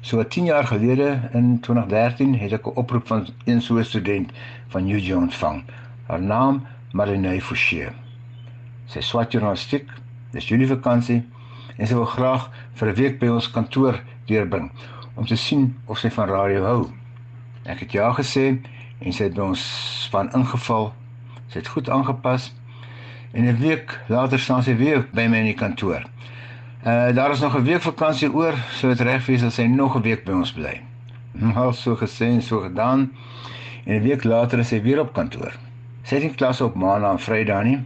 So 0.02 0.24
10 0.24 0.46
jaar 0.46 0.68
gelede 0.68 1.30
in 1.34 1.60
2013 1.60 2.40
het 2.40 2.54
ek 2.54 2.66
'n 2.68 2.80
oproep 2.80 3.08
van 3.08 3.28
een 3.46 3.62
so 3.62 3.78
'n 3.78 3.84
student 3.84 4.32
van 4.68 4.88
Jersey 4.88 5.16
ontvang. 5.16 5.64
Haar 6.08 6.22
naam 6.22 6.66
Marlene 6.92 7.42
Forsie. 7.42 7.90
Sy 8.86 9.02
swat 9.02 9.32
journalistiek, 9.32 9.90
dis 10.32 10.48
julie 10.48 10.68
vakansie 10.68 11.26
en 11.78 11.88
sy 11.88 11.94
wil 11.94 12.06
graag 12.06 12.50
vir 12.74 12.88
'n 12.88 12.96
week 12.96 13.20
by 13.20 13.28
ons 13.28 13.52
kantoor 13.52 14.00
deurbring 14.26 14.72
om 15.18 15.26
te 15.26 15.36
sien 15.36 15.72
of 15.86 15.98
sy 15.98 16.10
van 16.14 16.30
radio 16.30 16.64
hou. 16.64 16.82
Ek 17.66 17.82
het 17.84 17.92
ja 17.98 18.12
gesê 18.14 18.46
en 19.02 19.14
sy 19.14 19.28
het 19.28 19.40
ons 19.42 19.62
span 20.06 20.30
ingeval. 20.38 20.92
Sy 21.50 21.60
het 21.62 21.72
goed 21.74 21.90
aangepas 21.90 22.52
en 23.34 23.46
'n 23.46 23.58
week 23.60 24.00
later 24.08 24.40
staan 24.40 24.64
sy 24.64 24.76
weer 24.76 25.08
by 25.14 25.28
my 25.28 25.38
in 25.38 25.52
die 25.52 25.58
kantoor. 25.58 26.06
Uh 26.86 27.16
daar 27.16 27.32
is 27.32 27.40
nog 27.40 27.58
'n 27.58 27.64
week 27.64 27.82
vakansie 27.82 28.34
oor, 28.34 28.54
so 28.72 28.88
dit 28.88 29.00
reg 29.00 29.26
wees 29.26 29.44
as 29.44 29.58
hy 29.58 29.66
nog 29.66 29.96
'n 29.96 30.02
week 30.02 30.26
by 30.26 30.32
ons 30.32 30.54
bly. 30.54 30.82
Nou 31.34 31.74
so 31.74 31.96
gesê 31.96 32.26
en 32.26 32.42
so 32.42 32.60
gedaan. 32.60 33.12
En 33.86 33.96
'n 33.96 34.02
week 34.02 34.24
later 34.24 34.60
is 34.60 34.72
hy 34.72 34.82
weer 34.82 35.00
op 35.00 35.14
kantoor. 35.14 35.54
Sy 36.04 36.16
het 36.16 36.24
nie 36.24 36.36
klas 36.36 36.62
op 36.62 36.76
Maandag 36.76 37.12
en 37.12 37.20
Vrydag 37.20 37.64
nie. 37.64 37.80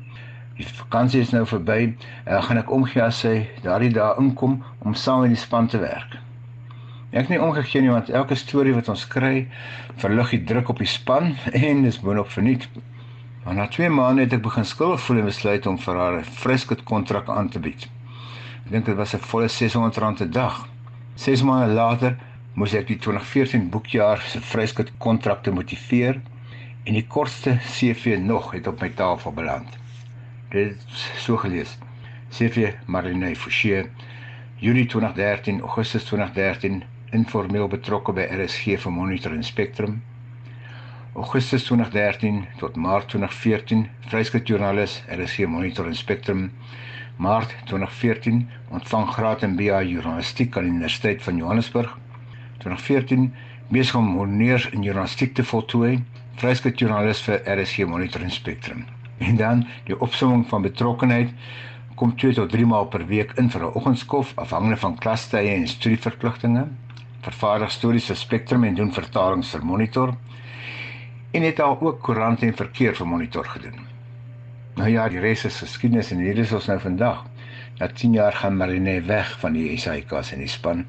Die 0.58 0.68
vakansie 0.68 1.22
is 1.22 1.32
nou 1.32 1.46
verby. 1.46 1.96
Uh 2.28 2.44
gaan 2.44 2.58
ek 2.58 2.72
omgee 2.72 3.04
as 3.04 3.20
sy 3.20 3.48
daardie 3.64 3.94
dae 3.94 4.16
inkom 4.20 4.64
om 4.80 4.94
saam 4.94 5.22
met 5.22 5.30
die 5.30 5.38
span 5.38 5.68
te 5.68 5.78
werk. 5.78 6.18
Ek 7.12 7.28
nie 7.28 7.42
omgegee 7.44 7.82
nie 7.84 7.92
want 7.92 8.10
elke 8.10 8.38
storie 8.40 8.72
wat 8.72 8.88
ons 8.88 9.02
kry, 9.12 9.48
verlig 10.00 10.30
die 10.32 10.44
druk 10.48 10.70
op 10.72 10.78
die 10.80 10.88
span 10.88 11.34
en 11.68 11.84
dis 11.84 12.00
boonop 12.00 12.30
verniet. 12.32 12.68
Maar 13.44 13.58
na 13.58 13.66
2 13.68 13.90
maande 13.92 14.24
het 14.24 14.36
ek 14.38 14.46
begin 14.46 14.66
skuldig 14.66 15.02
voel 15.04 15.20
en 15.20 15.28
besluit 15.28 15.66
om 15.68 15.80
vir 15.86 16.00
haar 16.00 16.20
'n 16.20 16.30
friskut 16.44 16.84
kontrak 16.88 17.28
aan 17.30 17.50
te 17.50 17.60
bied. 17.60 17.84
Ek 18.66 18.72
dink 18.72 18.86
dit 18.86 18.96
was 18.96 19.14
'n 19.14 19.20
volle 19.32 19.50
R600 19.50 20.22
'n 20.24 20.32
dag. 20.32 20.68
6 21.16 21.44
maande 21.44 21.74
later 21.74 22.16
moes 22.56 22.74
ek 22.74 22.88
die 22.88 22.98
2014 22.98 23.70
boekjaar 23.70 24.22
se 24.22 24.40
vryskut 24.40 24.92
kontrakte 24.98 25.52
motiveer 25.52 26.22
en 26.86 26.94
die 26.94 27.08
kortste 27.08 27.58
CV 27.60 28.18
nog 28.20 28.52
het 28.52 28.68
op 28.68 28.82
my 28.82 28.90
tafel 28.90 29.32
beland. 29.34 29.78
Dit 30.50 30.78
so 31.18 31.38
gelees. 31.38 31.78
CV 32.30 32.72
Marlene 32.86 33.36
Forsie, 33.36 33.84
Julie 34.60 34.86
2013, 34.86 35.60
Augustus 35.62 36.04
2013, 36.04 36.84
informeel 37.12 37.68
betrokke 37.68 38.14
by 38.16 38.26
RSG 38.32 38.78
vir 38.84 38.94
Monitor 38.96 39.34
en 39.36 39.44
Spectrum. 39.44 40.02
Augustus 41.14 41.66
2013 41.68 42.46
tot 42.60 42.76
Maart 42.80 43.10
2014, 43.12 43.84
vryskut 44.08 44.48
joernalis 44.48 45.02
RSG 45.12 45.48
Monitor 45.52 45.90
en 45.90 45.96
Spectrum. 45.96 46.46
Maart 47.20 47.56
2014 47.68 48.46
ontvang 48.72 49.10
graad 49.14 49.44
in 49.44 49.58
BA 49.60 49.82
Journalistiek 49.84 50.56
aan 50.58 50.70
die 50.70 50.72
Universiteit 50.72 51.24
van 51.24 51.42
Johannesburg. 51.42 51.98
2014 52.64 53.28
besig 53.72 53.96
om 53.96 54.16
honeurs 54.18 54.70
in 54.72 54.84
journalistiek 54.84 55.36
te 55.36 55.44
voltooi, 55.44 56.00
vryskut 56.40 56.80
joernalis 56.80 57.22
vir 57.28 57.44
RSG 57.58 57.86
Monitor 57.92 58.24
en 58.24 58.32
Spectrum. 58.32 58.86
En 59.20 59.36
dan 59.36 59.66
die 59.86 60.00
opsomming 60.00 60.48
van 60.50 60.64
betrokkenheid 60.66 61.36
kom 61.96 62.16
2 62.18 62.34
tot 62.40 62.50
3 62.50 62.66
maal 62.66 62.88
per 62.90 63.04
week 63.06 63.36
in 63.38 63.50
vir 63.54 63.62
'n 63.68 63.76
oggendskof 63.78 64.32
afhangende 64.36 64.78
van 64.78 64.98
klastye 64.98 65.52
en 65.54 65.68
studieverpligtinge. 65.68 66.66
Vervaardig 67.22 67.70
stories 67.72 68.08
vir 68.10 68.18
Spectrum 68.18 68.64
en 68.66 68.78
doen 68.78 68.92
vertalings 68.94 69.52
vir 69.54 69.66
Monitor. 69.66 70.14
En 71.38 71.44
het 71.46 71.60
al 71.62 71.76
ook 71.82 72.00
koerante 72.02 72.48
en 72.48 72.56
verkeer 72.58 72.96
vir 72.98 73.08
Monitor 73.08 73.46
gedoen. 73.46 73.76
Nou 74.80 74.90
ja, 74.90 75.06
die 75.10 75.22
res 75.22 75.46
is 75.46 75.60
geskiedenis 75.62 76.10
en 76.16 76.24
hier 76.26 76.40
is 76.42 76.54
ons 76.58 76.66
nou 76.72 76.80
vandag. 76.82 77.22
Na 77.78 77.92
10 77.94 78.18
jaar 78.18 78.34
gaan 78.34 78.58
Marine 78.58 78.96
weg 79.06 79.36
van 79.40 79.54
die 79.54 79.78
SAIK's 79.78 80.34
en 80.34 80.42
die 80.42 80.50
span. 80.50 80.82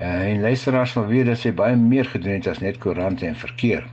Uh, 0.00 0.26
en 0.32 0.42
luisteraars 0.42 0.96
sal 0.96 1.06
weet 1.06 1.30
dat 1.30 1.38
sy 1.40 1.54
baie 1.54 1.76
meer 1.78 2.10
gedoen 2.10 2.40
het 2.40 2.50
as 2.50 2.58
net 2.64 2.82
koerante 2.82 3.28
en 3.30 3.38
verkeer. 3.38 3.86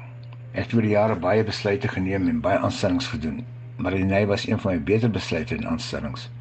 Ek 0.54 0.66
het 0.66 0.74
oor 0.74 0.88
die 0.88 0.96
jare 0.98 1.16
baie 1.22 1.46
besluite 1.46 1.88
geneem 1.88 2.26
en 2.32 2.42
baie 2.42 2.58
aanstellings 2.58 3.12
gedoen. 3.14 3.44
Marine 3.78 4.26
was 4.26 4.48
een 4.50 4.60
van 4.60 4.74
my 4.74 4.82
beter 4.90 5.14
besluite 5.14 5.56
en 5.56 5.70
aanstellings. 5.70 6.32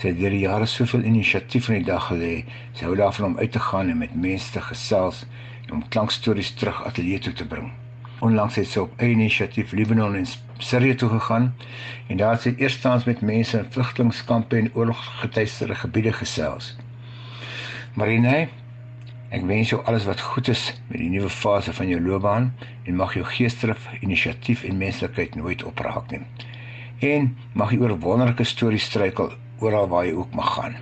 Sy 0.00 0.08
het 0.10 0.18
deur 0.18 0.32
die 0.34 0.42
jare 0.42 0.66
soveel 0.66 1.04
inisiatief 1.06 1.68
in 1.70 1.82
die 1.82 1.88
dag 1.88 2.08
gelê. 2.08 2.44
Sy 2.74 2.86
hou 2.88 2.94
daarvan 2.98 3.26
om 3.32 3.38
uit 3.38 3.52
te 3.52 3.60
gaan 3.62 3.90
en 3.92 4.00
met 4.00 4.14
mense 4.14 4.52
te 4.54 4.60
gesels 4.60 5.24
en 5.66 5.74
om 5.76 5.88
klankstories 5.94 6.54
terug 6.58 6.80
ateljee 6.88 7.20
toe 7.26 7.32
te 7.38 7.46
bring. 7.46 7.68
Onlangs 8.22 8.56
het 8.58 8.70
sy 8.70 8.80
op 8.82 8.96
eie 9.02 9.14
inisiatief 9.14 9.72
Libanon 9.78 10.16
en 10.18 10.26
Sirië 10.62 10.94
toe 10.94 11.08
gegaan 11.10 11.52
en 12.08 12.18
daar 12.20 12.36
het 12.36 12.46
sy 12.46 12.54
eerstens 12.58 13.06
met 13.06 13.22
mense 13.22 13.58
in 13.58 13.70
vlugtelingkampe 13.74 14.58
en 14.58 14.70
oorloggetuieerde 14.74 15.78
gebiede 15.84 16.12
gesels. 16.18 16.72
Marine, 17.98 18.48
ek 19.34 19.46
wens 19.48 19.72
jou 19.72 19.80
alles 19.90 20.06
wat 20.08 20.22
goed 20.22 20.48
is 20.52 20.64
met 20.88 21.00
die 21.00 21.10
nuwe 21.12 21.30
fase 21.30 21.74
van 21.74 21.90
jou 21.90 22.00
loopbaan 22.00 22.50
en 22.86 22.96
mag 22.96 23.14
jou 23.18 23.24
geesdrif, 23.26 23.86
inisiatief 24.00 24.64
en 24.64 24.82
menslikheid 24.82 25.34
nooit 25.38 25.62
opraak 25.66 26.10
nie. 26.10 26.22
En 27.02 27.32
mag 27.58 27.72
jy 27.74 27.82
oor 27.82 27.98
wonderlike 27.98 28.46
stories 28.46 28.86
struikel 28.90 29.32
oral 29.62 29.88
waar 29.88 30.06
jy 30.06 30.12
ook 30.12 30.34
mag 30.34 30.54
gaan. 30.54 30.76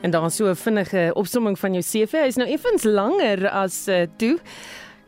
En 0.00 0.10
dan 0.10 0.30
so 0.30 0.50
'n 0.50 0.56
vinnige 0.56 1.10
opsomming 1.14 1.58
van 1.58 1.72
jou 1.72 1.84
CV. 1.84 2.12
Hy's 2.12 2.36
nou 2.36 2.48
effens 2.48 2.82
langer 2.82 3.48
as 3.48 3.88
uh, 3.88 4.06
toe. 4.16 4.38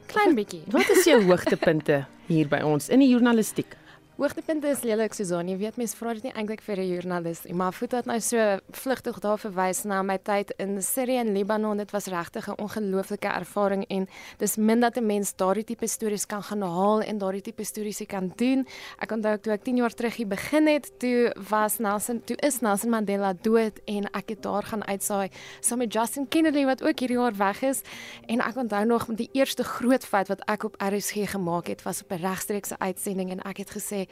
Klein 0.07 0.35
bietjie. 0.35 0.63
Wat 0.67 0.89
is 0.89 1.05
jou 1.05 1.25
hoogtepunte 1.25 2.07
hier 2.27 2.49
by 2.49 2.61
ons 2.63 2.89
in 2.89 2.99
die 2.99 3.09
journalistiek? 3.09 3.80
Hoogtepunte 4.21 4.69
is 4.69 4.83
lelik 4.85 5.15
Susan, 5.17 5.49
jy 5.49 5.55
weet 5.57 5.79
mens 5.81 5.95
vra 5.97 6.11
dit 6.13 6.27
nie 6.27 6.33
eintlik 6.37 6.61
vir 6.61 6.77
'n 6.77 6.89
joernalis 6.91 7.39
nie, 7.47 7.55
maar 7.57 7.73
voet 7.73 7.93
het 7.93 8.05
nou 8.05 8.21
so 8.21 8.59
vlugtig 8.71 9.19
daar 9.19 9.39
verwys 9.39 9.85
na 9.85 10.03
my 10.03 10.19
tyd 10.19 10.53
in 10.59 10.83
Sirië 10.83 11.21
en 11.21 11.33
Libanon. 11.33 11.79
Dit 11.79 11.91
was 11.91 12.05
regtig 12.05 12.47
'n 12.47 12.61
ongelooflike 12.61 13.29
ervaring 13.29 13.85
en 13.89 14.07
dis 14.39 14.57
min 14.57 14.81
dat 14.81 14.99
'n 14.99 15.07
mens 15.07 15.35
daardie 15.37 15.65
tipe 15.65 15.87
stories 15.87 16.27
kan 16.27 16.43
gaan 16.43 16.61
haal 16.61 17.01
en 17.01 17.19
daardie 17.19 17.41
tipe 17.41 17.65
stories 17.65 18.03
kan 18.07 18.33
doen. 18.37 18.67
Ek 18.99 19.11
onthou 19.11 19.39
toe 19.39 19.53
ek 19.53 19.65
10 19.65 19.77
jaar 19.77 19.95
terug 19.95 20.17
hier 20.17 20.29
begin 20.29 20.67
het, 20.67 20.93
toe 20.99 21.35
was 21.49 21.79
Nelson, 21.79 22.23
toe 22.25 22.37
is 22.37 22.61
Nelson 22.61 22.91
Mandela 22.91 23.33
dood 23.33 23.81
en 23.87 24.05
ek 24.13 24.29
het 24.29 24.43
daar 24.43 24.63
gaan 24.63 24.85
uitsaai 24.85 25.31
saam 25.61 25.79
met 25.79 25.93
Justin 25.93 26.29
Kennedy 26.29 26.65
wat 26.65 26.83
ook 26.83 26.99
hierdie 26.99 27.17
jaar 27.17 27.37
weg 27.37 27.63
is 27.63 27.81
en 28.27 28.41
ek 28.41 28.57
onthou 28.57 28.85
nog 28.85 29.07
die 29.15 29.31
eerste 29.33 29.65
groot 29.65 30.05
fout 30.05 30.29
wat 30.29 30.41
ek 30.47 30.65
op 30.65 30.77
RSG 30.79 31.31
gemaak 31.31 31.67
het 31.69 31.83
was 31.85 32.03
op 32.03 32.13
'n 32.13 32.21
regstreekse 32.21 32.79
uitsending 32.79 33.31
en 33.31 33.41
ek 33.41 33.57
het 33.57 33.71
gesê 33.71 34.10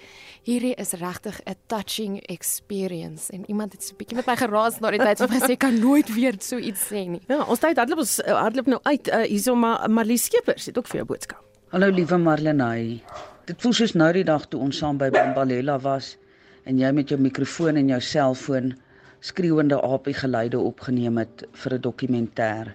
hierdie 0.49 0.75
is 0.81 0.93
regtig 1.01 1.41
'n 1.45 1.57
touching 1.67 2.21
experience 2.27 3.33
en 3.33 3.45
iemand 3.47 3.73
het 3.73 3.83
so 3.83 3.93
'n 3.93 3.99
bietjie 3.99 4.17
met 4.17 4.27
my 4.27 4.37
geraas 4.37 4.81
na 4.81 4.91
die 4.91 4.99
tyd 4.99 5.19
van 5.25 5.29
gesê 5.29 5.57
kan 5.57 5.79
nooit 5.79 6.15
weer 6.15 6.35
so 6.39 6.57
iets 6.57 6.87
sê 6.91 7.07
nie. 7.09 7.21
Ja, 7.29 7.45
ons 7.45 7.59
tyd 7.59 7.77
hardloop 7.77 7.99
ons 7.99 8.19
uh, 8.19 8.41
hardloop 8.41 8.67
nou 8.67 8.81
uit 8.83 9.09
uh, 9.09 9.23
hierso 9.23 9.55
maar 9.55 9.91
Marlie 9.91 10.19
Skeepers 10.19 10.67
het 10.67 10.79
ook 10.79 10.89
vir 10.89 10.97
jou 10.97 11.07
boodskap. 11.07 11.43
Hallo 11.69 11.91
liewe 11.91 12.19
Marlenae. 12.19 13.01
Dit 13.45 13.63
voel 13.63 13.73
soos 13.73 13.95
nou 13.95 14.13
die 14.13 14.25
dag 14.25 14.47
toe 14.49 14.61
ons 14.61 14.79
saam 14.79 14.99
by 14.99 15.11
Bambalela 15.11 15.79
was 15.79 16.17
en 16.65 16.79
jy 16.79 16.93
met 16.93 17.09
jou 17.09 17.21
mikrofoon 17.21 17.77
en 17.77 17.89
jou 17.89 18.01
selfoon 18.01 18.75
skreeuende 19.21 19.81
apie 19.83 20.15
geluide 20.15 20.59
opgeneem 20.59 21.19
het 21.19 21.45
vir 21.53 21.75
'n 21.75 21.81
dokumentêr 21.81 22.75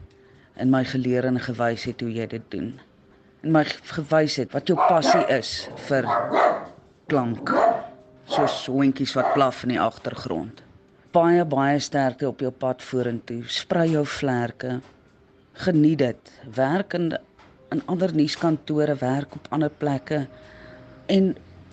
en 0.55 0.69
my 0.69 0.83
geleer 0.83 1.25
en 1.25 1.39
gewys 1.39 1.83
het 1.83 2.01
hoe 2.01 2.11
jy 2.11 2.27
dit 2.27 2.51
doen. 2.51 2.79
en 3.43 3.51
my 3.51 3.63
gewys 3.91 4.37
het 4.39 4.53
wat 4.55 4.69
jou 4.71 4.77
passie 4.79 5.23
is 5.35 5.51
vir 5.89 6.07
klank. 7.07 7.51
Soos 8.31 8.63
hondjies 8.71 9.13
wat 9.17 9.33
blaf 9.35 9.63
in 9.65 9.73
die 9.75 9.81
agtergrond. 9.81 10.61
Baie 11.13 11.43
baie 11.45 11.79
sterkte 11.83 12.29
op 12.29 12.41
jou 12.41 12.51
pad 12.51 12.81
vorentoe. 12.81 13.43
Sprei 13.47 13.89
jou 13.91 14.05
vlerke. 14.07 14.79
Geniet 15.65 15.99
dit. 16.01 16.33
Werk 16.55 16.95
in 16.97 17.13
in 17.73 17.81
ander 17.89 18.11
nuuskantore, 18.13 18.93
werk 19.01 19.33
op 19.33 19.47
ander 19.49 19.71
plekke 19.81 20.27
en 21.09 21.31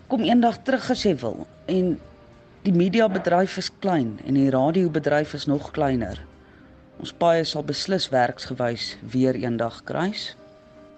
kom 0.08 0.22
eendag 0.24 0.62
terug 0.64 0.86
as 0.94 1.02
jy 1.04 1.12
wil. 1.20 1.42
En 1.68 1.98
die 2.64 2.72
mediabedryf 2.72 3.58
is 3.60 3.68
klein 3.84 4.14
en 4.24 4.38
die 4.38 4.48
radiobedryf 4.50 5.34
is 5.36 5.44
nog 5.44 5.70
kleiner. 5.76 6.16
Ons 7.04 7.12
paie 7.12 7.44
sal 7.44 7.66
beslis 7.68 8.08
werksgewys 8.12 8.94
weer 9.12 9.36
eendag 9.36 9.82
kruis. 9.84 10.30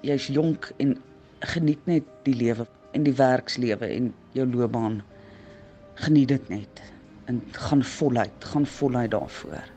Jy's 0.07 0.29
jonk 0.31 0.71
en 0.79 0.95
geniet 1.51 1.83
net 1.91 2.07
die 2.23 2.39
lewe 2.39 2.69
en 2.93 3.03
die 3.07 3.15
werkslewe 3.19 3.87
en 3.87 4.15
jou 4.37 4.47
loopbaan. 4.47 5.03
Geniet 5.95 6.29
dit 6.29 6.49
net 6.49 6.83
en 7.31 7.43
gaan 7.51 7.85
voluit, 7.85 8.45
gaan 8.53 8.67
voluit 8.67 9.11
daarvoor. 9.11 9.71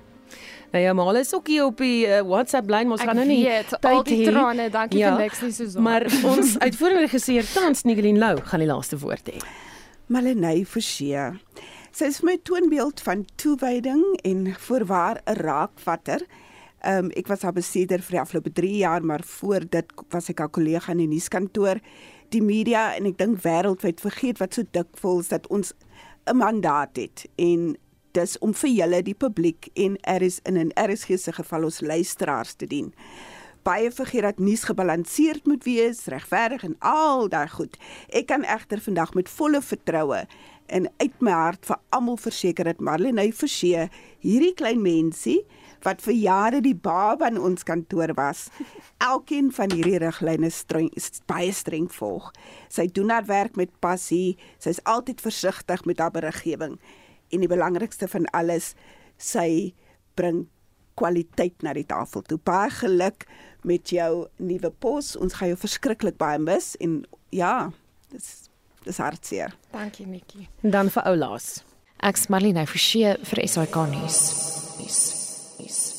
Nou 0.71 0.83
ja, 0.83 0.93
maar 0.93 1.15
is 1.15 1.33
ook 1.35 1.47
hier 1.47 1.65
op 1.65 1.77
die 1.77 2.07
uh, 2.07 2.19
WhatsApp 2.21 2.69
lyn, 2.69 2.91
ons 2.91 3.01
gaan 3.01 3.15
nou 3.15 3.27
nie 3.27 3.43
weet, 3.45 3.69
al 3.79 4.01
die 4.03 4.17
hê. 4.25 4.31
trane, 4.31 4.65
dankie 4.69 5.03
vir 5.03 5.21
niks 5.21 5.43
nie, 5.45 5.51
Suzan. 5.55 5.85
Maar 5.85 6.03
ons 6.27 6.57
uitvoerende 6.65 7.05
regisseur 7.05 7.47
Tans 7.53 7.85
Nigelien 7.87 8.19
Lou 8.19 8.33
gaan 8.49 8.63
die 8.63 8.67
laaste 8.67 8.99
woord 8.99 9.31
hê. 9.31 9.39
Malenay 10.11 10.65
Forsie. 10.67 11.15
Sy 11.95 12.09
is 12.11 12.19
my 12.27 12.35
toonbeeld 12.43 12.99
van 13.05 13.23
toewyding 13.39 14.03
en 14.27 14.49
voorwaar 14.67 15.21
'n 15.23 15.39
raakvatter. 15.39 16.25
Um, 16.85 17.07
ek 17.15 17.31
was 17.31 17.41
haar 17.41 17.55
besitter 17.55 18.01
vir 18.03 18.17
die 18.17 18.21
afgelope 18.21 18.51
3 18.51 18.77
jaar, 18.77 19.01
maar 19.01 19.23
voor 19.23 19.63
dit 19.69 19.85
was 20.11 20.29
ek 20.29 20.43
haar 20.43 20.51
kollega 20.51 20.91
in 20.91 21.05
die 21.05 21.07
nuuskantoor. 21.07 21.79
Die 22.33 22.41
media 22.41 22.95
en 22.95 23.05
ek 23.05 23.17
dink 23.17 23.43
wêreldwyd 23.43 24.01
vergeet 24.01 24.39
wat 24.41 24.53
so 24.53 24.63
dikwels 24.71 25.27
dat 25.33 25.47
ons 25.47 25.73
'n 26.25 26.37
mandaat 26.37 26.95
het 26.97 27.25
en 27.35 27.75
dis 28.15 28.37
om 28.39 28.53
vir 28.53 28.69
julle 28.69 29.01
die 29.03 29.17
publiek 29.17 29.69
en 29.73 29.97
er 30.01 30.21
is 30.21 30.39
in 30.43 30.57
'n 30.57 30.71
RSG 30.75 31.19
se 31.19 31.31
geval 31.31 31.63
ons 31.63 31.81
luisteraars 31.81 32.53
te 32.53 32.65
dien. 32.65 32.93
Baie 33.63 33.91
vergeet 33.91 34.21
dat 34.21 34.39
nuus 34.39 34.63
gebalanseerd 34.63 35.45
moet 35.45 35.63
wees, 35.63 36.05
regverdig 36.05 36.63
en 36.63 36.75
al 36.79 37.29
daai 37.29 37.49
goed. 37.49 37.77
Ek 38.09 38.25
kan 38.25 38.43
egter 38.43 38.81
vandag 38.81 39.13
met 39.13 39.29
volle 39.29 39.61
vertroue 39.61 40.27
en 40.65 40.87
uit 40.97 41.21
my 41.21 41.31
hart 41.31 41.65
vir 41.65 41.79
almal 41.89 42.17
verseker 42.17 42.63
dat 42.63 42.79
Marlene 42.79 43.33
Forsie 43.33 43.89
hierdie 44.19 44.53
klein 44.53 44.81
mensie 44.81 45.45
wat 45.85 46.01
vir 46.01 46.17
jare 46.17 46.61
die 46.65 46.75
baba 46.75 47.29
in 47.29 47.39
ons 47.39 47.63
kantoor 47.67 48.15
was, 48.17 48.47
elkeen 49.03 49.51
van 49.53 49.71
hierdie 49.73 49.99
riglyne 50.01 50.49
streng 50.53 50.89
baie 51.29 51.53
streng 51.53 51.87
volg. 51.93 52.31
Sy 52.73 52.87
doen 52.91 53.13
haar 53.13 53.27
werk 53.29 53.55
met 53.59 53.73
passie, 53.85 54.37
sy's 54.59 54.81
altyd 54.83 55.21
versigtig 55.21 55.85
met 55.85 56.01
haar 56.01 56.13
beriggewing 56.15 56.79
en 57.33 57.43
die 57.43 57.51
belangrikste 57.51 58.09
van 58.11 58.27
alles, 58.37 58.73
sy 59.17 59.73
bring 60.19 60.45
kwaliteit 60.95 61.63
na 61.65 61.73
die 61.75 61.85
tafel 61.87 62.23
toe. 62.23 62.39
Baie 62.39 62.71
geluk 62.71 63.25
met 63.67 63.91
jou 63.91 64.27
nuwe 64.39 64.71
pos. 64.79 65.15
Ons 65.19 65.37
gaan 65.39 65.51
jou 65.51 65.59
verskriklik 65.59 66.19
baie 66.21 66.39
mis 66.39 66.73
en 66.83 67.01
ja, 67.35 67.71
dis 68.13 68.49
dis 68.85 69.01
hartseer. 69.01 69.55
Dankie 69.73 70.05
Nikki. 70.05 70.45
Dan 70.61 70.93
vir 70.93 71.07
oulaas. 71.09 71.63
Ek's 72.05 72.29
Marlene 72.29 72.67
Forsie 72.69 73.15
vir 73.17 73.45
SAK 73.49 73.81
nuus. 73.89 74.19
Nuus. 74.77 75.24
Nuus. 75.59 75.94